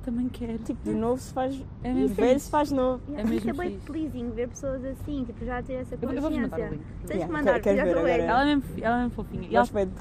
Também 0.09 0.29
quero. 0.31 0.59
Tipo, 0.59 0.83
de 0.85 0.95
novo 0.95 1.21
se 1.21 1.33
faz. 1.35 1.55
É 1.85 1.89
de 1.89 1.95
mesmo 1.95 2.15
velho 2.17 2.29
fixe. 2.35 2.45
se 2.47 2.51
faz 2.51 2.71
novo. 2.73 3.03
Yeah, 3.09 3.31
É 3.31 3.35
Isso 3.35 3.43
é 3.49 3.53
mesmo 3.53 3.63
bem 3.63 3.71
fixe. 3.73 3.87
pleasing 3.87 4.31
ver 4.31 4.49
pessoas 4.49 4.85
assim, 4.85 5.25
tipo, 5.25 5.45
já 5.45 5.63
ter 5.63 5.73
essa 5.75 5.95
Eu, 6.01 6.11
eu 6.13 6.21
vou-vos 6.23 6.39
mandar 6.39 6.47
o 6.47 6.51
consciência. 6.51 6.71
link. 6.71 6.83
Tens 7.07 7.11
Yeah, 7.11 7.27
que 7.27 7.33
mandar, 7.33 7.53
quero- 7.53 7.63
quero 7.65 7.77
já 7.77 7.83
ver 7.85 7.89
estou 7.91 8.05
agora. 8.07 8.23
Ela 8.23 8.43
é 8.43 8.45
mesmo, 8.47 8.63
ela 8.81 8.95
é 8.97 8.99
mesmo 9.01 9.11
fofinha. 9.15 9.43
E 9.43 9.47
ela, 9.55 9.59
Gosto 9.61 9.75
bem 9.75 9.87
de 9.87 9.93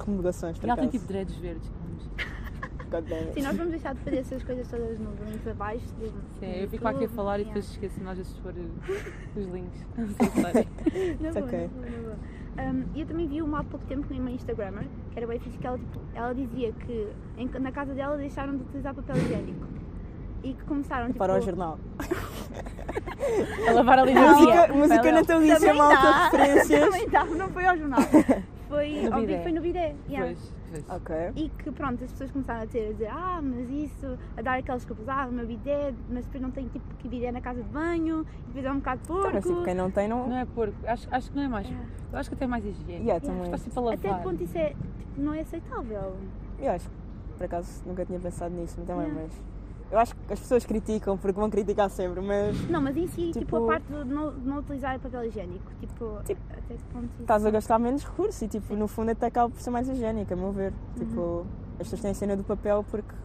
por 0.60 0.68
e 0.68 0.70
ela 0.70 0.76
tem 0.78 0.86
acaso. 0.88 0.92
tipo 0.92 1.08
dreads 1.08 1.36
verdes. 1.36 1.72
God 2.90 3.04
damn 3.04 3.20
it. 3.20 3.34
Sim, 3.34 3.42
nós 3.42 3.56
vamos 3.58 3.72
deixar 3.72 3.94
de 3.96 4.00
fazer 4.02 4.18
essas 4.20 4.44
coisas 4.44 4.68
todas 4.70 4.98
no 4.98 5.10
link 5.30 5.50
abaixo. 5.50 5.86
do- 6.00 6.08
Sim, 6.40 6.46
do 6.46 6.46
eu 6.46 6.70
fico 6.70 6.88
aqui 6.88 6.98
a 6.98 7.02
YouTube, 7.02 7.16
falar 7.18 7.38
e 7.40 7.42
yeah. 7.42 7.54
depois 7.54 7.72
esqueço-me 7.74 8.10
às 8.10 8.18
vezes 8.18 8.34
de 8.34 8.42
pôr 8.42 8.54
uh, 8.54 8.70
os 9.40 9.46
links. 9.48 9.86
Na 9.98 10.04
It's 10.06 11.34
boa, 11.34 11.46
okay. 11.46 11.62
na 11.62 11.68
boa, 11.68 11.86
na 11.90 11.98
boa. 12.04 12.18
Um, 12.60 12.84
eu 13.00 13.06
também 13.06 13.28
vi 13.28 13.42
uma 13.42 13.60
há 13.60 13.64
pouco 13.66 13.86
tempo 13.86 14.12
numa 14.12 14.32
Instagrammer, 14.32 14.86
que 15.12 15.20
era 15.20 15.28
bem 15.28 15.38
fixe, 15.38 15.58
que 15.60 15.68
ela, 15.68 15.78
tipo, 15.78 16.00
ela 16.16 16.34
dizia 16.34 16.72
que 16.72 17.08
em- 17.38 17.50
na 17.60 17.72
casa 17.72 17.94
dela 17.94 18.18
deixaram 18.18 18.56
de 18.56 18.64
utilizar 18.64 18.96
papel 18.96 19.16
higiênico. 19.18 19.68
E 20.44 20.54
que 20.54 20.64
começaram, 20.66 21.08
tipo... 21.08 21.20
Para 21.20 21.38
o 21.38 21.42
jornal. 21.42 21.78
a 23.68 23.72
lavar 23.72 24.00
ali 24.00 24.14
na 24.14 24.22
Não. 24.22 24.40
Música, 24.40 24.74
música 24.74 25.12
natalícia, 25.12 25.74
malta, 25.74 25.96
dá, 26.02 26.24
referências. 26.30 26.80
também 26.82 27.10
dá, 27.10 27.26
não 27.26 27.50
foi 27.50 27.66
ao 27.66 27.78
jornal. 27.78 28.00
Foi, 28.68 29.02
No 29.04 29.14
ao 29.14 29.22
bidé. 29.22 29.32
vivo, 29.32 29.44
foi 29.44 29.52
no 29.54 29.62
bidé. 29.62 29.96
yeah. 30.10 30.26
Pois, 30.28 30.54
pois. 30.70 30.90
Ok. 30.90 31.16
E 31.38 31.48
que 31.48 31.72
pronto, 31.72 32.04
as 32.04 32.12
pessoas 32.12 32.32
começaram 32.32 32.64
a 32.64 32.68
ter 32.68 32.90
a 32.90 32.92
dizer, 32.92 33.08
ah, 33.10 33.40
mas 33.42 33.70
isso, 33.70 34.18
a 34.36 34.42
dar 34.42 34.60
aquelas 34.60 34.82
desculpas, 34.82 35.08
ah, 35.08 35.26
o 35.26 35.32
meu 35.32 35.48
bidé, 35.48 35.94
mas 36.10 36.26
depois 36.26 36.42
não 36.44 36.52
tem 36.52 36.68
tipo 36.68 36.84
que 37.00 37.08
bidé 37.08 37.32
na 37.32 37.40
casa 37.40 37.64
de 37.64 37.70
banho, 37.70 38.26
e 38.44 38.48
depois 38.48 38.66
é 38.66 38.72
um 38.74 38.80
bocado 38.80 39.00
porco. 39.08 39.22
Então, 39.22 39.34
mas 39.36 39.44
tipo, 39.46 39.64
quem 39.64 39.74
não 39.74 39.90
tem, 39.90 40.10
não. 40.10 40.28
Não 40.28 40.36
é 40.38 40.44
porco, 40.44 40.76
acho, 40.86 41.08
acho 41.10 41.30
que 41.32 41.38
não 41.38 41.44
é 41.44 41.48
mais. 41.48 41.66
É. 41.72 41.74
Eu 42.12 42.20
acho 42.20 42.30
que 42.30 42.36
até 42.36 42.44
é 42.44 42.48
mais 42.50 42.66
higiênico. 42.66 43.04
Yeah, 43.06 43.26
também. 43.26 43.44
Estás 43.44 43.64
tipo 43.64 43.80
a 43.80 43.84
lavar. 43.84 43.98
Até 44.00 44.14
que 44.14 44.24
ponto 44.24 44.44
isso 44.44 44.58
é, 44.58 44.70
tipo, 44.72 45.22
não 45.22 45.34
é 45.34 45.40
aceitável? 45.40 46.16
Eu 46.60 46.72
acho 46.74 46.90
que, 46.90 46.96
por 47.38 47.46
acaso, 47.46 47.84
nunca 47.86 48.06
tinha 48.06 48.20
pensado 48.20 48.54
nisso 48.54 48.76
também, 48.86 49.06
Yeah. 49.08 49.22
mas. 49.24 49.42
Eu 49.90 50.00
acho 50.00 50.14
que 50.14 50.34
as 50.34 50.40
pessoas 50.40 50.66
criticam, 50.66 51.18
porque 51.18 51.40
vão 51.40 51.50
criticar 51.50 51.90
sempre, 51.90 52.20
mas 52.20 52.70
Não, 52.70 52.82
mas 52.82 52.98
em 52.98 53.08
si, 53.08 53.28
tipo, 53.28 53.40
Tipo- 53.40 53.64
a 53.64 53.68
parte 53.68 53.86
de 53.88 54.04
não, 54.04 54.34
de 54.34 54.46
não 54.48 54.58
utilizar 54.58 55.00
papel 55.00 55.24
higiênico, 55.26 55.72
tipo, 55.80 56.20
Tipo, 56.26 56.42
até 56.52 56.76
que 56.76 56.84
ponto 56.92 57.06
isso... 57.06 57.22
estás 57.22 57.46
a 57.46 57.52
gastar 57.52 57.80
menos 57.80 58.04
recursos 58.04 58.42
e, 58.42 58.48
tipo, 58.50 58.68
Sim. 58.68 58.76
no 58.80 58.88
fundo 58.88 59.12
até 59.12 59.28
acaba 59.28 59.50
por 59.50 59.62
ser 59.62 59.70
mais 59.70 59.88
higiênico, 59.88 60.34
a 60.34 60.36
meu 60.36 60.52
ver. 60.52 60.74
Tipo, 60.98 61.46
as 61.74 61.78
pessoas 61.80 62.02
têm 62.02 62.12
a 62.12 62.14
cena 62.14 62.36
do 62.36 62.44
papel 62.44 62.84
porque. 62.92 63.16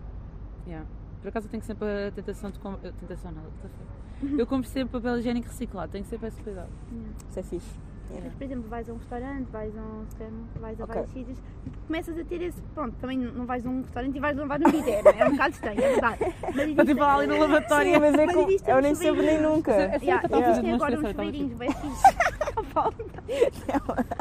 Yeah. 0.66 0.86
Por 1.20 1.28
acaso 1.28 1.46
eu 1.46 1.50
tenho 1.50 1.62
sempre 1.64 1.86
a 2.08 2.10
tentação 2.12 2.50
de. 2.50 2.58
Com... 2.60 2.74
Tentação 2.76 3.32
nada, 3.32 3.48
fuck? 3.60 4.38
Eu 4.38 4.46
compro 4.46 4.68
sempre 4.70 5.00
papel 5.00 5.18
higiênico 5.18 5.48
reciclado, 5.48 5.90
tenho 5.90 6.04
sempre 6.04 6.28
esse 6.28 6.40
cuidado. 6.40 6.70
Yeah. 6.92 7.10
Isso 7.28 7.40
é 7.40 7.42
fixe. 7.42 7.78
Mas, 8.10 8.34
por 8.34 8.44
exemplo, 8.44 8.68
vais 8.68 8.88
a 8.88 8.92
um 8.92 8.96
restaurante, 8.98 9.46
vais 9.50 9.76
a 9.76 9.80
um 9.80 10.04
supermercado, 10.10 10.60
vais 10.60 10.80
a 10.80 10.84
Ok. 10.84 10.94
vários 10.94 11.12
sítios, 11.12 11.38
começas 11.86 12.18
a 12.18 12.24
ter 12.24 12.42
esse. 12.42 12.60
Pronto, 12.74 12.94
também 13.00 13.18
não 13.18 13.46
vais 13.46 13.64
a 13.66 13.70
um 13.70 13.80
restaurante 13.82 14.16
e 14.16 14.20
vais 14.20 14.36
lavar 14.36 14.60
no 14.60 14.70
bidé, 14.70 15.02
não 15.02 15.10
é? 15.12 15.18
É 15.20 15.24
um 15.28 15.30
bocado 15.32 15.54
estranho, 15.54 15.80
é 15.80 15.88
verdade. 15.88 16.18
Mas 16.42 16.54
Para 16.54 16.62
existe- 16.64 16.84
tipo 16.86 17.02
ali 17.02 17.26
no 17.26 17.38
lavatório. 17.38 17.92
Sim, 17.94 17.98
mas 18.00 18.14
é 18.14 18.26
Mas 18.26 18.36
existem 18.36 18.74
Eu 18.74 18.82
nem 18.82 18.94
sempre 18.94 19.22
nem 19.22 19.40
nunca. 19.40 19.72
É 19.72 19.98
Yeah, 20.02 20.20
que 20.22 20.28
fazer 20.28 20.50
existem 20.50 20.72
agora 20.72 20.92
uns 20.94 21.00
demonstração, 21.00 21.10
chuveirinhos 21.10 21.58
bem 21.58 21.70
fixos. 21.70 22.02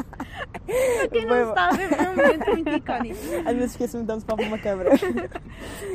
Para 0.48 1.08
quem 1.10 1.26
não 1.26 1.36
Bem- 1.36 1.50
está 1.50 1.68
a 1.68 1.72
ver, 1.72 1.90
foi 1.90 2.06
um 2.08 2.16
momento 2.16 2.46
muito 2.52 2.70
icónico. 2.70 3.16
Às 3.46 3.56
vezes 3.56 3.72
esqueço-me 3.72 4.04
de 4.04 4.08
dar-me 4.08 4.22
para 4.24 4.36
uma 4.46 4.58
câmara. 4.58 4.90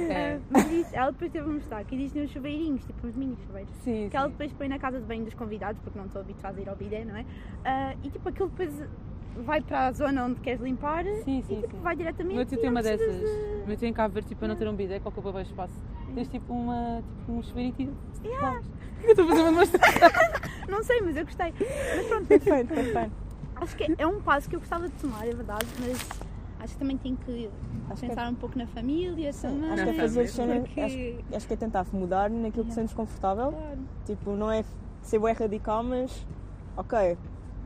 É. 0.08 0.34
Ah, 0.36 0.40
mas 0.50 0.70
isso, 0.70 0.90
ela 0.94 1.10
depois 1.10 1.30
teve 1.32 1.48
a 1.48 1.52
mostrar 1.52 1.84
que 1.84 1.94
existem 1.96 2.22
uns 2.24 2.30
chuveirinhos, 2.30 2.84
tipo 2.84 3.06
uns 3.06 3.16
mini 3.16 3.36
chuveiros. 3.46 3.72
Sim, 3.82 4.08
Que 4.10 4.16
ela 4.16 4.26
sim. 4.26 4.32
depois 4.32 4.52
põe 4.52 4.68
na 4.68 4.78
casa 4.78 5.00
de 5.00 5.04
banho 5.06 5.24
dos 5.24 5.34
convidados, 5.34 5.80
porque 5.82 5.98
não 5.98 6.06
estou 6.06 6.20
habituada 6.20 6.58
a 6.58 6.62
ir 6.62 6.68
ao 6.68 6.76
bidé, 6.76 7.04
não 7.04 7.16
é? 7.16 7.24
Ah, 7.64 7.94
e 8.04 8.10
tipo, 8.10 8.28
aquilo 8.28 8.48
depois 8.50 8.82
vai 9.44 9.60
para 9.60 9.86
a 9.88 9.92
zona 9.92 10.24
onde 10.24 10.40
queres 10.40 10.60
limpar 10.60 11.04
Sim, 11.24 11.40
e 11.40 11.42
sim, 11.42 11.60
tipo, 11.62 11.76
sim. 11.76 11.82
vai 11.82 11.94
O 11.94 11.98
diretamente. 11.98 12.36
meu 12.36 12.46
tio 12.46 12.56
e 12.56 12.60
tem 12.60 12.70
uma 12.70 12.82
dessas. 12.82 13.18
de- 13.20 13.62
O 13.64 13.66
meu 13.66 13.76
tio 13.76 13.88
em 13.88 13.92
Cabo 13.92 14.14
Verde, 14.14 14.28
tipo, 14.28 14.38
para 14.38 14.48
não 14.48 14.56
ter 14.56 14.68
um 14.68 14.74
bidé, 14.76 15.00
que 15.00 15.08
ocupa 15.08 15.32
bem 15.32 15.42
espaço. 15.42 15.74
Tens 16.14 16.28
tipo 16.28 16.52
uma. 16.52 17.02
Tipo 17.18 17.32
um 17.32 17.42
chuveirinho. 17.42 17.96
Yeah. 18.24 18.60
Eu 19.02 19.10
estou 19.10 19.24
a 19.24 19.28
fazer 19.28 19.40
uma 19.42 19.50
demonstração. 19.50 20.08
Não 20.68 20.82
sei, 20.84 21.00
mas 21.02 21.16
eu 21.16 21.24
gostei. 21.24 21.52
Mas 21.96 22.06
pronto, 22.06 22.26
Perfeito, 22.26 22.68
perfeito. 22.74 23.12
Acho 23.56 23.76
que 23.76 23.94
é- 23.98 24.06
um 24.06 24.20
passo 24.20 24.48
que 24.48 24.56
eu 24.56 24.60
gostava 24.60 24.88
de 24.88 24.94
tomar, 24.94 25.26
é 25.26 25.32
verdade, 25.34 25.66
mas 25.80 25.98
acho 26.60 26.72
que 26.74 26.78
também 26.78 26.96
tenho 26.96 27.16
que 27.16 27.48
Acho 27.90 28.00
que 28.00 28.06
é- 28.06 28.08
pensar 28.08 28.30
um 28.30 28.34
pouco 28.34 28.58
na 28.58 28.66
família 28.66 29.32
também. 29.32 29.70
acho 29.70 29.84
que 29.84 29.90
é 29.90 29.94
fazer 29.94 30.28
cenas. 30.28 30.58
porque- 30.66 30.80
Acho, 30.80 31.36
acho 31.36 31.46
que 31.48 31.54
é 31.54 31.56
tentar 31.56 31.86
mudar 31.92 32.28
naquilo 32.30 32.52
que 32.52 32.58
Yeah. 32.58 32.70
te 32.70 32.74
sentes 32.74 32.94
confortável. 32.94 33.52
Claro. 33.52 33.78
Tipo, 34.04 34.30
não 34.32 34.50
é 34.50 34.64
ser 35.02 35.18
bem 35.20 35.32
radical, 35.34 35.82
mas 35.82 36.26
ok, 36.76 37.16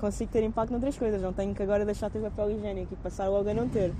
consigo 0.00 0.30
ter 0.30 0.42
impacto 0.44 0.70
noutras 0.72 0.96
coisas. 0.98 1.20
Não 1.22 1.32
tenho 1.32 1.54
que 1.54 1.62
agora 1.62 1.84
deixar 1.84 2.08
de 2.08 2.14
ter 2.14 2.20
papel 2.20 2.50
higiênico 2.52 2.92
e 2.94 2.96
passar 2.96 3.28
logo 3.28 3.48
a 3.48 3.54
não 3.54 3.68
ter. 3.68 3.92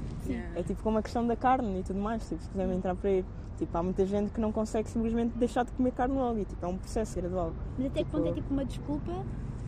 É 0.54 0.62
tipo 0.62 0.82
como 0.82 0.98
a 0.98 1.02
questão 1.02 1.26
da 1.26 1.36
carne 1.36 1.80
e 1.80 1.82
tudo 1.82 1.98
mais, 2.00 2.26
tipo, 2.28 2.42
se 2.42 2.48
quiserem 2.50 2.76
entrar 2.76 2.94
por 2.94 3.06
aí. 3.06 3.24
Tipo, 3.58 3.76
há 3.76 3.82
muita 3.82 4.06
gente 4.06 4.30
que 4.32 4.40
não 4.40 4.50
consegue 4.52 4.88
simplesmente 4.88 5.36
deixar 5.36 5.64
de 5.66 5.72
comer 5.72 5.90
carne 5.92 6.14
logo 6.16 6.38
e 6.38 6.44
tipo, 6.46 6.64
é 6.64 6.68
um 6.68 6.78
processo 6.78 7.20
gradual. 7.20 7.52
Mas 7.76 7.86
até 7.88 7.98
que 7.98 8.04
Tipo- 8.06 8.16
ponto 8.18 8.28
é 8.28 8.32
tipo 8.32 8.52
uma 8.54 8.64
desculpa? 8.64 9.12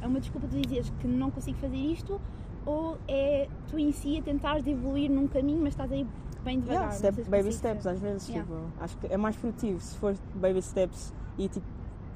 É 0.02 0.06
uma 0.06 0.20
desculpa 0.20 0.48
tu 0.48 0.60
dizeres 0.60 0.92
que 1.00 1.06
não 1.06 1.30
consigo 1.30 1.56
fazer 1.58 1.76
isto? 1.76 2.20
Ou 2.66 2.98
é 3.08 3.48
tu 3.68 3.78
em 3.78 3.92
si 3.92 4.18
a 4.18 4.22
tentares 4.22 4.62
de 4.64 4.70
evoluir 4.70 5.10
num 5.10 5.28
caminho, 5.28 5.60
mas 5.62 5.72
estás 5.74 5.90
aí 5.92 6.06
bem 6.44 6.58
devagar? 6.60 6.82
Yeah, 6.82 6.96
step- 6.96 7.24
se 7.24 7.30
baby 7.30 7.52
steps, 7.52 7.86
às 7.86 7.98
vezes, 8.00 8.28
Yeah. 8.28 8.48
tipo, 8.48 8.60
acho 8.80 8.96
que 8.98 9.06
é 9.06 9.16
mais 9.16 9.36
produtivo 9.36 9.80
se 9.80 9.96
for 9.98 10.14
baby 10.34 10.60
steps 10.60 11.12
e 11.38 11.48
tipo, 11.48 11.66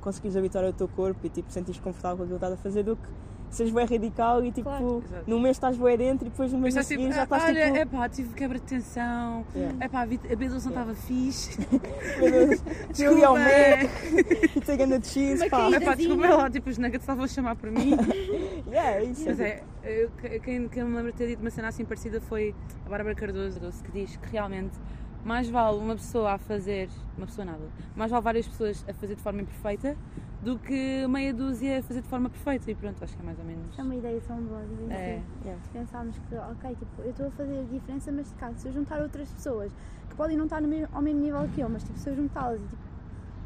conseguires 0.01 0.37
habituar 0.37 0.65
o 0.65 0.73
teu 0.73 0.89
corpo 0.89 1.25
e 1.27 1.31
tipo, 1.31 1.51
sentires 1.53 1.81
confortável 1.81 2.19
com 2.19 2.23
aquilo 2.25 2.39
que 2.39 2.45
estás 2.45 2.59
a 2.61 2.63
fazer 2.63 2.83
do 2.83 2.97
que 2.97 3.09
seres 3.51 3.73
bem 3.73 3.87
radical 3.87 4.45
e 4.45 4.51
tipo, 4.53 4.69
Claro. 4.69 5.03
Num 5.27 5.41
mês 5.41 5.57
estás 5.57 5.77
bem 5.77 5.97
dentro 5.97 6.27
e 6.27 6.31
depois 6.31 6.53
no 6.53 6.59
mês 6.59 6.75
estás 6.75 6.87
seguir 6.87 7.03
tipo, 7.05 7.15
já 7.15 7.25
estás 7.25 7.45
olha, 7.45 7.65
tipo. 7.67 7.77
é 7.77 7.85
pá, 7.87 8.09
tive 8.09 8.35
quebra 8.35 8.59
de 8.59 8.65
tensão. 8.65 9.45
Yeah. 9.55 9.77
É 9.85 9.89
pá, 9.89 10.01
a 10.01 10.03
a 10.03 10.37
bênção 10.37 10.57
estava 10.59 10.95
fixe. 10.95 11.59
Meu 12.21 12.31
Deus, 12.49 12.63
fui 12.95 13.07
ali 13.07 13.25
ao 13.25 13.37
Desculpa. 13.37 13.41
Mac 13.47 14.57
e 14.57 14.61
tenho 14.61 14.85
anda 14.85 14.99
de 14.99 15.07
cheese, 15.09 15.43
Uma 15.45 15.51
pá. 15.51 15.57
caída. 15.59 15.77
É 15.77 15.81
pá, 15.81 15.95
desculpa 15.95 16.29
lá, 16.29 16.51
tipo, 16.51 16.71
os 16.71 16.79
nuggets 16.79 17.03
estavam 17.03 17.25
a 17.25 17.29
chamar 17.29 17.57
por 17.57 17.71
mim. 17.71 17.97
Yeah, 18.69 18.91
é 18.99 19.05
isso. 19.05 19.25
Mas 19.27 19.39
é, 19.41 19.63
eu- 19.85 20.11
que- 20.21 20.41
quem, 20.41 20.69
quem 20.69 20.85
me 20.85 20.97
lembra 20.97 21.13
de 21.13 21.19
ter 21.19 21.29
dito 21.29 21.41
uma 21.41 21.51
cena 21.51 21.69
assim 21.69 21.85
parecida 21.85 22.21
foi 22.21 22.55
a 22.85 22.89
Bárbara 22.89 23.15
Cardoso, 23.15 23.61
que 23.85 23.93
diz 23.93 24.17
que 24.17 24.29
realmente 24.33 24.77
mais 25.25 25.49
vale 25.49 25.79
uma 25.79 25.95
pessoa 25.95 26.33
a 26.33 26.39
fazer, 26.39 26.89
uma 27.17 27.27
pessoa 27.27 27.45
nada, 27.45 27.61
mais 27.95 28.11
vale 28.11 28.23
várias 28.25 28.47
pessoas 28.49 28.85
a 28.89 28.93
fazer 28.95 29.15
de 29.15 29.23
forma 29.23 29.41
imperfeita 29.43 29.97
do 30.43 30.59
que 30.59 31.07
meia 31.09 31.33
dúzia 31.35 31.83
fazer 31.83 32.03
de 32.03 32.09
forma 32.09 32.29
perfeita. 32.31 32.71
E 32.71 32.75
pronto, 32.75 33.03
acho 33.03 33.17
que 33.17 33.23
é 33.23 33.25
mais 33.25 33.39
ou 33.39 33.45
menos. 33.45 33.79
É 33.79 33.83
uma 33.83 33.95
ideia 33.95 34.21
tão 34.27 34.41
boa 34.43 34.63
de. 34.63 34.93
É. 34.93 35.23
Yeah. 35.45 35.63
Se 35.63 35.69
pensarmos 35.71 36.19
que, 36.29 36.35
ok, 36.37 36.71
tipo, 36.77 37.03
eu 37.03 37.11
estou 37.11 37.27
a 37.27 37.31
fazer 37.31 37.59
a 37.61 37.63
diferença, 37.63 38.13
mas 38.13 38.33
caso 38.39 38.59
se 38.59 38.69
eu 38.69 38.73
juntar 38.73 39.01
outras 39.03 39.31
pessoas 39.33 39.73
que 40.09 40.15
podem 40.17 40.37
não 40.37 40.45
estar 40.45 40.61
no 40.61 40.69
mesmo- 40.69 40.89
ao 40.93 41.03
mesmo 41.03 41.21
nível 41.21 41.49
que 41.55 41.61
eu, 41.61 41.69
mas 41.69 41.83
tipo, 41.83 41.99
se 41.99 42.09
eu 42.11 42.17
juntá-las 42.17 42.61
e 42.61 42.65
tipo, 42.65 42.83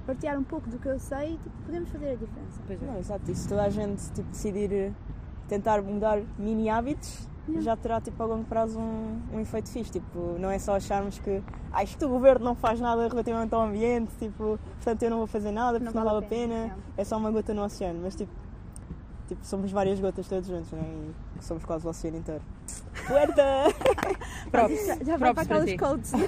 partilhar 0.06 0.38
um 0.38 0.44
pouco 0.44 0.68
do 0.68 0.78
que 0.78 0.88
eu 0.88 0.98
sei, 0.98 1.38
tipo, 1.38 1.50
podemos 1.64 1.88
fazer 1.90 2.10
a 2.10 2.14
diferença. 2.16 2.60
Pois 2.66 2.82
é. 2.82 2.86
Não, 2.86 2.98
exato, 2.98 3.30
e 3.30 3.34
se 3.34 3.48
toda 3.48 3.62
a 3.64 3.70
gente 3.70 4.10
tipo, 4.12 4.28
decidir 4.30 4.92
tentar 5.48 5.82
mudar 5.82 6.20
mini 6.38 6.68
hábitos, 6.68 7.28
Yeah. 7.50 7.62
já 7.62 7.76
terá 7.76 8.00
tipo, 8.00 8.22
a 8.22 8.26
longo 8.26 8.44
prazo 8.44 8.78
um, 8.78 9.20
um 9.32 9.40
efeito 9.40 9.68
fixe. 9.70 9.92
Tipo, 9.92 10.36
não 10.38 10.50
é 10.50 10.58
só 10.58 10.74
acharmos 10.76 11.18
que 11.18 11.42
ah, 11.72 11.82
isto 11.82 12.06
o 12.06 12.08
governo 12.08 12.44
não 12.44 12.54
faz 12.54 12.80
nada 12.80 13.08
relativamente 13.08 13.54
ao 13.54 13.62
ambiente, 13.62 14.12
tipo, 14.18 14.58
portanto 14.76 15.02
eu 15.02 15.10
não 15.10 15.18
vou 15.18 15.26
fazer 15.26 15.50
nada 15.50 15.78
porque 15.80 15.96
não, 15.96 16.04
vale 16.04 16.24
a 16.24 16.28
pena, 16.28 16.54
yeah. 16.54 16.76
é 16.96 17.04
só 17.04 17.16
uma 17.16 17.30
gota 17.30 17.52
no 17.54 17.62
oceano. 17.64 18.00
Mas 18.02 18.14
tipo, 18.16 18.32
tipo 19.28 19.44
somos 19.44 19.70
várias 19.70 20.00
gotas 20.00 20.26
todos 20.28 20.48
juntos, 20.48 20.70
né? 20.72 20.82
E 21.38 21.44
somos 21.44 21.64
quase 21.64 21.86
o 21.86 21.90
oceano 21.90 22.16
inteiro. 22.18 22.42
Puerta! 23.06 23.42
Props, 24.50 24.86
Já, 24.86 24.96
já 25.04 25.16
vai 25.16 25.34
para 25.34 25.64
ti. 25.64 25.76
codes. 25.76 26.12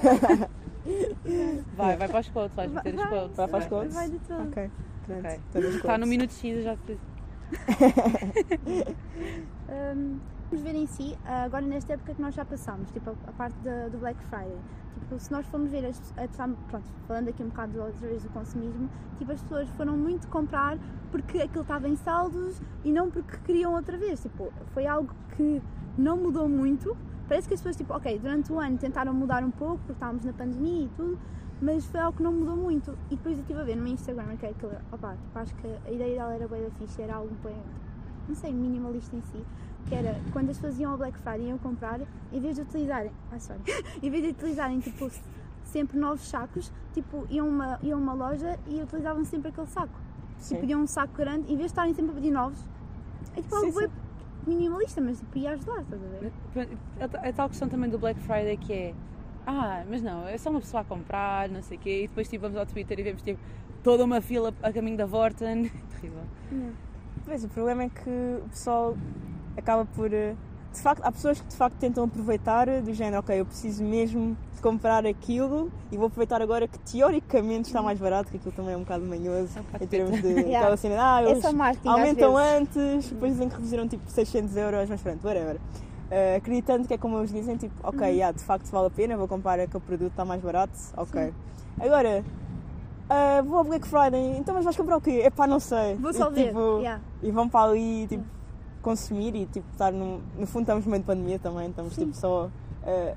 Vai, 1.77 1.95
vai 1.95 2.09
para 2.09 2.19
os 2.19 2.29
quotes, 2.29 2.55
vais 2.57 2.69
meter 2.69 2.93
os 2.93 2.99
Vai, 2.99 3.09
quotes. 3.09 3.37
Vai 3.37 3.47
para 3.47 3.57
as 3.59 3.67
quotes? 3.67 3.93
Vai 3.93 4.09
de 4.09 4.19
tudo. 4.19 4.43
ok, 4.49 4.71
pronto. 5.05 5.19
Ok. 5.25 5.39
todas 5.53 5.69
as 5.69 5.75
Está 5.75 5.97
no 5.97 6.05
minuto 6.05 6.33
X, 6.33 6.63
já 6.63 6.75
te 6.75 6.99
Hum, 9.69 10.19
vamos 10.53 10.61
ver 10.61 10.75
em 10.75 10.85
si, 10.85 11.17
ah, 11.25 11.45
agora 11.45 11.65
nesta 11.65 11.93
época 11.93 12.13
que 12.13 12.21
nós 12.21 12.35
já 12.35 12.45
passamos, 12.45 12.91
tipo 12.91 13.09
a, 13.09 13.31
parte 13.31 13.55
do 13.91 13.97
Black 13.97 14.23
Friday, 14.25 14.55
tipo, 14.99 15.17
se 15.17 15.31
nós 15.31 15.47
formos 15.47 15.71
ver, 15.71 15.83
as, 15.83 16.13
a, 16.15 16.27
pronto, 16.69 16.85
falando 17.07 17.29
aqui 17.29 17.41
um 17.41 17.47
bocado 17.47 17.81
outra 17.81 18.07
vez 18.07 18.21
do 18.21 18.29
consumismo, 18.29 18.87
tipo, 19.17 19.31
as 19.31 19.41
pessoas 19.41 19.67
foram 19.69 19.97
muito 19.97 20.27
comprar 20.27 20.77
porque 21.09 21.39
aquilo 21.41 21.63
estava 21.63 21.89
em 21.89 21.95
saldos 21.95 22.61
e 22.83 22.91
não 22.91 23.09
porque 23.09 23.35
queriam 23.37 23.73
outra 23.73 23.97
vez, 23.97 24.21
tipo, 24.21 24.53
foi 24.75 24.85
algo 24.85 25.11
que 25.35 25.59
não 25.97 26.17
mudou 26.17 26.47
muito, 26.47 26.95
parece 27.27 27.47
que 27.47 27.55
as 27.55 27.59
pessoas, 27.59 27.75
tipo, 27.75 27.91
ok, 27.91 28.19
durante 28.19 28.53
o 28.53 28.59
ano 28.59 28.77
tentaram 28.77 29.11
mudar 29.11 29.43
um 29.43 29.51
pouco 29.51 29.77
porque 29.77 29.93
estávamos 29.93 30.23
na 30.23 30.33
pandemia 30.33 30.85
e 30.85 30.89
tudo, 30.89 31.17
mas 31.59 31.83
foi 31.87 31.99
algo 31.99 32.15
que 32.15 32.21
não 32.21 32.31
mudou 32.31 32.55
muito, 32.55 32.95
e 33.09 33.15
depois 33.15 33.37
eu 33.37 33.41
estive 33.41 33.59
a 33.59 33.63
ver 33.63 33.75
no 33.75 33.81
meu 33.81 33.93
Instagram, 33.93 34.37
que 34.37 34.45
é 34.45 34.49
aquilo, 34.49 34.73
opa, 34.91 35.15
tipo, 35.15 35.39
acho 35.39 35.55
que 35.55 35.67
a 35.87 35.91
ideia 35.91 36.15
dela 36.15 36.35
era 36.35 36.47
bem 36.47 36.61
da 36.61 36.69
fixe, 36.69 37.01
era 37.01 37.15
algo 37.15 37.33
bem, 37.43 37.57
não 38.27 38.35
sei, 38.35 38.53
minimalista 38.53 39.15
em 39.15 39.21
si, 39.21 39.43
que 39.87 39.95
era 39.95 40.19
quando 40.31 40.49
as 40.49 40.57
pessoas 40.57 40.79
iam 40.79 40.91
ao 40.91 40.97
Black 40.97 41.17
Friday 41.19 41.45
e 41.45 41.49
iam 41.49 41.57
comprar, 41.57 41.99
em 42.31 42.39
vez 42.39 42.55
de 42.55 42.61
utilizarem. 42.61 43.11
Ah, 43.31 43.39
sorry. 43.39 43.61
em 44.01 44.09
vez 44.09 44.23
de 44.23 44.29
utilizarem 44.29 44.79
tipo 44.79 45.09
sempre 45.65 45.97
novos 45.97 46.27
sacos, 46.27 46.71
tipo, 46.93 47.25
iam 47.29 47.47
a 47.47 47.49
uma, 47.49 47.79
iam 47.81 47.99
uma 47.99 48.13
loja 48.13 48.59
e 48.67 48.81
utilizavam 48.81 49.23
sempre 49.25 49.49
aquele 49.49 49.67
saco. 49.67 49.99
Sim. 50.37 50.57
Pediam 50.57 50.81
um 50.81 50.87
saco 50.87 51.15
grande, 51.15 51.43
em 51.51 51.55
vez 51.55 51.59
de 51.59 51.65
estarem 51.65 51.93
sempre 51.93 52.11
a 52.11 52.15
pedir 52.15 52.31
novos. 52.31 52.59
É 53.35 53.41
tipo 53.41 53.55
Sim, 53.55 53.65
algo 53.65 53.79
sim. 53.79 53.87
bem 53.87 53.91
minimalista, 54.45 55.01
mas 55.01 55.19
tipo, 55.19 55.37
ia 55.37 55.51
ajudar, 55.51 55.81
estás 55.81 56.01
a 56.03 56.07
ver? 56.07 56.31
A, 56.99 57.29
a 57.29 57.33
tal 57.33 57.49
questão 57.49 57.69
também 57.69 57.89
do 57.89 57.97
Black 57.97 58.19
Friday 58.19 58.57
que 58.57 58.73
é 58.73 58.93
ah, 59.45 59.83
mas 59.89 60.01
não, 60.01 60.27
é 60.27 60.37
só 60.37 60.49
uma 60.49 60.61
pessoa 60.61 60.81
a 60.81 60.83
comprar, 60.85 61.49
não 61.49 61.61
sei 61.61 61.77
o 61.77 61.79
quê, 61.79 62.03
e 62.03 62.07
depois 62.07 62.29
tipo, 62.29 62.43
vamos 62.43 62.57
ao 62.57 62.65
Twitter 62.65 62.99
e 62.99 63.03
vemos 63.03 63.21
tipo 63.21 63.39
toda 63.83 64.03
uma 64.03 64.21
fila 64.21 64.53
a 64.61 64.71
caminho 64.71 64.97
da 64.97 65.05
Vorten. 65.05 65.69
Terrível. 65.99 66.23
Pois, 67.25 67.43
o 67.43 67.49
problema 67.49 67.83
é 67.83 67.89
que 67.89 68.09
o 68.43 68.49
pessoal 68.49 68.97
acaba 69.57 69.85
por. 69.85 70.11
eh, 70.13 70.35
De 70.73 70.81
facto, 70.81 71.03
há 71.05 71.11
pessoas 71.11 71.39
que 71.39 71.47
de 71.47 71.55
facto 71.55 71.75
tentam 71.77 72.03
aproveitar 72.05 72.67
eh, 72.67 72.81
do 72.81 72.91
género, 72.93 73.19
ok, 73.19 73.39
eu 73.39 73.45
preciso 73.45 73.83
mesmo 73.83 74.35
de 74.55 74.59
comprar 74.61 75.05
aquilo 75.05 75.71
e 75.91 75.97
vou 75.97 76.07
aproveitar 76.07 76.41
agora 76.41 76.67
que 76.67 76.79
teoricamente 76.79 77.67
está 77.67 77.79
mais 77.79 77.99
barato, 77.99 78.31
que 78.31 78.37
aquilo 78.37 78.51
também 78.53 78.73
é 78.73 78.77
um 78.77 78.79
bocado 78.79 79.05
manhoso 79.05 79.59
É 79.79 79.83
em 79.83 79.87
termos 79.87 80.19
de 80.19 80.27
Yeah. 80.49 80.59
aquela 80.61 80.75
cena, 80.77 80.95
ah, 80.99 81.21
É 81.21 81.29
eles 81.29 81.45
aumentam 81.85 82.35
antes, 82.37 83.07
depois 83.11 83.33
dizem 83.33 83.49
que 83.49 83.55
reduziram 83.55 83.87
tipo 83.87 84.09
600 84.09 84.57
euros, 84.57 84.89
mas 84.89 84.99
pronto, 84.99 85.23
whatever. 85.27 85.59
Eh, 86.09 86.37
acreditando 86.37 86.87
que 86.87 86.93
é 86.95 86.97
como 86.97 87.19
eles 87.19 87.31
dizem, 87.31 87.55
tipo, 87.55 87.75
ok, 87.83 87.99
Uhum. 88.07 88.13
yeah, 88.15 88.35
de 88.35 88.43
facto 88.43 88.65
vale 88.71 88.87
a 88.87 88.89
pena, 88.89 89.15
vou 89.15 89.27
comprar 89.27 89.59
aquele 89.59 89.83
produto, 89.83 90.09
está 90.11 90.25
mais 90.25 90.41
barato, 90.41 90.73
ok. 90.97 91.31
Agora, 91.79 92.23
ah, 93.09 93.43
vou 93.45 93.59
ao 93.59 93.63
Black 93.63 93.87
Friday, 93.87 94.37
então 94.39 94.55
mas 94.55 94.63
vais 94.63 94.75
comprar 94.75 94.97
o 94.97 95.01
quê? 95.01 95.21
Epá, 95.23 95.45
não 95.45 95.59
sei. 95.59 95.95
Vou 95.97 96.09
E, 96.09 96.13
só 96.15 96.31
ver. 96.31 96.47
tipo, 96.47 96.79
yeah. 96.79 96.99
e 97.21 97.29
vão 97.31 97.47
para 97.47 97.69
ali 97.69 98.07
tipo, 98.07 98.23
consumir 98.83 99.33
e 99.35 99.45
tipo, 99.47 99.65
estar 99.71 99.91
num, 99.91 100.21
no 100.37 100.45
fundo 100.45 100.61
estamos 100.63 100.85
no 100.85 100.91
meio 100.91 101.01
de 101.01 101.07
pandemia 101.07 101.39
também, 101.39 101.69
estamos 101.69 101.95
tipo, 101.95 102.13
só 102.13 102.51
eh, 102.83 103.15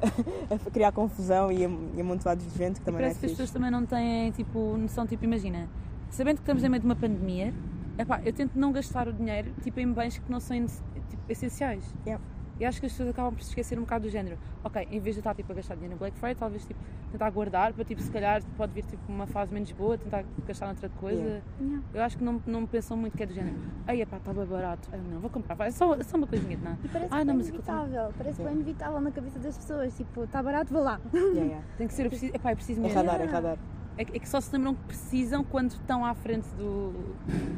a 0.66 0.70
criar 0.70 0.92
confusão 0.92 1.52
e, 1.52 1.64
am- 1.64 1.90
amontoados 2.00 2.50
de 2.50 2.56
gente 2.56 2.78
que 2.80 2.86
também 2.86 3.00
não 3.02 3.08
é 3.08 3.10
parece 3.10 3.20
que 3.20 3.26
as 3.26 3.32
pessoas 3.32 3.50
também 3.50 3.70
não 3.70 3.84
têm 3.84 4.30
tipo, 4.30 4.76
noção, 4.78 5.06
tipo, 5.06 5.24
imagina, 5.24 5.68
sabendo 6.08 6.36
que 6.36 6.42
estamos 6.42 6.62
em 6.64 6.68
meio 6.68 6.80
de 6.80 6.86
uma 6.86 6.96
pandemia, 6.96 7.52
epá, 7.98 8.22
eu 8.24 8.32
tento 8.32 8.58
não 8.58 8.72
gastar 8.72 9.08
o 9.08 9.12
dinheiro 9.12 9.50
tipo, 9.62 9.78
em 9.80 9.92
bens 9.92 10.16
que 10.18 10.30
não 10.32 10.40
são 10.40 10.56
tipo, 10.64 11.22
essenciais. 11.28 11.84
Yeah. 12.06 12.22
E 12.58 12.64
acho 12.64 12.80
que 12.80 12.86
as 12.86 12.92
pessoas 12.92 13.10
acabam 13.10 13.34
por 13.34 13.42
se 13.42 13.50
esquecer 13.50 13.76
um 13.78 13.82
bocado 13.82 14.04
do 14.04 14.10
género. 14.10 14.38
Ok, 14.64 14.88
em 14.90 14.98
vez 14.98 15.14
de 15.14 15.18
eu 15.18 15.20
estar 15.20 15.34
tipo, 15.34 15.52
a 15.52 15.54
gastar 15.54 15.74
dinheiro 15.74 15.94
no 15.94 15.98
Black 15.98 16.16
Friday, 16.16 16.34
talvez 16.36 16.64
tipo, 16.64 16.80
tentar 17.12 17.28
guardar 17.30 17.72
para 17.74 17.84
tipo, 17.84 18.00
se 18.00 18.10
calhar 18.10 18.42
pode 18.56 18.72
vir 18.72 18.84
tipo, 18.84 19.02
uma 19.12 19.26
fase 19.26 19.52
menos 19.52 19.70
boa, 19.72 19.98
tentar 19.98 20.24
gastar 20.46 20.66
noutra 20.66 20.88
coisa. 20.88 21.20
Yeah. 21.22 21.44
Yeah. 21.60 21.82
Eu 21.92 22.02
acho 22.02 22.16
que 22.16 22.24
não, 22.24 22.40
não 22.46 22.66
pensam 22.66 22.96
muito 22.96 23.14
que 23.16 23.22
é 23.22 23.26
do 23.26 23.34
género. 23.34 23.56
Ai, 23.86 24.00
epá, 24.00 24.16
está 24.16 24.32
bem 24.32 24.46
barato. 24.46 24.88
Ah, 24.92 24.96
não, 24.96 25.20
vou 25.20 25.28
comprar. 25.28 25.54
Vai, 25.54 25.68
é 25.68 25.70
só, 25.70 25.94
é 25.94 26.02
só 26.02 26.16
uma 26.16 26.26
coisinha 26.26 26.56
de 26.56 26.62
nada. 26.64 26.78
E 26.82 26.88
parece 26.88 27.12
Ah, 27.12 27.18
que 27.18 27.24
não, 27.26 27.34
é 27.34 27.36
tá- 27.36 27.42
inevitável, 27.48 28.12
parece 28.16 28.40
que 28.42 28.48
é 28.48 28.52
inevitável 28.52 29.00
na 29.02 29.10
cabeça 29.10 29.38
das 29.38 29.58
pessoas, 29.58 29.96
tipo, 29.96 30.24
está 30.24 30.42
barato, 30.42 30.72
vou 30.72 30.82
lá. 30.82 30.98
Yeah, 31.12 31.40
yeah. 31.44 31.64
Tem 31.76 31.86
que 31.86 31.92
ser, 31.94 32.06
eu 32.06 32.10
preciso, 32.10 32.34
epá, 32.34 32.52
eu 32.52 32.56
preciso 32.56 32.80
É 32.80 32.82
mesmo. 32.84 32.96
radar, 32.98 33.16
é 33.16 33.24
Yeah. 33.24 33.32
radar. 33.36 33.58
É, 33.98 34.04
que- 34.04 34.16
é 34.16 34.20
que 34.20 34.28
só 34.28 34.40
se 34.40 34.52
lembram 34.54 34.74
que 34.74 34.82
precisam 34.82 35.42
quando 35.42 35.70
estão 35.70 36.04
à 36.04 36.14
frente 36.14 36.46
do. 36.56 36.92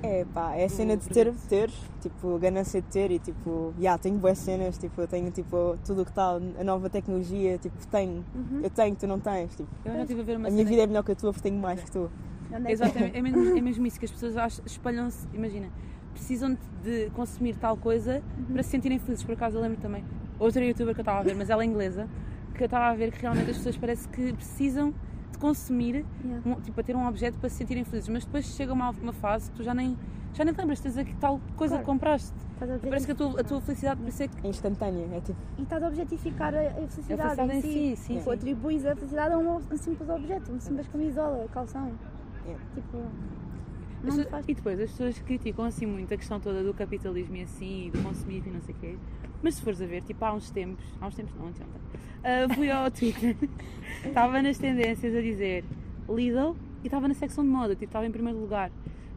É 0.02 0.24
pá, 0.32 0.54
é 0.54 0.64
a 0.66 0.68
cena 0.68 0.96
de 0.96 1.08
ter, 1.08 1.34
ter, 1.48 1.70
tipo, 2.00 2.36
a 2.36 2.38
ganância 2.38 2.80
de 2.80 2.86
ter 2.88 3.10
e 3.10 3.18
tipo, 3.18 3.74
já 3.80 3.98
tenho 3.98 4.16
boas 4.18 4.38
cenas, 4.38 4.78
tipo, 4.78 5.00
eu 5.00 5.08
tenho 5.08 5.30
tipo 5.32 5.76
tudo 5.84 6.02
o 6.02 6.04
que 6.04 6.12
está, 6.12 6.36
a 6.36 6.64
nova 6.64 6.88
tecnologia, 6.88 7.58
tipo, 7.58 7.84
tenho, 7.88 8.24
Uhum. 8.34 8.60
eu 8.62 8.70
tenho, 8.70 8.94
tu 8.94 9.06
não 9.08 9.18
tens, 9.18 9.56
tipo, 9.56 9.68
Eu 9.84 9.92
já 9.94 10.00
estive 10.02 10.20
a 10.20 10.24
ver 10.24 10.36
uma 10.36 10.46
a 10.48 10.50
minha 10.52 10.64
vida 10.64 10.82
é 10.82 10.86
melhor 10.86 11.02
que 11.02 11.10
a 11.10 11.16
tua 11.16 11.32
porque 11.32 11.48
tenho 11.48 11.60
mais 11.60 11.82
que 11.82 11.90
tu. 11.90 12.08
É 12.52 12.60
que- 12.60 12.70
Exatamente, 12.72 13.16
é 13.18 13.20
mesmo, 13.22 13.58
é 13.58 13.60
mesmo 13.60 13.86
isso 13.88 13.98
que 13.98 14.04
as 14.04 14.12
pessoas 14.12 14.62
espalham-se, 14.64 15.26
imagina, 15.34 15.68
precisam 16.12 16.56
de, 16.84 17.10
consumir 17.10 17.56
tal 17.56 17.76
coisa 17.76 18.22
para 18.52 18.62
se 18.62 18.70
sentirem 18.70 18.98
felizes. 19.00 19.24
Por 19.24 19.32
acaso 19.32 19.56
eu 19.56 19.60
lembro 19.60 19.78
também, 19.80 20.04
outra 20.38 20.64
youtuber 20.64 20.94
que 20.94 21.00
eu 21.00 21.02
estava 21.02 21.18
a 21.18 21.22
ver, 21.24 21.34
mas 21.34 21.50
ela 21.50 21.64
é 21.64 21.66
inglesa, 21.66 22.08
que 22.54 22.62
eu 22.62 22.66
estava 22.66 22.86
a 22.86 22.94
ver 22.94 23.10
que 23.10 23.20
realmente 23.20 23.50
as 23.50 23.56
pessoas 23.56 23.76
parece 23.76 24.08
que 24.08 24.32
precisam 24.32 24.94
de 25.32 25.38
consumir, 25.38 26.04
Yeah. 26.24 26.42
um, 26.50 26.60
tipo, 26.60 26.80
a 26.80 26.82
ter 26.82 26.96
um 26.96 27.06
objeto 27.06 27.38
para 27.38 27.48
se 27.48 27.56
sentirem 27.56 27.84
felizes, 27.84 28.08
mas 28.08 28.24
depois 28.24 28.44
chega 28.46 28.72
uma, 28.72 28.90
uma 28.90 29.12
fase 29.12 29.50
que 29.50 29.56
tu 29.58 29.62
já 29.62 29.74
nem, 29.74 29.96
já 30.34 30.44
nem 30.44 30.52
te 30.54 30.58
lembras, 30.58 30.80
tens 30.80 30.96
aqui 30.96 31.14
tal 31.16 31.40
coisa 31.56 31.74
Claro. 31.74 31.84
que 31.84 31.86
compraste. 31.90 32.32
Estás 32.54 32.70
a 32.72 32.78
Parece 32.78 33.06
que 33.06 33.12
a 33.12 33.14
tua, 33.14 33.40
a 33.40 33.44
tua 33.44 33.60
felicidade, 33.60 34.00
isso 34.08 34.22
é 34.22 34.28
que 34.28 34.46
É 34.46 34.50
instantânea, 34.50 35.06
é 35.16 35.20
tipo, 35.20 35.38
E 35.58 35.62
estás 35.62 35.82
a 35.82 35.86
objetificar 35.88 36.54
a, 36.54 36.58
a 36.58 36.62
a 36.62 36.72
felicidade, 36.74 37.06
felicidade 37.36 37.52
em 37.52 37.58
em 37.58 37.62
si. 37.62 37.96
si, 37.96 38.02
sim, 38.04 38.18
Tipo, 38.18 38.30
atribuis 38.32 38.84
a 38.86 38.94
felicidade 38.96 39.34
a 39.34 39.38
um, 39.38 39.56
um 39.56 39.76
simples 39.76 40.08
objeto, 40.08 40.52
um 40.52 40.60
simples 40.60 40.88
camisola, 40.88 41.46
calção. 41.52 41.92
Yeah. 42.44 42.64
Tipo, 42.74 42.98
pessoas- 44.06 44.28
faz. 44.28 44.44
E 44.48 44.54
depois 44.54 44.80
as 44.80 44.90
pessoas 44.90 45.18
criticam 45.20 45.64
assim 45.64 45.86
muito 45.86 46.12
a 46.12 46.16
questão 46.16 46.38
toda 46.40 46.62
do 46.62 46.72
capitalismo 46.74 47.36
e 47.36 47.42
assim, 47.42 47.86
e 47.86 47.90
do 47.90 48.02
consumismo 48.02 48.48
e 48.48 48.54
não 48.54 48.60
sei 48.62 48.74
o 48.74 48.78
quê. 48.78 48.96
Mas 49.42 49.54
se 49.54 49.62
fores 49.62 49.80
a 49.80 49.86
ver, 49.86 50.02
tipo, 50.02 50.24
há 50.24 50.32
uns 50.32 50.50
tempos, 50.50 50.84
há 51.00 51.06
uns 51.06 51.14
tempos 51.14 51.34
não, 51.36 51.46
ontem, 51.46 51.62
ontem, 51.62 52.00
ah, 52.24 52.54
fui 52.54 52.70
ao 52.70 52.90
Twitter, 52.90 53.36
estava 54.04 54.42
nas 54.42 54.58
tendências 54.58 55.14
a 55.14 55.20
dizer 55.20 55.64
Lidl 56.08 56.56
e 56.82 56.86
estava 56.86 57.06
na 57.08 57.14
secção 57.14 57.44
de 57.44 57.50
moda, 57.50 57.74
tipo, 57.74 57.84
estava 57.86 58.06
em 58.06 58.10
primeiro 58.10 58.38
lugar. 58.38 58.70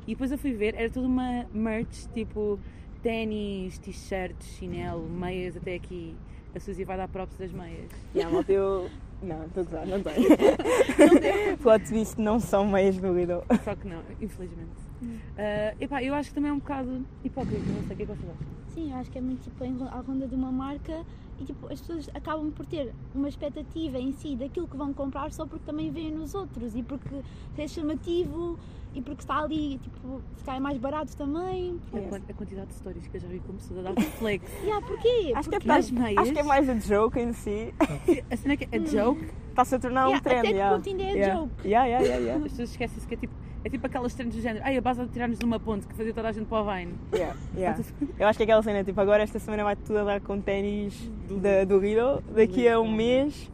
E 0.06 0.12
depois 0.12 0.32
eu 0.32 0.38
fui 0.38 0.54
ver, 0.54 0.76
era 0.76 0.90
toda 0.90 1.08
uma 1.08 1.46
merch, 1.54 2.08
tipo, 2.14 2.60
ténis, 3.02 3.78
t-shirts, 3.80 4.48
chinelo, 4.58 5.08
meias 5.10 5.56
até 5.58 5.76
aqui. 5.76 6.16
A 6.56 6.60
Suzy 6.60 6.84
vai 6.84 6.98
dar 6.98 7.08
props 7.08 7.38
das 7.38 7.52
meias. 7.52 7.90
yeah, 8.14 8.32
malta, 8.34 8.52
eu. 8.52 8.90
Não, 9.22 9.46
estou 9.46 9.62
a 9.62 9.66
gozar, 9.66 9.88
não 9.88 10.02
tenho. 10.02 10.30
Plot 11.62 11.86
twist 11.86 12.20
não 12.20 12.40
são 12.40 12.66
meias 12.68 12.98
do 12.98 13.14
Lidl. 13.14 13.44
Só 13.64 13.76
que 13.76 13.88
não, 13.88 14.02
infelizmente. 14.20 14.72
Ah, 15.38 15.76
epá, 15.80 16.04
eu 16.04 16.14
acho 16.14 16.30
que 16.30 16.36
também 16.36 16.50
é 16.50 16.54
um 16.54 16.60
bocado 16.60 17.06
hipócrita, 17.24 17.64
não 17.68 17.84
sei 17.84 17.94
o 17.94 17.98
que 17.98 18.04
é 18.04 18.06
que 18.06 18.06
vocês 18.06 18.30
acham. 18.30 18.61
Sim, 18.74 18.92
eu 18.92 18.98
acho 18.98 19.12
que 19.12 19.18
é 19.18 19.22
muito 19.22 19.42
tipo 19.44 19.64
à 19.86 20.00
ronda 20.00 20.28
de 20.28 20.36
uma 20.36 20.52
marca 20.52 21.04
e 21.40 21.44
tipo, 21.44 21.66
as 21.72 21.82
pessoas 21.82 22.10
acabam 22.14 22.52
por 22.52 22.66
ter 22.66 22.94
uma 23.16 23.28
expectativa 23.28 23.98
em 23.98 24.12
si 24.14 24.36
daquilo 24.36 24.68
que 24.68 24.78
vão 24.78 24.94
comprar 24.94 25.32
só 25.34 25.46
porque 25.46 25.66
também 25.66 25.90
veem 25.92 26.12
nos 26.12 26.34
outros 26.36 26.76
e 26.76 26.84
porque 26.84 27.22
é 27.58 27.68
chamativo 27.68 28.58
e 28.94 29.02
porque 29.02 29.22
está 29.22 29.40
ali, 29.40 29.78
tipo, 29.80 30.22
é 30.48 30.60
mais 30.60 30.78
barato 30.78 31.16
também. 31.16 31.80
A, 31.94 32.00
quan- 32.10 32.22
a 32.30 32.34
quantidade 32.34 32.68
de 32.68 32.74
stories 32.76 33.08
que 33.08 33.16
eu 33.18 33.22
já 33.22 33.28
vi 33.30 33.40
como 33.40 33.58
pessoas 33.58 33.80
a 33.80 33.84
dar 33.84 33.94
reflex. 33.94 34.46
E 34.66 34.70
ah, 34.72 34.82
porquê? 34.82 35.32
Acho 35.34 35.50
que, 35.50 35.56
é 35.56 35.60
Porque- 35.60 35.68
mais, 35.68 35.92
meias- 35.92 36.18
acho 36.18 36.34
que 36.34 36.40
é 36.40 36.44
mais 36.44 36.70
a 36.70 36.76
joke 36.76 37.20
em 37.20 37.32
si. 37.34 37.74
A 38.30 38.36
cena 38.38 38.58
que 38.58 38.68
é 38.72 38.78
a 38.78 38.86
joke, 38.86 39.26
Está-se 39.50 39.76
a 39.76 39.80
tornar 39.80 40.08
um 40.08 40.12
Yeah, 40.12 40.24
trend. 40.24 40.40
até 40.40 40.48
que 40.50 40.54
yeah. 40.56 40.76
ponto 40.78 40.90
ainda 40.90 41.04
é 41.04 41.12
yeah. 41.14 41.40
joke? 41.40 41.52
Yeah, 41.68 41.86
yeah, 41.88 42.06
yeah, 42.06 42.24
yeah. 42.26 42.46
as 42.46 42.52
pessoas 42.52 42.70
esquecem-se 42.72 43.08
que 43.08 43.14
é 43.14 43.18
tipo, 43.18 43.34
é 43.64 43.70
tipo 43.70 43.86
aquelas 43.86 44.14
trends 44.14 44.36
do 44.36 44.42
género. 44.42 44.64
Ai, 44.66 44.78
a 44.78 44.82
base 44.82 45.02
de 45.06 45.12
tirar-nos 45.12 45.38
de 45.40 45.46
uma 45.46 45.60
ponte 45.60 45.88
que 45.88 45.94
fazia 45.96 46.14
toda 46.14 46.30
a 46.30 46.32
gente 46.32 46.46
para 46.48 46.62
o 46.62 46.66
Vine. 46.66 46.94
Yeah, 47.14 47.38
yeah. 47.56 47.84
Eu 48.20 48.28
acho 48.28 48.38
que 48.38 48.44
aquela 48.44 48.62
cena, 48.64 48.84
tipo, 48.84 49.00
agora 49.00 49.24
esta 49.24 49.40
semana 49.40 49.64
vai 49.64 49.76
tudo 49.76 50.00
a 50.00 50.04
dar 50.04 50.22
com 50.22 50.40
ténis 50.42 50.94
da- 51.30 51.64
do 51.66 51.80
Lidl. 51.80 52.22
Daqui 52.36 52.68
a 52.68 52.80
um 52.80 52.92
mês 52.92 53.52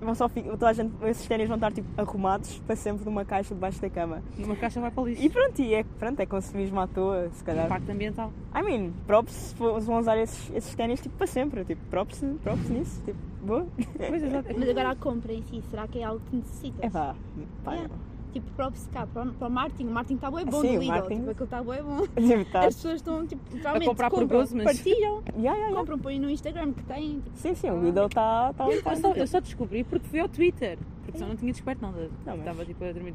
vão 0.00 0.14
só 0.14 0.28
toda 0.30 0.68
a 0.70 0.72
gente, 0.72 0.92
esses 1.04 1.26
ténis 1.26 1.46
vão 1.46 1.56
estar 1.56 1.70
tipo, 1.72 1.86
arrumados 2.00 2.58
para 2.66 2.74
sempre 2.74 3.04
numa 3.04 3.22
caixa 3.22 3.54
debaixo 3.54 3.82
da 3.82 3.90
cama. 3.90 4.22
Uma 4.38 4.56
caixa 4.56 4.80
vai 4.80 4.90
para 4.90 5.02
o 5.02 5.06
lixo. 5.06 5.22
E 5.22 5.28
pronto, 5.28 5.60
e 5.60 5.74
é, 5.74 5.84
pronto, 5.98 6.18
é 6.20 6.24
consumismo 6.24 6.80
à 6.80 6.86
toa, 6.86 7.28
se 7.34 7.44
calhar. 7.44 7.66
Impacto 7.66 7.90
ambiental. 7.90 8.32
I 8.56 8.62
mean, 8.62 8.92
props 9.06 9.54
vão 9.58 9.98
usar 9.98 10.16
esses, 10.16 10.50
esses 10.54 10.74
ténis 10.74 11.00
tipo, 11.02 11.14
para 11.18 11.26
sempre. 11.26 11.64
Tipo, 11.66 11.82
props, 11.90 12.24
props 12.42 12.70
nisso. 12.70 13.02
Tipo, 13.04 13.18
boa. 13.42 13.66
Pois, 14.08 14.22
exato. 14.22 14.48
Mas 14.58 14.68
agora 14.70 14.90
a 14.90 14.96
compra 14.96 15.32
em 15.34 15.42
si, 15.42 15.62
será 15.70 15.86
que 15.86 15.98
é 15.98 16.04
algo 16.04 16.22
que 16.30 16.36
necessitas? 16.36 16.82
É 16.82 16.88
pá, 16.88 17.14
pá. 17.62 17.72
Yeah. 17.74 17.94
Tipo, 18.32 18.48
props 18.52 18.88
cá, 18.92 19.06
para, 19.06 19.28
o- 19.28 19.32
para 19.32 19.48
o 19.48 19.50
marketing, 19.50 19.86
o 19.86 19.90
marketing 19.90 20.14
está 20.14 20.30
bem 20.30 20.44
bom 20.46 20.60
Sim, 20.60 20.68
do 20.68 20.76
o 20.78 20.80
Lidl, 20.80 20.86
marketing- 20.92 21.16
tipo, 21.18 21.30
aquilo 21.30 21.44
está 21.44 21.62
bem 21.64 21.82
bom. 21.82 22.06
Tipo, 22.38 22.44
tá- 22.52 22.60
As 22.66 22.74
pessoas 22.76 22.94
estão, 22.96 23.26
tipo, 23.26 23.42
por 23.50 24.10
compram, 24.10 24.26
gozo, 24.28 24.56
mas- 24.56 24.64
partilham, 24.64 25.22
Yeah, 25.34 25.40
yeah, 25.40 25.58
yeah. 25.58 25.76
compram, 25.76 25.98
põem 25.98 26.20
no 26.20 26.30
Instagram 26.30 26.72
que 26.72 26.82
tem, 26.84 27.20
tipo, 27.20 27.36
Sim, 27.36 27.54
sim, 27.54 27.70
o 27.70 27.82
Lidl 27.82 28.06
está 28.06 28.52
tá, 28.52 28.64
tá, 28.64 28.70
Eu 28.72 28.96
só, 29.00 29.12
eu 29.14 29.26
só 29.26 29.40
descobri 29.40 29.82
porque 29.84 30.06
fui 30.08 30.20
ao 30.20 30.28
Twitter. 30.28 30.78
Porque 31.02 31.18
senão 31.18 31.30
não 31.30 31.36
tinha 31.36 31.50
descoberto 31.50 31.80
nada. 31.82 31.98
Não, 31.98 32.10
mas- 32.26 32.38
Estava 32.38 32.64
tipo 32.64 32.84
a 32.84 32.92
dormir. 32.92 33.14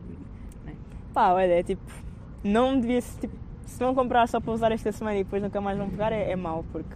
Pá, 1.13 1.31
olha, 1.31 1.53
é 1.59 1.63
tipo, 1.63 1.81
não 2.43 2.77
devia 2.79 2.99
ser, 3.01 3.21
tipo, 3.21 3.33
se 3.65 3.79
vão 3.79 3.95
comprar 3.95 4.27
só 4.27 4.39
para 4.41 4.51
usar 4.53 4.71
esta 4.73 4.91
semana 4.91 5.17
e 5.17 5.23
depois 5.23 5.41
nunca 5.41 5.61
mais 5.61 5.77
vão 5.77 5.89
pegar, 5.89 6.11
é, 6.11 6.29
é 6.31 6.35
mau, 6.35 6.65
porque 6.73 6.93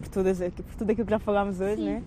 por, 0.00 0.08
todas, 0.08 0.38
por 0.38 0.64
tudo 0.78 0.90
aquilo 0.90 1.04
que 1.06 1.10
já 1.10 1.18
falámos 1.18 1.60
hoje, 1.60 1.76
Sim. 1.76 1.84
né? 1.84 2.02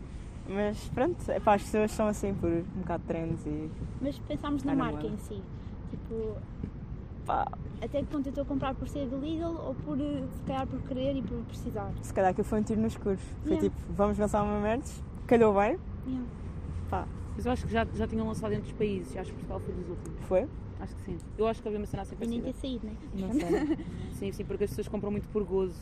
Mas 0.48 0.78
pronto, 0.90 1.30
é 1.32 1.40
pá, 1.40 1.56
as 1.56 1.64
pessoas 1.64 1.92
são 1.92 2.08
assim 2.08 2.34
por 2.34 2.50
um 2.50 2.64
bocado 2.82 3.02
de 3.04 3.08
trends 3.08 3.46
e 3.46 3.70
mas 4.02 4.20
pensamos 4.20 4.64
na 4.64 4.76
marca 4.76 5.08
em 5.08 5.18
si. 5.18 5.42
Tipo, 5.90 6.36
pá, 7.26 7.48
até 7.82 8.00
que 8.02 8.06
ponto 8.08 8.26
eu 8.28 8.30
estou 8.32 8.42
a 8.44 8.46
comprar 8.46 8.76
por 8.76 8.88
ser 8.90 9.08
do 9.08 9.18
Lidl 9.20 9.56
ou 9.66 9.74
por, 9.76 9.98
eh, 10.00 10.24
se 10.36 10.42
calhar, 10.44 10.68
por 10.68 10.82
querer 10.82 11.16
e 11.16 11.22
por 11.22 11.38
precisar. 11.46 11.92
se 12.02 12.14
calhar 12.14 12.32
aquilo 12.32 12.44
foi 12.46 12.60
um 12.60 12.64
tiro 12.64 12.82
no 12.82 12.88
escuro. 12.88 13.18
Foi 13.44 13.54
Yeah. 13.54 13.70
tipo, 13.70 13.94
vamos 13.94 14.18
lançar 14.18 14.44
uma 14.44 14.60
merda, 14.60 14.84
calhou 15.28 15.54
bem, 15.54 15.78
Yeah. 16.06 16.28
pá, 16.90 17.08
Mas 17.36 17.46
eu 17.46 17.52
acho 17.54 17.66
que 17.66 17.72
já, 17.72 17.86
já 17.96 18.06
tinham 18.06 18.28
lançado 18.28 18.52
em 18.52 18.58
outros 18.58 18.74
países. 18.74 19.16
Acho 19.16 19.30
que 19.32 19.36
Portugal 19.38 19.60
foi 19.62 19.74
dos 19.74 19.90
últimos. 19.90 20.20
foi? 20.28 20.48
Acho 20.82 20.96
que 20.98 21.02
sim. 21.04 21.18
Eu 21.38 21.48
acho 21.48 21.62
que 21.62 21.68
havia 21.70 21.80
uma 21.80 21.86
cena 21.88 22.04
assim 22.04 22.16
E 22.20 22.28
nem 22.28 22.42
parecida. 22.42 22.54
ter 22.54 22.60
saído, 22.60 22.86
né? 22.88 22.96
Não 23.16 23.32
sei. 23.32 23.78
Sim, 24.12 24.32
sim, 24.34 24.44
porque 24.46 24.66
as 24.66 24.70
pessoas 24.72 24.88
compram 24.90 25.10
muito 25.12 25.28
por 25.30 25.44
gozo. 25.46 25.80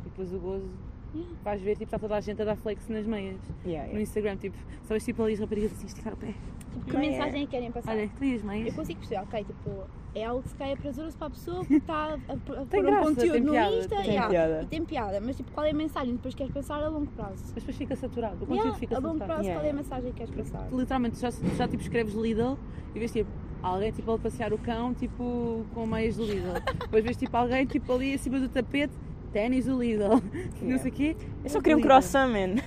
E 0.00 0.04
depois 0.04 0.32
o 0.32 0.38
gozo. 0.38 0.68
Yeah. 1.14 1.34
Vais 1.44 1.62
ver, 1.62 1.72
tipo, 1.74 1.84
está 1.84 1.98
toda 1.98 2.16
a 2.16 2.20
gente 2.20 2.42
a 2.42 2.44
dar 2.44 2.56
flex 2.56 2.88
nas 2.88 3.06
meias. 3.06 3.36
Yeah, 3.64 3.84
No 3.86 3.90
yeah. 3.92 4.00
Instagram, 4.02 4.36
tipo, 4.36 4.56
só 4.82 4.94
vês 4.94 5.04
tipo 5.04 5.22
ali 5.22 5.34
as 5.34 5.40
raparigas 5.40 5.72
assim, 5.72 5.86
esticar 5.86 6.12
o 6.12 6.16
pé. 6.16 6.34
Tipo, 6.72 6.84
que 6.86 6.96
mensagem 6.96 7.42
é 7.42 7.44
que 7.44 7.50
querem 7.52 7.70
passar? 7.70 7.92
Olha, 7.92 8.08
tu 8.16 8.24
e 8.24 8.34
as 8.34 8.40
Eu 8.40 8.46
meias. 8.48 8.74
consigo 8.74 8.98
perceber, 9.00 9.20
ok, 9.22 9.44
tipo, 9.44 9.70
é 10.14 10.24
algo 10.24 10.42
que 10.42 10.48
se 10.48 10.54
calhar 10.56 10.72
é 10.72 10.76
prazeroso 10.76 11.16
para 11.16 11.26
a 11.26 11.30
pessoa 11.30 11.58
porque 11.60 11.74
está 11.74 11.94
a, 11.94 12.08
a, 12.08 12.14
a 12.14 12.36
pôr 12.36 12.66
Tem 12.66 12.80
um 12.80 12.84
graça, 12.86 13.02
conteúdo 13.08 13.32
tem 13.32 13.40
no 13.42 13.52
piada, 13.52 13.76
Insta 13.76 13.96
tem 13.96 14.06
yeah, 14.06 14.28
piada. 14.28 14.62
e 14.62 14.66
tem 14.66 14.84
piada, 14.84 15.20
mas 15.20 15.36
tipo, 15.36 15.52
qual 15.52 15.66
é 15.66 15.70
a 15.70 15.74
mensagem 15.74 16.08
que 16.10 16.16
depois 16.16 16.34
queres 16.34 16.52
passar 16.52 16.82
a 16.82 16.88
longo 16.88 17.06
prazo? 17.12 17.34
Mas 17.44 17.52
depois 17.52 17.76
fica 17.76 17.96
saturado. 17.96 18.34
O 18.36 18.38
conteúdo 18.40 18.56
Yeah, 18.64 18.78
fica 18.78 18.96
a 18.96 18.98
longo 18.98 19.18
saturado. 19.18 19.32
prazo, 19.34 19.42
Yeah, 19.44 19.60
qual 19.60 19.66
é 19.66 19.70
a 19.70 19.74
mensagem 19.74 20.12
que 20.12 20.16
queres 20.26 20.34
passar? 20.50 20.68
Literalmente, 20.72 21.20
já, 21.20 21.30
já 21.30 21.68
tipo 21.68 21.82
escreves 21.82 22.14
Lidl 22.14 22.58
e 22.94 22.98
vês 22.98 23.12
tipo 23.12 23.30
alguém 23.62 23.92
tipo 23.92 24.10
a 24.12 24.18
passear 24.18 24.52
o 24.52 24.58
cão 24.58 24.92
tipo 24.94 25.64
com 25.74 25.86
meias 25.86 26.16
do 26.16 26.24
Lidl. 26.24 26.52
Depois 26.80 27.04
vês 27.04 27.16
tipo 27.16 27.36
alguém 27.36 27.64
tipo 27.66 27.92
ali 27.92 28.14
acima 28.14 28.40
do 28.40 28.48
tapete, 28.48 28.92
ténis 29.34 29.66
do 29.66 29.82
Lidl. 29.82 30.08
Não 30.62 30.68
Yeah. 30.68 30.78
sei 30.78 30.90
o 30.90 30.94
quê. 30.94 31.16
Eu 31.42 31.50
só 31.50 31.60
queria 31.60 31.76
um 31.76 31.80
croissant, 31.80 32.28
man. 32.28 32.62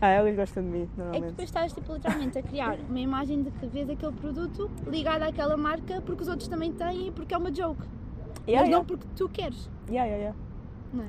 Ah, 0.00 0.08
elas 0.08 0.36
gostam 0.36 0.62
de 0.62 0.68
mim, 0.68 0.82
É 0.82 0.86
que 0.86 1.00
normalmente. 1.00 1.30
depois 1.30 1.48
estás 1.48 1.72
tipo, 1.72 1.92
literalmente 1.94 2.38
a 2.38 2.42
criar 2.42 2.78
uma 2.88 3.00
imagem 3.00 3.42
de 3.42 3.50
que 3.50 3.66
vês 3.66 3.88
aquele 3.90 4.12
produto 4.12 4.70
ligado 4.86 5.22
àquela 5.22 5.56
marca 5.56 6.00
porque 6.02 6.22
os 6.22 6.28
outros 6.28 6.48
também 6.48 6.72
têm 6.72 7.08
e 7.08 7.10
porque 7.10 7.34
é 7.34 7.38
uma 7.38 7.52
joke. 7.52 7.82
Yeah, 8.46 8.60
mas 8.60 8.68
yeah. 8.68 8.70
não 8.70 8.84
porque 8.84 9.06
tu 9.16 9.28
queres. 9.28 9.68
Yeah, 9.88 10.04
yeah, 10.10 10.16
yeah. 10.16 10.38
Não 10.92 11.04
é? 11.04 11.08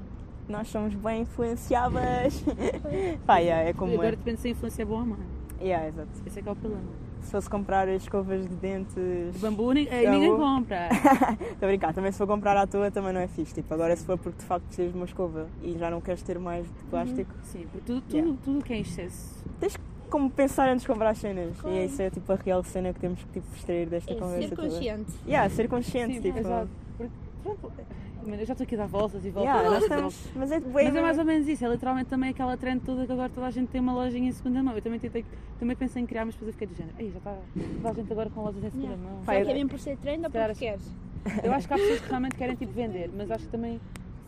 Nós 0.50 0.68
somos 0.70 0.94
bem 0.96 1.22
influenciáveis. 1.22 2.44
Pá, 3.28 3.38
yeah, 3.38 3.70
é 3.70 3.74
como 3.74 3.94
Agora 3.94 4.10
é. 4.10 4.12
depende 4.12 4.40
se 4.42 4.48
a 4.48 4.52
influência 4.52 4.82
é 4.82 4.86
boa 4.86 5.02
ou 5.02 5.06
má. 5.08 5.18
Yeah, 5.62 5.88
exato. 5.88 6.10
Esse 6.26 6.40
é 6.40 6.42
que 6.42 6.50
é 6.50 6.52
o 6.52 6.56
problema. 6.56 6.84
Se 7.22 7.32
fosse 7.32 7.50
comprar 7.50 7.88
escovas 7.88 8.42
de 8.48 8.56
dentes. 8.56 8.96
O 9.36 9.40
bambu 9.40 9.72
ni- 9.74 9.88
eh, 9.90 10.10
ninguém 10.10 10.36
compra. 10.36 10.90
Estou 11.54 11.66
a 11.66 11.68
brincar, 11.68 11.94
também 11.94 12.12
se 12.12 12.18
for 12.18 12.28
comprar 12.28 12.58
à 12.58 12.68
toa 12.68 12.92
também 12.92 13.14
não 13.14 13.22
é 13.22 13.28
fixe. 13.28 13.54
Tipo, 13.54 13.74
agora 13.74 13.96
se 13.96 14.06
for 14.06 14.18
porque 14.18 14.40
de 14.40 14.46
facto 14.46 14.66
precisas 14.66 14.92
de 14.92 14.98
uma 14.98 15.06
escova 15.06 15.48
e 15.64 15.78
já 15.78 15.90
não 15.90 16.02
queres 16.02 16.22
ter 16.24 16.38
mais 16.40 16.66
de 16.66 16.84
plástico, 16.90 17.32
Sim, 17.44 17.66
porque 17.72 17.86
tudo, 17.86 18.02
tudo, 18.02 18.16
Yeah. 18.18 18.38
tudo 18.44 18.64
que 18.64 18.74
é 18.74 18.78
em 18.78 18.82
excesso. 18.82 19.44
tens 19.60 19.78
como 20.10 20.30
pensar 20.30 20.68
antes 20.68 20.82
de 20.82 20.88
comprar 20.90 21.12
as 21.12 21.20
cenas. 21.20 21.56
Claro. 21.62 21.78
E 21.78 21.86
isso 21.86 22.02
é 22.02 22.10
tipo 22.10 22.30
a 22.34 22.36
real 22.36 22.64
cena 22.64 22.92
que 22.94 23.00
temos 23.00 23.20
que 23.24 23.40
tipo, 23.40 23.56
extrair 23.56 23.88
desta 23.88 24.12
É 24.12 24.16
conversa 24.16 24.50
ser 24.50 24.56
toda. 24.56 24.68
consciente. 24.70 25.12
Yeah, 25.26 25.50
ser 25.50 25.68
consciente, 25.70 26.16
Sim, 26.16 26.22
tipo. 26.22 26.40
exato. 26.40 26.70
Pronto, 27.44 27.72
eu 28.28 28.46
já 28.46 28.54
estou 28.54 28.64
aqui 28.64 28.76
a 28.76 28.78
dar 28.80 28.88
voltas 28.88 29.26
e 29.26 29.30
voltas. 29.30 29.54
Yeah, 29.54 29.70
nós 29.70 29.84
estamos. 29.84 30.30
Mas 30.36 30.52
é 30.52 30.60
bem. 30.60 30.72
Mas 30.86 30.96
é 30.96 31.02
mais 31.02 31.18
ou 31.18 31.26
menos 31.26 31.48
isso, 31.48 31.66
é 31.66 31.70
literalmente 31.70 32.10
também 32.10 32.30
aquela 32.30 32.56
trend 32.56 32.82
toda 32.86 33.06
que 33.06 33.12
agora 33.12 33.30
toda 33.30 33.48
a 33.48 33.52
gente 33.52 33.70
tem 33.70 33.82
uma 33.82 33.94
lojinha 33.94 34.30
em 34.30 34.32
segunda 34.32 34.62
mão. 34.62 34.76
Eu 34.76 34.82
também 34.82 35.00
tentei, 35.00 35.26
também 35.60 35.76
pensei 35.76 36.02
em 36.04 36.06
criar, 36.06 36.26
mas 36.26 36.36
depois 36.36 36.48
eu 36.50 36.54
fiquei 36.54 36.68
do 36.68 36.76
género. 36.76 36.96
Ei, 37.00 37.12
já 37.12 37.18
está 37.18 37.36
toda 37.82 37.90
a 37.90 37.94
gente 37.94 38.12
agora 38.12 38.30
com 38.30 38.42
lojas 38.42 38.64
em 38.64 38.70
segunda 38.70 38.94
Yeah. 38.94 39.10
mão. 39.10 39.34
É 39.34 39.54
bem 39.54 39.68
por 39.68 39.80
ser 39.80 39.98
trend 39.98 40.24
ou 40.26 40.30
porque 40.32 40.54
queres? 40.54 40.92
Eu 41.44 41.54
acho 41.54 41.68
que 41.68 41.74
há 41.74 41.78
pessoas 41.78 42.02
que 42.02 42.08
realmente 42.10 42.36
querem 42.36 42.56
tipo 42.56 42.72
vender, 42.72 43.10
mas 43.16 43.30
acho 43.30 43.46
que 43.46 43.52
também, 43.52 43.80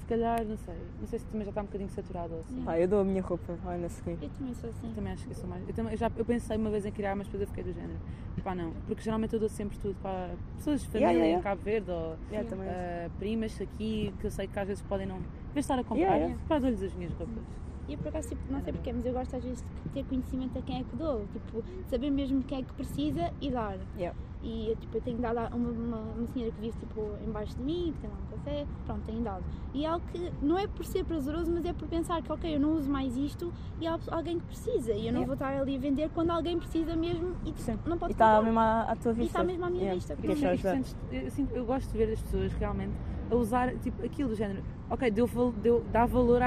se 0.03 0.07
calhar, 0.07 0.43
não 0.43 0.57
sei, 0.57 0.75
não 0.99 1.07
sei 1.07 1.19
se 1.19 1.25
também 1.27 1.45
já 1.45 1.49
está 1.49 1.61
um 1.61 1.65
bocadinho 1.65 1.89
saturado 1.89 2.33
ou 2.33 2.41
assim. 2.41 2.61
Pá, 2.63 2.77
eu 2.77 2.87
dou 2.87 2.99
a 2.99 3.03
minha 3.05 3.21
roupa, 3.21 3.57
olha 3.65 3.85
a 3.85 3.89
seguir. 3.89 4.17
Eu 4.21 4.29
também 4.29 4.53
sou 4.53 4.69
assim. 4.69 4.93
Também 4.93 5.13
acho 5.13 5.23
que 5.25 5.31
eu 5.31 5.35
sou 5.35 5.49
mais. 5.49 5.67
Eu, 5.67 5.73
também, 5.73 5.93
eu 5.93 5.97
já, 5.97 6.11
eu 6.15 6.25
pensei 6.25 6.57
uma 6.57 6.69
vez 6.69 6.85
em 6.85 6.91
criar, 6.91 7.15
mas 7.15 7.27
depois 7.27 7.41
eu 7.41 7.47
fiquei 7.47 7.63
do 7.63 7.73
género. 7.73 7.99
Pá, 8.43 8.53
não. 8.53 8.73
Porque 8.85 9.01
geralmente 9.01 9.33
eu 9.33 9.39
dou 9.39 9.47
sempre 9.47 9.77
tudo 9.77 9.95
para 10.01 10.31
pessoas 10.57 10.81
de 10.81 10.87
família 10.87 11.11
Yeah, 11.11 11.25
yeah, 11.25 11.39
em 11.39 11.41
Cabo 11.41 11.61
Verde 11.61 11.91
ou 11.91 12.17
Yeah, 12.29 12.49
ah, 12.53 13.09
primas 13.17 13.61
aqui 13.61 14.13
que 14.19 14.27
eu 14.27 14.31
sei 14.31 14.47
que 14.47 14.59
às 14.59 14.67
vezes 14.67 14.83
podem 14.83 15.07
não. 15.07 15.17
Em 15.17 15.19
vez 15.19 15.29
de 15.53 15.59
estar 15.59 15.79
a 15.79 15.83
comprar, 15.83 16.17
Yeah, 16.17 16.25
yeah. 16.25 16.59
dou-lhes 16.59 16.83
as 16.83 16.93
minhas 16.93 17.13
roupas. 17.13 17.43
E 17.87 17.93
eu 17.93 17.99
por 17.99 18.07
acaso, 18.09 18.29
tipo, 18.29 18.41
não 18.51 18.61
sei 18.61 18.73
porquê, 18.73 18.93
mas 18.93 19.05
eu 19.05 19.13
gosto 19.13 19.35
às 19.35 19.43
vezes 19.43 19.63
de 19.83 19.89
ter 19.89 20.05
conhecimento 20.05 20.57
a 20.59 20.61
quem 20.61 20.81
é 20.81 20.83
que 20.83 20.95
dou. 20.97 21.25
Tipo, 21.31 21.63
saber 21.89 22.09
mesmo 22.09 22.43
quem 22.43 22.59
é 22.59 22.63
que 22.63 22.73
precisa 22.73 23.31
e 23.39 23.49
dar. 23.49 23.77
Yeah. 23.97 24.17
E 24.43 24.69
eu, 24.69 24.75
tipo, 24.75 24.97
eu 24.97 25.01
tenho 25.01 25.17
dado 25.19 25.37
a 25.37 25.47
uma, 25.55 25.69
uma, 25.69 25.97
uma 26.17 26.27
senhora 26.27 26.51
que 26.51 26.59
vive 26.59 26.77
tipo, 26.77 27.17
embaixo 27.25 27.55
de 27.55 27.63
mim, 27.63 27.93
que 27.95 28.01
tem 28.01 28.09
lá 28.09 28.17
um 28.17 28.37
café, 28.37 28.65
pronto, 28.85 29.01
tenho 29.05 29.21
dado. 29.21 29.43
E 29.73 29.85
é 29.85 29.87
algo 29.87 30.05
que 30.11 30.31
não 30.41 30.59
é 30.59 30.67
por 30.67 30.85
ser 30.85 31.05
prazeroso, 31.05 31.49
mas 31.49 31.63
é 31.65 31.71
por 31.71 31.87
pensar 31.87 32.21
que, 32.21 32.29
ok, 32.29 32.53
eu 32.55 32.59
não 32.59 32.75
uso 32.75 32.89
mais 32.89 33.15
isto 33.15 33.53
e 33.79 33.87
há 33.87 33.97
alguém 34.11 34.39
que 34.39 34.45
precisa. 34.45 34.91
E 34.91 35.07
eu 35.07 35.13
não 35.13 35.21
Yeah. 35.21 35.25
vou 35.25 35.33
estar 35.35 35.57
ali 35.61 35.77
a 35.77 35.79
vender 35.79 36.09
quando 36.13 36.31
alguém 36.31 36.59
precisa 36.59 36.93
mesmo 36.95 37.35
e 37.45 37.53
Sim. 37.55 37.79
não 37.85 37.97
pode 37.97 38.11
E 38.11 38.15
está 38.15 38.41
mesmo 38.41 38.59
à, 38.59 38.81
à 38.81 38.95
tua 38.97 39.11
E 39.13 39.15
vista. 39.15 39.25
está 39.39 39.43
mesmo 39.45 39.65
à 39.65 39.69
minha 39.69 39.81
Yeah. 39.83 39.95
vista. 39.95 40.13
E 40.13 40.15
Porque 40.17 40.27
queres 40.35 40.63
eu, 40.65 41.21
eu, 41.21 41.31
sinto- 41.31 41.51
eu 41.55 41.65
gosto 41.65 41.89
de 41.91 41.97
ver 41.97 42.11
as 42.11 42.21
pessoas 42.21 42.51
realmente 42.53 42.93
a 43.31 43.35
usar 43.35 43.73
tipo, 43.77 44.05
aquilo 44.05 44.29
do 44.29 44.35
género. 44.35 44.61
Ok, 44.89 45.09
deu, 45.09 45.29
deu, 45.61 45.83
dá 45.91 46.05
valor 46.05 46.41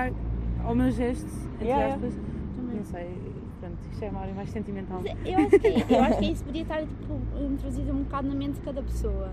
ao 0.63 0.75
meu 0.75 0.91
gesto, 0.91 1.27
entre 1.55 1.69
Yeah, 1.69 1.95
aspas. 1.95 2.15
Também. 2.57 2.77
Não 2.77 2.85
sei, 2.85 3.19
pronto, 3.77 3.93
isto 3.93 4.05
é 4.05 4.09
uma 4.11 4.21
área 4.21 4.35
mais 4.35 4.51
sentimental. 4.51 5.03
Mas 5.03 5.27
Eu 5.27 5.39
acho, 5.47 5.59
que, 5.59 5.67
é- 5.67 5.87
eu 5.99 6.03
acho 6.05 6.19
que 6.19 6.25
isso 6.27 6.45
podia 6.45 6.63
estar 6.63 6.81
tipo, 6.81 7.21
introduzido 7.53 7.93
um 7.93 8.03
bocado 8.03 8.29
na 8.29 8.35
mente 8.35 8.55
de 8.55 8.61
cada 8.61 8.83
pessoa. 8.83 9.31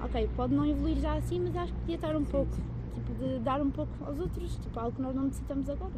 Ok, 0.00 0.28
pode 0.36 0.54
não 0.54 0.64
evoluir 0.64 0.96
já 0.98 1.14
assim, 1.14 1.40
mas 1.40 1.56
acho 1.56 1.72
que 1.72 1.78
podia 1.80 1.94
estar 1.96 2.14
um 2.16 2.24
pouco, 2.24 2.52
tipo, 2.94 3.14
de 3.14 3.38
dar 3.40 3.60
um 3.60 3.70
pouco 3.70 3.92
aos 4.06 4.18
outros, 4.20 4.56
tipo, 4.56 4.78
algo 4.78 4.92
que 4.92 5.02
nós 5.02 5.14
não 5.14 5.24
necessitamos 5.24 5.68
agora. 5.68 5.92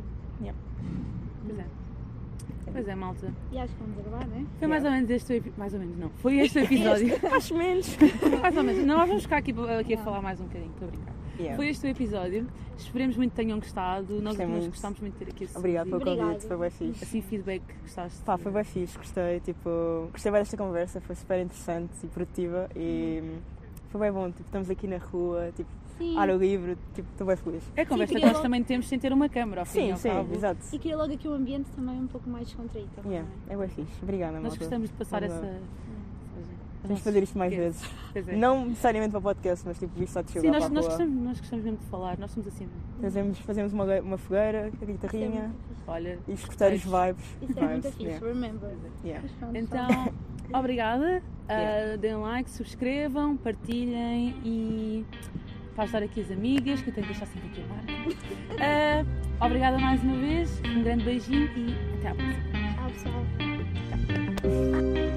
Pois 1.47 1.59
é. 1.59 1.65
Pois 2.73 2.87
é, 2.89 2.95
malta. 2.95 3.33
E 3.51 3.59
acho 3.59 3.75
que 3.75 3.83
vamos 3.83 3.99
acabar, 3.99 4.27
não 4.29 4.37
é? 4.37 4.45
Foi 4.59 4.69
mais 4.69 4.85
ou 4.85 4.91
menos 4.91 5.11
este 5.11 5.33
o 5.33 5.37
epi- 5.37 5.53
Mais 5.57 5.75
ou 5.75 5.81
menos, 5.81 5.99
não. 5.99 6.09
Foi 6.17 6.39
este 6.39 6.59
o 6.61 6.63
episódio. 6.65 7.15
Acho 7.33 7.55
menos. 7.57 7.97
mais 8.41 8.57
ou 8.57 8.63
menos. 8.63 8.87
Não, 8.87 8.97
nós 8.99 9.09
vamos 9.09 9.23
ficar 9.25 9.39
aqui, 9.39 9.53
aqui 9.81 9.95
a 9.95 9.99
falar 9.99 10.23
mais 10.23 10.41
um 10.41 10.45
bocadinho, 10.45 10.71
estou 10.71 10.87
a 10.89 10.91
brincar. 10.91 11.13
Yeah. 11.41 11.57
Foi 11.57 11.69
este 11.69 11.87
o 11.87 11.89
episódio. 11.91 12.47
Esperemos 12.77 13.17
muito 13.17 13.31
que 13.31 13.37
tenham 13.37 13.59
gostado. 13.59 14.21
Nós, 14.21 14.37
nós 14.37 14.49
muito. 14.49 14.69
gostámos 14.71 15.01
muito 15.01 15.15
de 15.19 15.25
ter 15.25 15.31
aqui 15.33 15.45
esse 15.45 15.57
Obrigado 15.57 15.87
pelo 15.87 15.97
Obrigada. 15.97 16.23
convite, 16.33 16.47
foi 16.47 16.57
bem 16.57 16.71
fixe. 16.71 17.05
assim, 17.05 17.23
feedback 17.23 17.63
que 17.67 17.75
gostaste. 17.83 18.23
Pá, 18.23 18.37
foi 18.39 18.53
bem 18.53 18.65
fixe, 18.65 18.97
gostei, 18.99 19.41
tipo, 19.41 20.09
gostei 20.13 20.31
bem 20.33 20.41
desta 20.41 20.57
conversa, 20.57 21.01
foi 21.01 21.15
super 21.17 21.41
interessante 21.41 21.93
e 22.05 22.07
produtiva 22.09 22.69
e 22.77 23.21
hum, 23.23 23.39
foi 23.91 24.01
bem 24.03 24.13
bom, 24.13 24.29
tipo, 24.31 24.43
estamos 24.43 24.71
aqui 24.71 24.87
na 24.87 24.99
rua, 24.99 25.51
tipo, 25.57 25.69
Sim. 25.99 26.17
ar 26.17 26.29
livre, 26.37 26.77
tipo, 26.95 27.09
estou 27.13 27.27
bem 27.27 27.37
feliz. 27.37 27.63
É 27.77 27.83
a 27.83 27.87
conversa 27.87 28.15
Sim, 28.15 28.21
que 28.21 28.27
nós 28.27 28.37
eu- 28.37 28.43
também 28.43 28.63
temos 28.65 28.89
sem 28.89 28.99
ter 28.99 29.13
uma 29.13 29.29
câmera, 29.29 29.63
ao 29.63 29.67
fim 29.67 29.81
e 29.81 29.83
Sim, 29.85 29.91
ao 29.93 29.97
sim, 29.99 30.09
cabo. 30.09 30.35
exato. 30.35 30.61
E 30.73 30.79
queria 30.79 30.97
logo 30.97 31.13
aqui 31.13 31.29
um 31.29 31.35
ambiente 31.35 31.69
também 31.77 31.99
um 32.01 32.07
pouco 32.07 32.29
mais 32.31 32.47
descontraído. 32.49 32.91
Yeah, 33.07 33.29
é? 33.49 33.53
é 33.55 33.57
bem 33.57 33.69
fixe, 33.69 33.93
obrigada, 34.03 34.33
Nós 34.35 34.43
malta. 34.45 34.59
gostamos 34.59 34.89
de 34.89 34.95
passar 34.97 35.23
essa- 35.23 35.61
Temos 36.83 36.99
de 36.99 37.05
fazer 37.05 37.23
isto 37.23 37.39
mais 37.39 37.55
vezes. 37.55 37.83
É. 38.15 38.37
Não 38.37 38.67
necessariamente 38.67 39.11
para 39.11 39.19
o 39.19 39.23
podcast, 39.23 39.67
mas 39.67 39.79
tipo, 39.79 40.03
isto 40.03 40.13
só 40.15 40.23
de 40.23 40.31
Sim, 40.31 40.41
chegar 40.41 40.53
nós, 40.53 40.65
para 40.65 40.67
a 40.67 40.75
nós, 40.75 40.85
rua. 40.87 40.97
gostamos, 40.97 41.23
nós 41.25 41.41
gostamos 41.41 41.65
mesmo 41.65 41.79
de 41.79 41.85
falar, 41.87 42.19
nós 42.19 42.31
somos 42.31 42.49
assim. 42.49 42.69
Fazemos, 43.01 43.39
fazemos 43.41 43.73
uma, 43.73 43.85
uma 44.01 44.19
fogueira, 44.19 44.71
a 44.81 44.85
é 44.85 44.87
guitarrinha. 44.87 45.51
Olha, 45.87 46.19
e 46.27 46.33
escutar 46.33 46.73
os 46.73 46.83
Vibes. 46.83 47.25
Isso 47.43 47.59
é 47.59 47.67
muito 47.69 47.89
fixe, 47.93 48.03
yeah, 48.03 48.27
remember. 48.27 48.71
yeah. 49.05 49.23
Mas 49.23 49.33
pronto, 49.33 49.57
Então, 49.57 50.13
obrigada. 50.59 51.23
Uh, 51.23 51.53
Yeah. 51.53 51.97
deem 51.97 52.15
like, 52.17 52.49
subscrevam, 52.51 53.37
partilhem 53.37 54.37
e 54.45 55.05
para 55.75 55.83
ajudar 55.85 56.03
aqui 56.05 56.21
as 56.21 56.31
amigas, 56.31 56.81
que 56.81 56.91
eu 56.91 56.95
tenho 56.95 57.07
que 57.09 57.13
deixar 57.13 57.27
sempre 57.27 57.49
aqui 57.49 57.63
a 57.63 57.67
marca. 57.75 57.93
Uh, 58.11 59.07
obrigada 59.45 59.77
mais 59.79 60.01
uma 60.05 60.17
vez, 60.17 60.61
um 60.65 60.83
grande 60.85 61.05
beijinho 61.05 61.49
e 61.57 61.75
até 61.99 62.09
à 62.11 62.15
próxima. 62.15 62.41
Tchau, 62.77 62.91
pessoal. 64.43 65.10